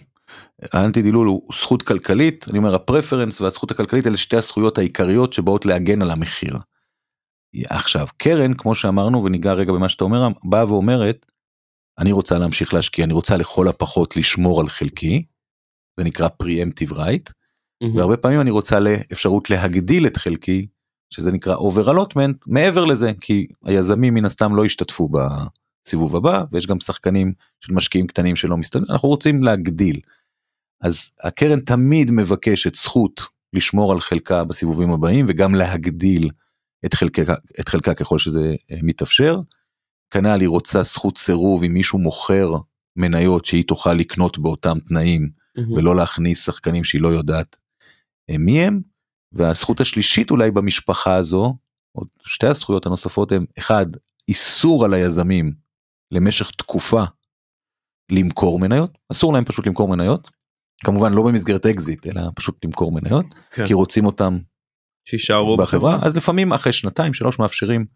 האנטי 0.72 1.02
דילול 1.02 1.26
הוא 1.26 1.48
זכות 1.54 1.82
כלכלית, 1.82 2.46
אני 2.50 2.58
אומר 2.58 2.74
ה 2.74 2.80
preference 2.80 3.40
והזכות 3.40 3.70
הכלכלית 3.70 4.06
אלה 4.06 4.16
שתי 4.16 4.36
הזכויות 4.36 4.78
העיקריות 4.78 5.32
שבאות 5.32 5.66
להגן 5.66 6.02
על 6.02 6.10
המחיר. 6.10 6.56
עכשיו 7.70 8.06
קרן 8.16 8.54
כמו 8.54 8.74
שאמרנו 8.74 9.24
וניגע 9.24 9.52
רגע 9.52 9.72
במה 9.72 9.88
שאתה 9.88 10.04
אומר 10.04 10.28
באה 10.44 10.64
ואומרת 10.68 11.26
אני 11.98 12.12
רוצה 12.12 12.38
להמשיך 12.38 12.74
להשקיע 12.74 13.04
אני 13.04 13.12
רוצה 13.12 13.36
לכל 13.36 13.68
הפחות 13.68 14.16
לשמור 14.16 14.60
על 14.60 14.68
חלקי. 14.68 15.24
זה 15.96 16.04
נקרא 16.04 16.28
preemptive 16.42 16.92
right 16.92 17.32
מהמם. 17.82 17.96
והרבה 17.96 18.16
פעמים 18.16 18.40
אני 18.40 18.50
רוצה 18.50 18.80
לאפשרות 18.80 19.50
להגדיל 19.50 20.06
את 20.06 20.16
חלקי 20.16 20.66
שזה 21.10 21.32
נקרא 21.32 21.56
over 21.56 21.86
allotment 21.88 22.38
מעבר 22.46 22.84
לזה 22.84 23.12
כי 23.20 23.46
היזמים 23.64 24.14
מן 24.14 24.24
הסתם 24.24 24.56
לא 24.56 24.66
ישתתפו 24.66 25.08
בסיבוב 25.08 26.16
הבא 26.16 26.44
ויש 26.52 26.66
גם 26.66 26.80
שחקנים 26.80 27.32
של 27.60 27.72
משקיעים 27.74 28.06
קטנים 28.06 28.36
שלא 28.36 28.56
מסתדרים 28.56 28.86
אנחנו 28.90 29.08
רוצים 29.08 29.42
להגדיל. 29.42 30.00
אז 30.80 31.10
הקרן 31.22 31.60
תמיד 31.60 32.10
מבקשת 32.10 32.74
זכות 32.74 33.20
לשמור 33.52 33.92
על 33.92 34.00
חלקה 34.00 34.44
בסיבובים 34.44 34.90
הבאים 34.90 35.24
וגם 35.28 35.54
להגדיל 35.54 36.30
את 36.84 36.94
חלקה, 36.94 37.34
את 37.60 37.68
חלקה 37.68 37.94
ככל 37.94 38.18
שזה 38.18 38.54
אה, 38.70 38.78
מתאפשר. 38.82 39.40
כנ"ל 40.10 40.40
היא 40.40 40.48
רוצה 40.48 40.82
זכות 40.82 41.18
סירוב 41.18 41.64
אם 41.64 41.74
מישהו 41.74 41.98
מוכר 41.98 42.52
מניות 42.96 43.44
שהיא 43.44 43.64
תוכל 43.64 43.92
לקנות 43.94 44.38
באותם 44.38 44.78
תנאים 44.88 45.30
מהמם. 45.56 45.72
ולא 45.72 45.96
להכניס 45.96 46.44
שחקנים 46.44 46.84
שהיא 46.84 47.02
לא 47.02 47.08
יודעת 47.08 47.60
אה, 48.30 48.38
מי 48.38 48.60
הם. 48.60 48.89
והזכות 49.32 49.80
השלישית 49.80 50.30
אולי 50.30 50.50
במשפחה 50.50 51.14
הזו, 51.14 51.56
עוד 51.92 52.08
שתי 52.22 52.46
הזכויות 52.46 52.86
הנוספות 52.86 53.32
הם, 53.32 53.44
אחד, 53.58 53.86
איסור 54.28 54.84
על 54.84 54.94
היזמים 54.94 55.54
למשך 56.10 56.50
תקופה 56.50 57.02
למכור 58.12 58.58
מניות, 58.58 58.98
אסור 59.12 59.32
להם 59.32 59.44
פשוט 59.44 59.66
למכור 59.66 59.88
מניות. 59.88 60.30
כמובן 60.84 61.12
לא 61.12 61.22
במסגרת 61.22 61.66
אקזיט 61.66 62.06
אלא 62.06 62.22
פשוט 62.34 62.64
למכור 62.64 62.92
מניות 62.92 63.26
כן. 63.50 63.66
כי 63.66 63.74
רוצים 63.74 64.06
אותם 64.06 64.38
שישארו 65.08 65.56
בחברה 65.56 65.98
אז 66.02 66.16
לפעמים 66.16 66.52
אחרי 66.52 66.72
שנתיים 66.72 67.14
שלוש 67.14 67.38
מאפשרים 67.38 67.86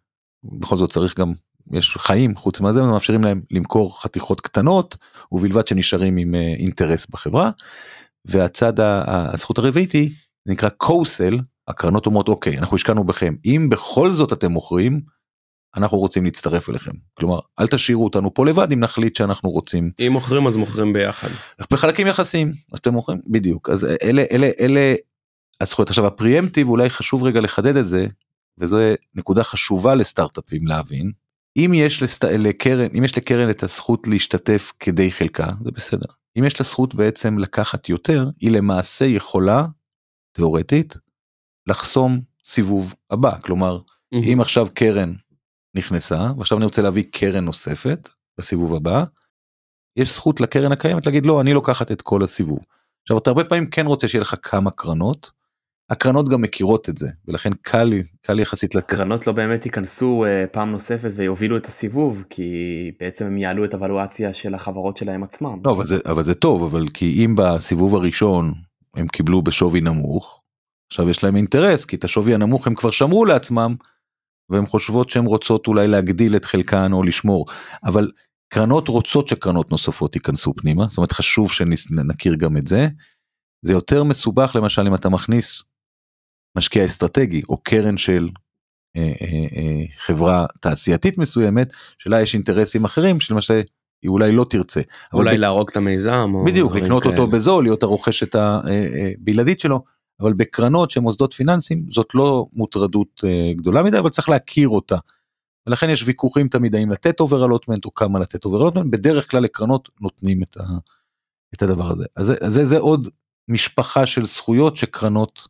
בכל 0.45 0.77
זאת 0.77 0.91
צריך 0.91 1.19
גם 1.19 1.33
יש 1.73 1.97
חיים 1.97 2.37
חוץ 2.37 2.61
מהזה 2.61 2.83
מאפשרים 2.83 3.25
להם 3.25 3.43
למכור 3.51 4.03
חתיכות 4.03 4.41
קטנות 4.41 4.97
ובלבד 5.33 5.67
שנשארים 5.67 6.17
עם 6.17 6.35
אה, 6.35 6.55
אינטרס 6.59 7.07
בחברה. 7.07 7.51
והצד 8.25 8.73
הזכות 9.07 9.59
הרביעית 9.59 9.93
היא 9.93 10.11
נקרא 10.47 10.69
קוסל 10.69 11.39
הקרנות 11.69 12.07
אומרות 12.07 12.29
אוקיי 12.29 12.59
אנחנו 12.59 12.77
השקענו 12.77 13.05
בכם. 13.05 13.35
אם 13.45 13.69
בכל 13.71 14.11
זאת 14.11 14.33
אתם 14.33 14.53
מוכרים 14.53 15.01
אנחנו 15.77 15.99
רוצים 15.99 16.25
להצטרף 16.25 16.71
אליכם. 16.71 16.91
כלומר 17.15 17.39
אל 17.61 17.67
תשאירו 17.67 18.05
אותנו 18.05 18.35
פה 18.35 18.47
לבד 18.47 18.73
אם 18.73 18.81
נחליט 18.81 19.17
שאנחנו 19.17 19.51
רוצים. 19.51 19.89
אם 20.07 20.13
מוכרים 20.13 20.47
אז 20.47 20.57
מוכרים 20.57 20.93
ביחד. 20.93 21.29
בחלקים 21.71 22.07
יחסיים 22.07 22.53
אז 22.73 22.79
אתם 22.79 22.93
מוכרים? 22.93 23.21
בדיוק. 23.27 23.71
אז 23.71 23.87
אלה 24.03 24.25
אלה 24.31 24.51
אלה 24.61 24.95
הזכויות. 25.61 25.89
עכשיו 25.89 26.07
הפריאמטיב 26.07 26.69
אולי 26.69 26.91
חשוב 26.91 27.23
רגע 27.23 27.41
לחדד 27.41 27.77
את 27.77 27.87
זה 27.87 28.07
וזו 28.59 28.79
נקודה 29.15 29.45
חשובה 29.45 29.95
לסטארט-אפים 29.95 30.67
להבין. 30.67 31.13
אם 31.57 31.73
יש 31.75 32.03
לסט... 32.03 32.25
לקרן 32.25 32.89
אם 32.99 33.05
יש 33.05 33.19
לקרן 33.19 33.51
את 33.51 33.63
הזכות 33.63 34.07
להשתתף 34.07 34.73
כדי 34.81 35.11
חלקה 35.11 35.49
זה 35.63 35.71
בסדר. 35.71 36.07
אם 36.39 36.45
יש 36.45 36.61
לה 36.61 36.65
זכות 36.65 36.95
בעצם 36.95 37.39
לקחת 37.39 37.89
יותר 37.89 38.29
היא 38.41 38.51
למעשה 38.51 39.05
יכולה 39.05 39.67
תאורטית 40.35 40.97
לחסום 41.67 42.21
סיבוב 42.45 42.95
הבא 43.11 43.41
כלומר 43.41 43.79
אם 44.15 44.39
עכשיו 44.41 44.67
קרן 44.75 45.13
נכנסה 45.75 46.31
ועכשיו 46.39 46.59
אני 46.59 46.65
רוצה 46.65 46.83
להביא 46.83 47.05
קרן 47.13 47.45
נוספת 47.45 48.09
לסיבוב 48.39 48.75
הבא. 48.75 49.05
יש 49.97 50.15
זכות 50.15 50.41
לקרן 50.41 50.73
הקיימת 50.73 51.07
להגיד 51.07 51.27
לא 51.27 51.41
אני 51.41 51.53
לוקחת 51.53 51.93
את 51.93 52.03
כל 52.03 52.25
הסיבוב. 52.25 52.59
עכשיו 53.03 53.19
אתה 53.19 53.31
הרבה 53.31 53.45
פעמים 53.45 53.67
כן 53.67 53.87
רוצה 53.87 54.09
שיהיה 54.09 54.23
לך 54.23 54.35
כמה 54.43 54.71
קרנות. 54.71 55.31
הקרנות 55.91 56.29
גם 56.29 56.43
מכירות 56.43 56.89
את 56.89 56.99
זה 56.99 57.09
ולכן 57.29 57.51
קל 57.63 57.85
לי 57.85 58.03
קל 58.23 58.41
יחסית 58.41 58.75
לקרן. 58.75 58.99
קרנות 58.99 59.27
לא 59.27 59.33
באמת 59.33 59.67
ייכנסו 59.67 60.25
אה, 60.25 60.45
פעם 60.53 60.71
נוספת 60.71 61.11
ויובילו 61.17 61.57
את 61.57 61.67
הסיבוב 61.67 62.25
כי 62.31 62.53
בעצם 63.01 63.27
הם 63.27 63.39
יעלו 63.39 63.65
את 63.65 63.75
הוולואציה 63.75 64.35
של 64.35 64.55
החברות 64.55 64.97
שלהם 64.97 65.23
עצמם. 65.23 65.59
לא 65.65 65.71
אבל 65.71 65.85
זה 65.85 65.99
אבל 66.07 66.25
זה 66.25 66.35
טוב 66.35 66.63
אבל 66.63 66.89
כי 66.95 67.25
אם 67.25 67.35
בסיבוב 67.37 67.95
הראשון 67.97 68.55
הם 68.97 69.09
קיבלו 69.09 69.43
בשווי 69.43 69.81
נמוך 69.81 70.41
עכשיו 70.93 71.11
יש 71.11 71.25
להם 71.25 71.37
אינטרס 71.37 71.85
כי 71.85 71.97
את 71.97 72.05
השווי 72.05 72.35
הנמוך 72.35 72.67
הם 72.67 72.75
כבר 72.75 72.91
שמרו 72.91 73.25
לעצמם. 73.25 73.75
והן 74.51 74.67
חושבות 74.67 75.11
שהן 75.11 75.25
רוצות 75.25 75.67
אולי 75.67 75.89
להגדיל 75.89 76.37
את 76.37 76.45
חלקן 76.45 76.93
או 76.93 77.03
לשמור 77.03 77.47
אבל 77.85 78.11
קרנות 78.49 78.89
רוצות 78.89 79.29
שקרנות 79.29 79.71
נוספות 79.71 80.15
ייכנסו 80.15 80.55
פנימה 80.57 80.89
זאת 80.89 80.97
אומרת 80.97 81.13
חשוב 81.13 81.53
שנכיר 81.53 82.35
גם 82.35 82.57
את 82.57 82.67
זה. 82.67 82.89
זה 83.63 83.73
יותר 83.73 84.05
מסובך 84.05 84.53
למשל 84.55 84.83
אם 84.87 84.95
אתה 84.95 85.09
מכניס 85.09 85.65
משקיע 86.57 86.85
אסטרטגי 86.85 87.43
או 87.49 87.63
קרן 87.63 87.97
של 87.97 88.29
אה, 88.97 89.03
אה, 89.03 89.47
אה, 89.57 89.85
חברה 89.97 90.47
תעשייתית 90.61 91.19
מסוימת 91.19 91.73
שלה 91.99 92.23
יש 92.23 92.35
אינטרסים 92.35 92.85
אחרים 92.85 93.21
שלמשל 93.21 93.61
היא 94.05 94.11
אולי 94.11 94.33
לא 94.33 94.47
תרצה. 94.51 94.81
אבל 95.13 95.21
אולי 95.21 95.37
ב- 95.37 95.41
להרוג 95.41 95.71
את 95.71 95.77
המיזם. 95.77 96.31
או 96.35 96.45
בדיוק 96.45 96.77
לקנות 96.77 97.07
אותו 97.07 97.17
כאלה. 97.17 97.27
בזול 97.27 97.65
להיות 97.65 97.83
הרוכשת 97.83 98.35
הבלעדית 98.35 99.61
שלו 99.61 99.85
אבל 100.21 100.33
בקרנות 100.33 100.91
שהן 100.91 101.03
מוסדות 101.03 101.33
פיננסיים 101.33 101.87
זאת 101.91 102.15
לא 102.15 102.47
מוטרדות 102.53 103.25
אה, 103.25 103.53
גדולה 103.57 103.83
מדי 103.83 103.99
אבל 103.99 104.09
צריך 104.09 104.29
להכיר 104.29 104.69
אותה. 104.69 104.97
ולכן 105.67 105.91
יש 105.91 106.03
ויכוחים 106.07 106.49
תמיד 106.49 106.75
האם 106.75 106.91
לתת 106.91 107.21
over 107.21 107.47
allotment 107.47 107.85
או 107.85 107.95
כמה 107.95 108.21
לתת 108.21 108.45
over 108.45 108.63
allotment 108.63 108.93
בדרך 108.93 109.31
כלל 109.31 109.43
לקרנות 109.43 109.89
נותנים 110.01 110.43
את, 110.43 110.57
ה, 110.57 110.63
את 111.55 111.63
הדבר 111.63 111.91
הזה 111.91 112.05
אז 112.17 112.27
זה, 112.27 112.35
אז 112.41 112.53
זה, 112.53 112.65
זה 112.65 112.79
עוד 112.79 113.09
משפחה 113.49 114.07
של 114.07 114.27
זכויות 114.27 114.77
שקרנות 114.77 115.49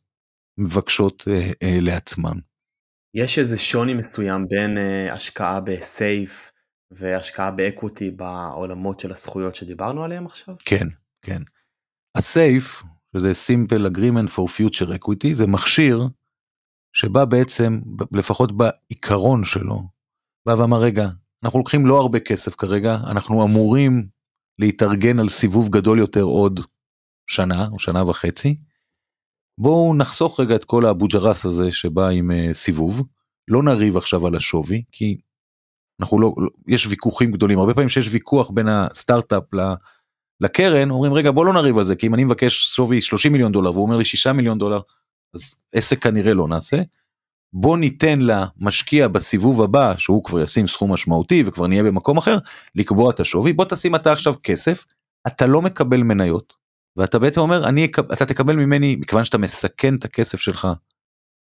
מבקשות 0.58 1.24
אה, 1.28 1.50
אה, 1.62 1.78
לעצמן. 1.80 2.38
יש 3.14 3.38
איזה 3.38 3.58
שוני 3.58 3.94
מסוים 3.94 4.48
בין 4.48 4.78
אה, 4.78 5.14
השקעה 5.14 5.60
ב 5.60 5.79
SAFE 5.79 6.52
והשקעה 6.96 7.50
ב 7.50 7.59
equity 7.59 8.10
בעולמות 8.10 9.00
של 9.00 9.12
הזכויות 9.12 9.54
שדיברנו 9.54 10.04
עליהם 10.04 10.26
עכשיו? 10.26 10.54
כן 10.64 10.86
כן. 11.22 11.42
ה 12.14 12.28
SAFE 12.28 12.82
שזה 13.16 13.32
simple 13.32 13.96
agreement 13.96 14.28
for 14.28 14.48
future 14.58 14.88
equity 14.88 15.34
זה 15.34 15.46
מכשיר 15.46 16.02
שבא 16.92 17.24
בעצם 17.24 17.80
לפחות 18.12 18.52
בעיקרון 18.56 19.44
שלו 19.44 19.82
בא 20.46 20.52
ואמר 20.58 20.78
רגע 20.78 21.08
אנחנו 21.44 21.58
לוקחים 21.58 21.86
לא 21.86 22.00
הרבה 22.00 22.20
כסף 22.20 22.54
כרגע 22.54 22.96
אנחנו 23.10 23.44
אמורים 23.44 24.06
להתארגן 24.58 25.18
על 25.18 25.28
סיבוב 25.28 25.68
גדול 25.68 25.98
יותר 25.98 26.22
עוד 26.22 26.60
שנה 27.26 27.68
או 27.72 27.78
שנה 27.78 28.04
וחצי. 28.04 28.56
בואו 29.58 29.94
נחסוך 29.94 30.40
רגע 30.40 30.56
את 30.56 30.64
כל 30.64 30.86
האבו 30.86 31.06
ג'רס 31.06 31.44
הזה 31.44 31.72
שבא 31.72 32.08
עם 32.08 32.30
uh, 32.30 32.54
סיבוב 32.54 33.02
לא 33.48 33.62
נריב 33.62 33.96
עכשיו 33.96 34.26
על 34.26 34.36
השווי 34.36 34.82
כי 34.92 35.18
אנחנו 36.00 36.20
לא 36.20 36.34
לא- 36.36 36.50
יש 36.68 36.86
ויכוחים 36.86 37.32
גדולים 37.32 37.58
הרבה 37.58 37.74
פעמים 37.74 37.88
שיש 37.88 38.08
ויכוח 38.12 38.50
בין 38.50 38.68
הסטארט-אפ 38.68 39.42
לקרן 40.40 40.90
אומרים 40.90 41.12
רגע 41.12 41.30
בוא 41.30 41.46
לא 41.46 41.52
נריב 41.52 41.78
על 41.78 41.84
זה 41.84 41.96
כי 41.96 42.06
אם 42.06 42.14
אני 42.14 42.24
מבקש 42.24 42.74
שווי 42.74 43.00
30 43.00 43.32
מיליון 43.32 43.52
דולר 43.52 43.70
והוא 43.70 43.82
אומר 43.82 43.96
לי 43.96 44.04
6 44.04 44.26
מיליון 44.26 44.58
דולר 44.58 44.80
אז 45.34 45.54
עסק 45.72 46.02
כנראה 46.02 46.34
לא 46.34 46.48
נעשה. 46.48 46.76
בוא 47.52 47.78
ניתן 47.78 48.18
למשקיע 48.20 49.08
בסיבוב 49.08 49.62
הבא 49.62 49.94
שהוא 49.98 50.24
כבר 50.24 50.40
ישים 50.40 50.66
סכום 50.66 50.92
משמעותי 50.92 51.42
וכבר 51.46 51.66
נהיה 51.66 51.82
במקום 51.82 52.16
אחר 52.18 52.38
לקבוע 52.74 53.10
את 53.10 53.20
השווי 53.20 53.52
בוא 53.52 53.64
תשים 53.64 53.94
אתה 53.94 54.12
עכשיו 54.12 54.34
כסף 54.42 54.84
אתה 55.26 55.46
לא 55.46 55.62
מקבל 55.62 56.02
מניות 56.02 56.54
ואתה 56.96 57.18
בעצם 57.18 57.40
אומר 57.40 57.68
אני 57.68 57.84
אתה 58.12 58.26
תקבל 58.26 58.56
ממני 58.56 58.96
מכיוון 58.96 59.24
שאתה 59.24 59.38
מסכן 59.38 59.94
את 59.94 60.04
הכסף 60.04 60.40
שלך 60.40 60.68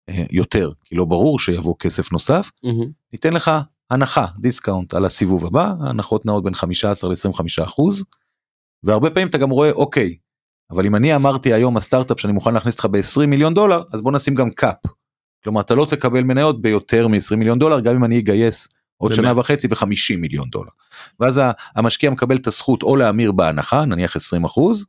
אה, 0.09 0.25
יותר 0.31 0.71
כי 0.85 0.95
לא 0.95 1.05
ברור 1.05 1.39
שיבוא 1.39 1.75
כסף 1.79 2.13
נוסף 2.13 2.51
מהמם. 2.65 2.91
ניתן 3.13 3.33
לך 3.33 3.51
הנחה 3.91 4.27
discount 4.39 4.95
על 4.95 5.05
הסיבוב 5.05 5.47
הבא 5.47 5.75
הנחות 5.81 6.27
נעות 6.27 6.45
בין 6.45 6.55
15 6.55 7.11
ל-25 7.11 7.65
אחוז. 7.65 8.05
והרבה 8.83 9.11
פעמים 9.11 9.29
אתה 9.29 9.39
גם 9.39 9.51
רואה 9.51 9.71
אוקיי 9.71 10.17
אבל 10.71 10.87
אם 10.87 10.95
אני 10.95 11.17
אמרתי 11.17 11.53
היום 11.53 11.77
הסטארט-אפ 11.77 12.21
שאני 12.21 12.33
מוכן 12.33 12.55
להכניס 12.55 12.75
אותך 12.75 12.87
ב-20 12.87 13.27
מיליון 13.27 13.55
דולר 13.55 13.83
אז 13.93 14.03
בוא 14.03 14.13
נשים 14.13 14.35
גם 14.35 14.51
cap. 14.51 14.77
כלומר 15.45 15.61
אתה 15.61 15.75
לא 15.75 15.87
תקבל 15.91 16.23
מניות 16.23 16.63
ביותר 16.63 17.09
מ-20 17.09 17.37
מיליון 17.37 17.59
דולר 17.59 17.81
גם 17.81 17.95
אם 17.95 18.05
אני 18.05 18.19
אגייס 18.19 18.69
עוד 18.97 19.13
באמת? 19.13 19.25
שנה 19.25 19.39
וחצי 19.39 19.69
ב-50 19.69 20.17
מיליון 20.19 20.51
דולר. 20.51 20.71
ואז 21.21 21.41
המשקיע 21.77 22.11
מקבל 22.11 22.37
את 22.37 22.47
הזכות 22.47 22.83
או 22.83 22.97
להמיר 22.97 23.33
בהנחה 23.33 23.85
נניח 23.85 24.17
20 24.17 24.45
אחוז 24.45 24.87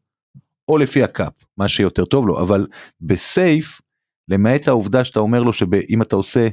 או 0.68 0.78
לפי 0.78 1.04
ה 1.04 1.11
cap 1.11 1.34
מה 1.58 1.68
שיותר 1.68 2.06
טוב 2.06 2.28
לו 2.28 2.42
אבל 2.42 2.68
ב 3.02 3.18
SAFE 3.18 3.82
למעט 4.28 4.68
העובדה 4.68 5.04
שאתה 5.04 5.20
אומר 5.20 5.44
לו 5.44 5.54
שאם 5.54 6.02
אתה 6.02 6.16
עושה 6.16 6.48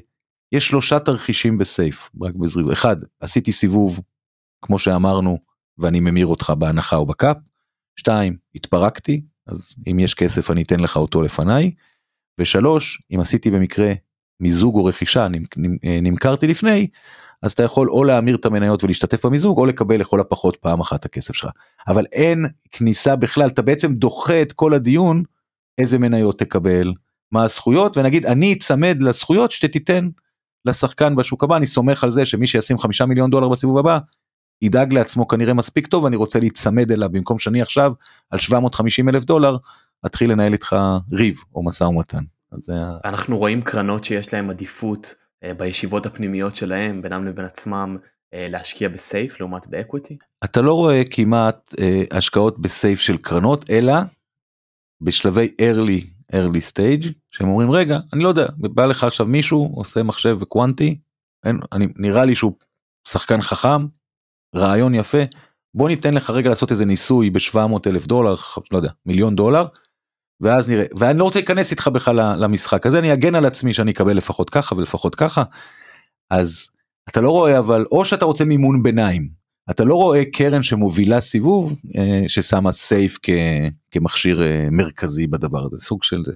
יש 0.52 0.68
שלושה 0.68 0.98
תרחישים 0.98 1.58
ב 1.58 1.68
SAFE 1.68 2.10
רק 2.22 2.34
בזריזות 2.34 2.72
אחד 2.72 2.96
עשיתי 3.20 3.52
סיבוב 3.52 4.00
כמו 4.62 4.78
שאמרנו 4.78 5.38
ואני 5.78 6.00
ממיר 6.00 6.26
אותך 6.26 6.52
בהנחה 6.58 6.96
או 6.96 7.06
בקאפ. 7.06 7.36
שתיים 7.96 8.36
התפרקתי 8.54 9.22
אז 9.46 9.74
אם 9.90 9.98
יש 9.98 10.14
כסף 10.14 10.50
אני 10.50 10.62
אתן 10.62 10.80
לך 10.80 10.96
אותו 10.96 11.22
לפניי. 11.22 11.72
ושלוש 12.38 13.02
אם 13.14 13.20
עשיתי 13.20 13.50
במקרה 13.50 13.92
מיזוג 14.40 14.74
או 14.74 14.84
רכישה 14.84 15.22
אה, 15.22 16.00
נמכרתי 16.02 16.46
לפני 16.46 16.88
אז 17.42 17.52
אתה 17.52 17.62
יכול 17.62 17.90
או 17.90 18.04
להמיר 18.04 18.36
את 18.36 18.46
המניות 18.46 18.84
ולהשתתף 18.84 19.26
במיזוג 19.26 19.58
או 19.58 19.66
לקבל 19.66 20.00
לכל 20.00 20.20
הפחות 20.20 20.56
פעם 20.56 20.80
אחת 20.80 21.04
הכסף 21.04 21.34
שלך 21.34 21.50
אבל 21.88 22.06
אין 22.12 22.46
כניסה 22.70 23.16
בכלל 23.16 23.48
אתה 23.48 23.62
בעצם 23.62 23.94
דוחה 23.94 24.42
את 24.42 24.52
כל 24.52 24.74
הדיון 24.74 25.22
איזה 25.78 25.98
מניות 25.98 26.38
תקבל 26.38 26.92
מה 27.32 27.44
הזכויות 27.44 27.96
ונגיד 27.96 28.26
אני 28.26 28.52
אצמד 28.52 28.96
לזכויות 29.00 29.50
שתיתן 29.50 30.08
לשחקן 30.64 31.16
בשוק 31.16 31.44
הבא 31.44 31.56
אני 31.56 31.66
סומך 31.66 32.04
על 32.04 32.10
זה 32.10 32.24
שמי 32.24 32.46
שישים 32.46 32.78
חמישה 32.78 33.06
מיליון 33.06 33.30
דולר 33.30 33.48
בסיבוב 33.48 33.78
הבא 33.78 33.98
ידאג 34.62 34.94
לעצמו 34.94 35.28
כנראה 35.28 35.54
מספיק 35.54 35.86
טוב 35.86 36.06
אני 36.06 36.16
רוצה 36.16 36.38
להיצמד 36.38 36.92
אליו 36.92 37.08
במקום 37.12 37.38
שאני 37.38 37.62
עכשיו 37.62 37.92
על 38.30 38.38
750 38.38 39.08
אלף 39.08 39.24
דולר 39.24 39.56
אתחיל 40.06 40.32
לנהל 40.32 40.52
איתך 40.52 40.76
ריב 41.12 41.36
או 41.54 41.64
משא 41.64 41.84
ומתן. 41.84 42.24
זה 42.58 42.72
אנחנו 43.04 43.38
רואים 43.38 43.62
קרנות 43.62 44.04
שיש 44.04 44.34
להם 44.34 44.50
עדיפות 44.50 45.14
אה, 45.44 45.54
בישיבות 45.54 46.06
הפנימיות 46.06 46.56
שלהם 46.56 47.02
בינם 47.02 47.24
לבין 47.24 47.44
עצמם 47.44 47.96
אה, 48.34 48.46
להשקיע 48.50 48.88
בסייף 48.88 49.40
לעומת 49.40 49.66
באקוויטי. 49.66 50.16
אתה 50.44 50.60
לא 50.60 50.74
רואה 50.74 51.02
כמעט 51.10 51.74
אה, 51.80 52.02
השקעות 52.10 52.60
בסייף 52.60 53.00
של 53.00 53.16
קרנות 53.16 53.70
אלא 53.70 53.94
בשלבי 55.00 55.54
early 55.60 56.21
early 56.34 56.72
stage 56.72 57.08
שהם 57.30 57.48
אומרים 57.48 57.70
רגע 57.70 57.98
אני 58.12 58.22
לא 58.22 58.28
יודע 58.28 58.46
בא 58.56 58.86
לך 58.86 59.04
עכשיו 59.04 59.26
מישהו 59.26 59.72
עושה 59.74 60.02
מחשב 60.02 60.36
וקוונטי 60.40 60.98
אין, 61.44 61.60
אני 61.72 61.88
נראה 61.96 62.24
לי 62.24 62.34
שהוא 62.34 62.52
שחקן 63.08 63.42
חכם 63.42 63.86
רעיון 64.56 64.94
יפה 64.94 65.22
בוא 65.74 65.88
ניתן 65.88 66.14
לך 66.14 66.30
רגע 66.30 66.48
לעשות 66.48 66.70
איזה 66.70 66.84
ניסוי 66.84 67.30
ב-700 67.30 67.56
אלף 67.86 68.06
דולר 68.06 68.34
לא 68.72 68.76
יודע 68.76 68.90
מיליון 69.06 69.36
דולר 69.36 69.66
ואז 70.42 70.70
נראה 70.70 70.84
ואני 70.98 71.18
לא 71.18 71.24
רוצה 71.24 71.38
להיכנס 71.38 71.70
איתך 71.70 71.88
בכלל 71.88 72.44
למשחק 72.44 72.86
הזה 72.86 72.98
אני 72.98 73.12
אגן 73.12 73.34
על 73.34 73.46
עצמי 73.46 73.72
שאני 73.72 73.90
אקבל 73.90 74.16
לפחות 74.16 74.50
ככה 74.50 74.74
ולפחות 74.74 75.14
ככה. 75.14 75.42
אז 76.30 76.70
אתה 77.08 77.20
לא 77.20 77.30
רואה 77.30 77.58
אבל 77.58 77.86
או 77.92 78.04
שאתה 78.04 78.24
רוצה 78.24 78.44
מימון 78.44 78.82
ביניים 78.82 79.41
אתה 79.70 79.84
לא 79.84 79.94
רואה 79.94 80.24
קרן 80.32 80.62
שמובילה 80.62 81.20
סיבוב 81.20 81.76
אה, 81.96 82.22
ששמה 82.28 82.72
סייף 82.72 83.18
כ, 83.22 83.30
כמכשיר 83.90 84.42
אה, 84.42 84.68
מרכזי 84.70 85.26
בדבר 85.26 85.64
הזה, 85.64 85.76
סוג 85.78 86.02
של 86.02 86.22
זה. 86.26 86.32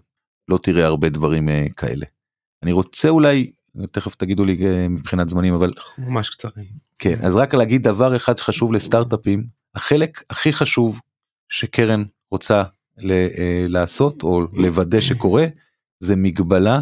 לא 0.49 0.59
תראה 0.62 0.87
הרבה 0.87 1.09
דברים 1.09 1.49
אה, 1.49 1.66
כאלה. 1.77 2.07
אני 2.62 2.72
רוצה 2.72 3.09
אולי, 3.09 3.51
תכף 3.93 4.14
תגידו 4.14 4.45
לי 4.45 4.57
מבחינת 4.89 5.29
זמנים, 5.29 5.55
אבל 5.55 5.72
ממש 5.99 6.31
קצרים. 6.31 6.87
כן, 6.99 7.16
אז 7.22 7.37
רק 7.37 7.55
להגיד 7.55 7.83
דבר 7.83 8.16
אחד 8.16 8.37
שחשוב 8.37 8.72
לסטארט-אפים, 8.72 9.45
החלק 9.74 10.22
הכי 10.31 10.53
חשוב 10.53 11.01
שקרן 11.49 12.05
רוצה 12.31 12.62
ל, 12.99 13.12
לעשות 13.68 14.22
או 14.22 14.41
לוודא 14.53 15.01
שקורה, 15.01 15.47
זה 16.01 16.16
מגבלה 16.16 16.81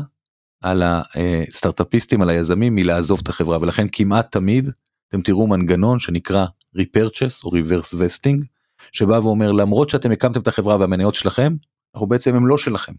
על 0.62 0.82
הסטארט-אפיסטים, 0.84 2.22
על 2.22 2.28
היזמים 2.28 2.74
מלעזוב 2.74 3.20
את 3.22 3.28
החברה, 3.28 3.58
ולכן 3.60 3.86
כמעט 3.92 4.32
תמיד 4.32 4.70
אתם 5.14 5.22
תראו 5.22 5.46
מנגנון 5.46 5.98
שנקרא 5.98 6.46
repurchase 6.76 7.44
או 7.44 7.50
reverse 7.50 7.94
vesting, 7.94 8.44
שבא 8.92 9.14
ואומר 9.22 9.52
למרות 9.52 9.90
שאתם 9.90 10.10
הקמתם 10.10 10.40
את 10.40 10.48
החברה 10.48 10.76
והמניות 10.76 11.14
שלכם, 11.14 11.56
אנחנו 11.94 12.06
בעצם 12.06 12.36
הם 12.36 12.46
לא 12.46 12.58
שלכם, 12.58 12.92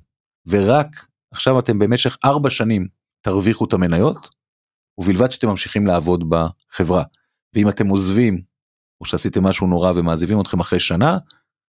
ורק 0.48 1.08
עכשיו 1.32 1.60
אתם 1.60 1.80
במשך 1.80 2.18
ארבע 2.26 2.50
שנים 2.50 2.88
תרוויחו 3.22 3.66
את 3.66 3.74
המניות, 3.74 4.30
ובלבד 4.98 5.32
שאתם 5.32 5.48
ממשיכים 5.48 5.88
לעבוד 5.88 6.24
בחברה. 6.30 7.04
ואם 7.56 7.70
אתם 7.70 7.88
עוזבים, 7.88 8.42
או 9.02 9.06
שעשיתם 9.06 9.44
משהו 9.44 9.68
נורא 9.68 9.92
ומעזיבים 9.96 10.42
אתכם 10.42 10.60
אחרי 10.60 10.80
שנה, 10.80 11.18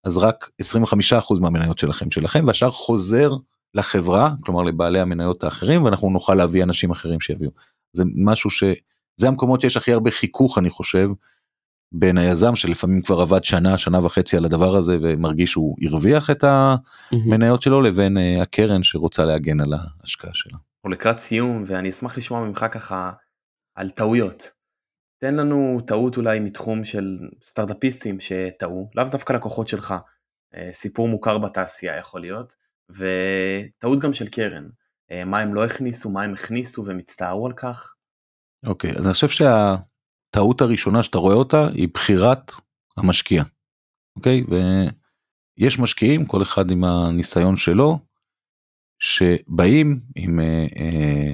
אז 0.05 0.16
רק 0.16 0.51
25% 0.62 1.41
מהמניות 1.41 1.78
שלכם 1.78 2.11
שלכם, 2.11 2.45
והשאר 2.47 2.70
חוזר 2.70 3.30
לחברה, 3.74 4.30
כלומר 4.41 4.62
לבעלי 4.62 5.01
המניות 5.01 5.45
האחרים, 5.45 5.84
ואנחנו 5.84 6.11
נוכל 6.11 6.34
להביא 6.34 6.62
אנשים 6.62 6.91
אחרים 6.91 7.20
שיביאו. 7.20 7.51
זה 7.93 8.05
משהו 8.16 8.51
ש... 8.51 8.64
זה 9.17 9.29
המקומות 9.29 9.61
שיש 9.61 9.77
הכי 9.77 9.93
הרבה 9.93 10.11
חיכוך, 10.11 10.59
אני 10.59 10.71
חושב, 10.71 11.09
בין 11.93 12.19
היזם 12.19 12.55
שלפעמים 12.55 13.03
כבר 13.03 13.21
עבד 13.21 13.45
שנה, 13.45 13.79
שנה 13.79 14.05
וחצי 14.05 14.37
על 14.37 14.45
הדבר 14.45 14.77
הזה 14.77 14.99
ומרגיש 15.03 15.51
שהוא 15.51 15.77
הרוויח 15.83 16.31
את 16.31 16.45
המניות 16.45 17.62
שלו, 17.62 17.83
לבין 17.83 18.19
אה, 18.19 18.43
הקרן 18.43 18.83
שרוצה 18.83 19.25
להגן 19.25 19.61
על 19.61 19.73
ההשקעה 19.73 20.31
שלה. 20.35 20.53
אנחנו 20.53 20.91
לקראת 20.91 21.19
סיום 21.19 21.64
ואני 21.67 21.91
אשמח 21.91 22.19
לשמוע 22.19 22.41
ממך 22.41 22.67
ככה 22.71 23.12
על 23.75 23.91
טעויות. 23.91 24.51
תן 25.21 25.35
לנו 25.35 25.81
טעות 25.87 26.17
אולי 26.17 26.41
מתחום 26.41 26.85
של 26.85 27.19
סטארטאפיסטים 27.45 28.21
שטעו, 28.21 28.91
לאו 28.95 29.05
דווקא 29.05 29.33
לקוחות 29.33 29.69
שלך, 29.69 29.95
אה, 30.55 30.71
סיפור 30.73 31.09
מוכר 31.09 31.39
בתעשייה 31.39 31.97
יכול 31.97 32.21
להיות, 32.21 32.55
וטעות 32.91 33.99
גם 33.99 34.12
של 34.12 34.29
קרן, 34.29 34.69
אה, 35.11 35.25
מה 35.25 35.39
הם 35.39 35.55
לא 35.55 35.64
הכניסו, 35.64 36.11
מה 36.11 36.23
הם 36.23 36.33
הכניסו 36.33 36.85
והם 36.85 36.99
הצטערו 36.99 37.47
על 37.47 37.53
כך. 37.53 37.95
אוקיי, 38.67 38.91
אז 38.97 39.07
אני 39.07 39.12
חושב 39.12 39.29
שהטעות 39.29 40.61
הראשונה 40.61 41.03
שאתה 41.03 41.19
רואה 41.19 41.35
אותה 41.35 41.69
היא 41.69 41.89
בחירת 41.95 42.53
המשקיע. 42.97 43.43
אוקיי, 44.17 44.45
ויש 45.59 45.79
משקיעים, 45.79 46.27
כל 46.27 46.43
אחד 46.43 46.71
עם 46.71 46.85
הניסיון 46.85 47.57
שלו, 47.57 47.99
שבאים 48.99 50.01
עם, 50.17 50.41
אה, 50.41 50.67
אה, 50.77 51.33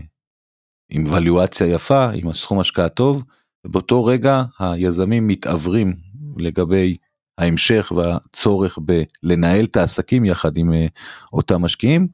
עם 0.91 1.05
ולואציה 1.12 1.66
יפה, 1.66 2.11
עם 2.11 2.28
הסכום 2.28 2.61
השקעה 2.61 2.89
טוב, 2.89 3.24
ובאותו 3.66 4.05
רגע 4.05 4.43
היזמים 4.59 5.26
מתעוורים 5.26 5.97
לגבי 6.39 6.97
ההמשך 7.39 7.93
והצורך 7.97 8.78
בלנהל 8.78 9.64
את 9.64 9.76
העסקים 9.76 10.24
יחד 10.24 10.57
עם 10.57 10.72
אה, 10.72 10.87
אותם 11.33 11.62
משקיעים, 11.62 12.09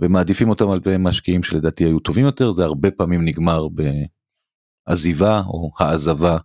ומעדיפים 0.00 0.50
אותם 0.50 0.70
על 0.70 0.80
פני 0.80 0.96
משקיעים 0.98 1.42
שלדעתי 1.42 1.84
היו 1.84 1.98
טובים 1.98 2.24
יותר, 2.24 2.50
זה 2.50 2.64
הרבה 2.64 2.90
פעמים 2.90 3.24
נגמר 3.24 3.68
בעזיבה 4.90 5.42
או 5.46 5.70
העזבה 5.78 6.36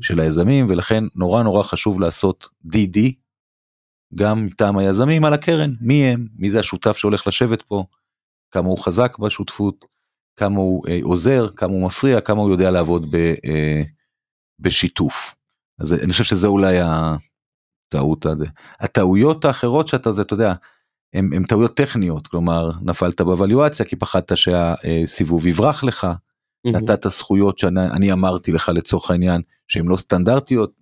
של 0.00 0.20
היזמים, 0.20 0.66
ולכן 0.68 1.04
נורא 1.14 1.42
נורא 1.42 1.62
חשוב 1.62 2.00
לעשות 2.00 2.48
DD, 2.66 2.98
גם 4.14 4.46
מטעם 4.46 4.78
היזמים 4.78 5.24
על 5.24 5.34
הקרן, 5.34 5.74
מי 5.80 6.04
הם, 6.04 6.26
מי 6.36 6.50
זה 6.50 6.60
השותף 6.60 6.96
שהולך 6.96 7.26
לשבת 7.26 7.62
פה, 7.62 7.84
כמה 8.50 8.68
הוא 8.68 8.78
חזק 8.78 9.18
בשותפות, 9.18 9.84
כמה 10.36 10.56
הוא 10.56 10.82
אה, 10.88 10.98
עוזר, 11.02 11.48
כמה 11.56 11.72
הוא 11.72 11.86
מפריע, 11.86 12.20
כמה 12.20 12.40
הוא 12.40 12.50
יודע 12.50 12.70
לעבוד 12.70 13.10
ב, 13.10 13.16
אה, 13.16 13.82
בשיתוף. 14.58 15.34
אז 15.80 15.94
אני 15.94 16.12
חושב 16.12 16.24
שזה 16.24 16.46
אולי 16.46 16.78
הטעות 16.80 18.26
הזה. 18.26 18.46
הטעויות 18.80 19.44
האחרות 19.44 19.88
שאתה, 19.88 20.12
זה, 20.12 20.22
אתה 20.22 20.34
יודע, 20.34 20.54
הם, 21.14 21.30
הם 21.32 21.44
טעויות 21.44 21.76
טכניות, 21.76 22.26
כלומר 22.26 22.70
נפלת 22.82 23.20
בוואליואציה 23.20 23.86
כי 23.86 23.96
פחדת 23.96 24.36
שהסיבוב 24.36 25.46
יברח 25.46 25.84
לך, 25.84 26.06
נתת 26.66 27.08
זכויות 27.08 27.58
שאני 27.58 28.12
אמרתי 28.12 28.52
לך 28.52 28.68
לצורך 28.74 29.10
העניין 29.10 29.40
שהן 29.68 29.86
לא 29.86 29.96
סטנדרטיות, 29.96 30.72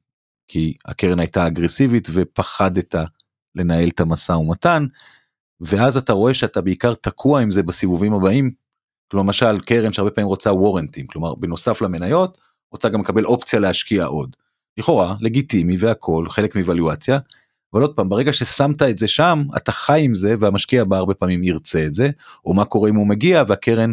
כי 0.48 0.74
הקרן 0.84 1.20
הייתה 1.20 1.46
אגרסיבית 1.46 2.08
ופחדת 2.12 2.94
לנהל 3.54 3.88
את 3.88 4.00
המשא 4.00 4.32
ומתן, 4.32 4.86
ואז 5.60 5.96
אתה 5.96 6.12
רואה 6.12 6.34
שאתה 6.34 6.60
בעיקר 6.60 6.94
תקוע 6.94 7.40
עם 7.40 7.50
זה 7.50 7.62
בסיבובים 7.62 8.14
הבאים. 8.14 8.50
כלומר, 9.10 9.26
למשל 9.26 9.60
קרן 9.60 9.92
שהרבה 9.92 10.10
פעמים 10.10 10.28
רוצה 10.28 10.52
וורנטים, 10.52 11.06
כלומר 11.06 11.34
בנוסף 11.34 11.82
למניות, 11.82 12.38
רוצה 12.72 12.88
גם 12.88 13.00
לקבל 13.00 13.24
אופציה 13.24 13.60
להשקיע 13.60 14.04
עוד. 14.04 14.36
לכאורה, 14.78 15.14
לגיטימי 15.20 15.76
והכל, 15.78 16.26
חלק 16.28 16.56
מוולואציה, 16.56 17.18
אבל 17.72 17.82
עוד 17.82 17.96
פעם, 17.96 18.08
ברגע 18.08 18.32
ששמת 18.32 18.82
את 18.82 18.98
זה 18.98 19.08
שם, 19.08 19.42
אתה 19.56 19.72
חי 19.72 20.00
עם 20.04 20.14
זה 20.14 20.34
והמשקיע 20.40 20.82
הבא 20.82 20.96
הרבה 20.96 21.14
פעמים 21.14 21.42
ירצה 21.42 21.86
את 21.86 21.94
זה, 21.94 22.10
או 22.44 22.54
מה 22.54 22.64
קורה 22.64 22.90
אם 22.90 22.96
הוא 22.96 23.06
מגיע 23.06 23.42
והקרן 23.46 23.92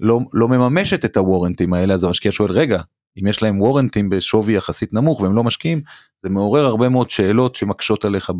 לא, 0.00 0.20
לא 0.32 0.48
מממשת 0.48 1.04
את 1.04 1.16
הוורנטים 1.16 1.72
האלה, 1.72 1.94
אז 1.94 2.04
המשקיע 2.04 2.32
שואל, 2.32 2.50
רגע, 2.52 2.82
אם 3.20 3.26
יש 3.26 3.42
להם 3.42 3.60
וורנטים 3.60 4.10
בשווי 4.10 4.56
יחסית 4.56 4.92
נמוך 4.92 5.20
והם 5.20 5.36
לא 5.36 5.44
משקיעים, 5.44 5.82
זה 6.22 6.30
מעורר 6.30 6.64
הרבה 6.64 6.88
מאוד 6.88 7.10
שאלות 7.10 7.56
שמקשות 7.56 8.04
עליך 8.04 8.32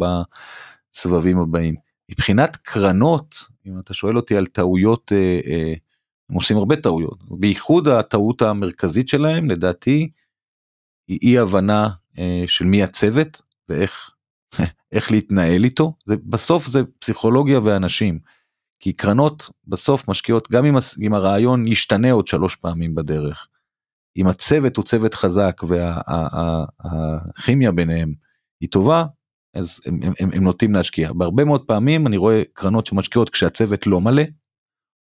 בסבבים 0.95 1.39
הבאים. 1.39 1.75
מבחינת 2.11 2.57
קרנות, 2.57 3.37
אם 3.67 3.79
אתה 3.79 3.95
שואל 3.95 4.17
אותי 4.17 4.37
על 4.37 4.47
טעויות, 4.47 5.13
אה, 5.13 5.41
אה, 5.47 5.75
הם 6.31 6.37
עושים 6.37 6.57
הרבה 6.57 6.77
טעויות, 6.77 7.19
בייחוד 7.31 7.89
הטעות 7.89 8.43
המרכזית 8.43 9.09
שלהם 9.09 9.51
לדעתי 9.51 10.11
היא 11.09 11.19
אי 11.23 11.39
הבנה 11.39 11.89
אה, 12.19 12.45
של 12.47 12.65
מי 12.65 12.83
הצוות 12.83 13.43
ואיך 13.69 14.11
איך 14.93 15.11
להתנהל 15.11 15.65
איתו, 15.65 15.93
זה, 16.05 16.17
בסוף 16.17 16.67
זה 16.67 16.81
פסיכולוגיה 16.99 17.61
ואנשים. 17.65 18.19
כי 18.81 18.93
קרנות 18.93 19.51
בסוף 19.66 20.09
משקיעות 20.09 20.51
גם 20.51 20.64
אם, 20.64 20.74
אם 21.01 21.14
הרעיון 21.14 21.66
ישתנה 21.66 22.12
עוד 22.12 22.27
שלוש 22.27 22.57
פעמים 22.57 22.95
בדרך. 22.95 23.49
אם 24.16 24.27
הצוות 24.27 24.77
הוא 24.77 24.85
צוות 24.85 25.14
חזק 25.14 25.61
והכימיה 25.68 27.70
וה, 27.70 27.77
ביניהם 27.77 28.14
היא 28.61 28.68
טובה, 28.68 29.05
אז 29.55 29.81
הם, 29.87 30.01
הם, 30.03 30.12
הם, 30.20 30.31
הם 30.33 30.45
נוטים 30.45 30.74
להשקיע. 30.74 31.12
בהרבה 31.12 31.45
מאוד 31.45 31.66
פעמים 31.66 32.07
אני 32.07 32.16
רואה 32.16 32.43
קרנות 32.53 32.87
שמשקיעות 32.87 33.31
כשהצוות 33.31 33.87
לא 33.87 34.01
מלא 34.01 34.22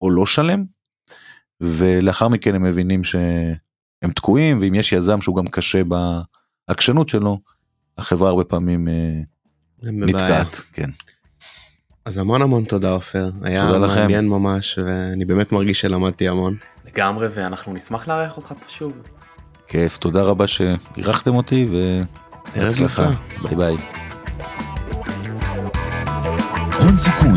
או 0.01 0.11
לא 0.11 0.25
שלם, 0.25 0.65
ולאחר 1.61 2.27
מכן 2.27 2.55
הם 2.55 2.63
מבינים 2.63 3.03
שהם 3.03 4.11
תקועים, 4.15 4.57
ואם 4.61 4.75
יש 4.75 4.93
יזם 4.93 5.21
שהוא 5.21 5.35
גם 5.35 5.47
קשה 5.47 5.81
בעקשנות 6.67 7.09
שלו, 7.09 7.39
החברה 7.97 8.29
הרבה 8.29 8.43
פעמים 8.43 8.87
אה, 8.87 9.21
נתקעת. 9.83 10.55
כן. 10.55 10.89
אז 12.07 12.17
המון 12.17 12.41
המון 12.41 12.63
תודה 12.63 12.91
עופר, 12.91 13.29
היה 13.43 13.79
מעניין 13.79 14.27
ממש 14.27 14.79
ואני 14.85 15.25
באמת 15.25 15.51
מרגיש 15.51 15.81
שלמדתי 15.81 16.27
המון. 16.27 16.55
לגמרי 16.87 17.27
ואנחנו 17.33 17.73
נשמח 17.73 18.07
לארח 18.07 18.37
אותך 18.37 18.47
פה 18.47 18.69
שוב. 18.69 18.93
כיף, 19.67 19.97
תודה 19.97 20.21
רבה 20.21 20.47
שאירחתם 20.47 21.35
אותי 21.35 21.67
והצלחה, 22.55 23.09
ביי 23.43 23.55
ביי. 23.55 23.75
הון 26.79 26.97
סיכון, 26.97 27.35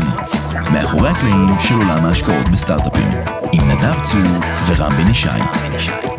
מאחורי 0.73 1.09
הקלעים 1.09 1.59
של 1.59 1.75
עולם 1.75 2.05
ההשקעות 2.05 2.47
בסטארט-אפים, 2.53 3.09
עם 3.53 3.71
נדב 3.71 4.03
צור 4.03 4.21
ורם 4.67 4.91
בן 4.91 5.11
ישי. 5.11 6.10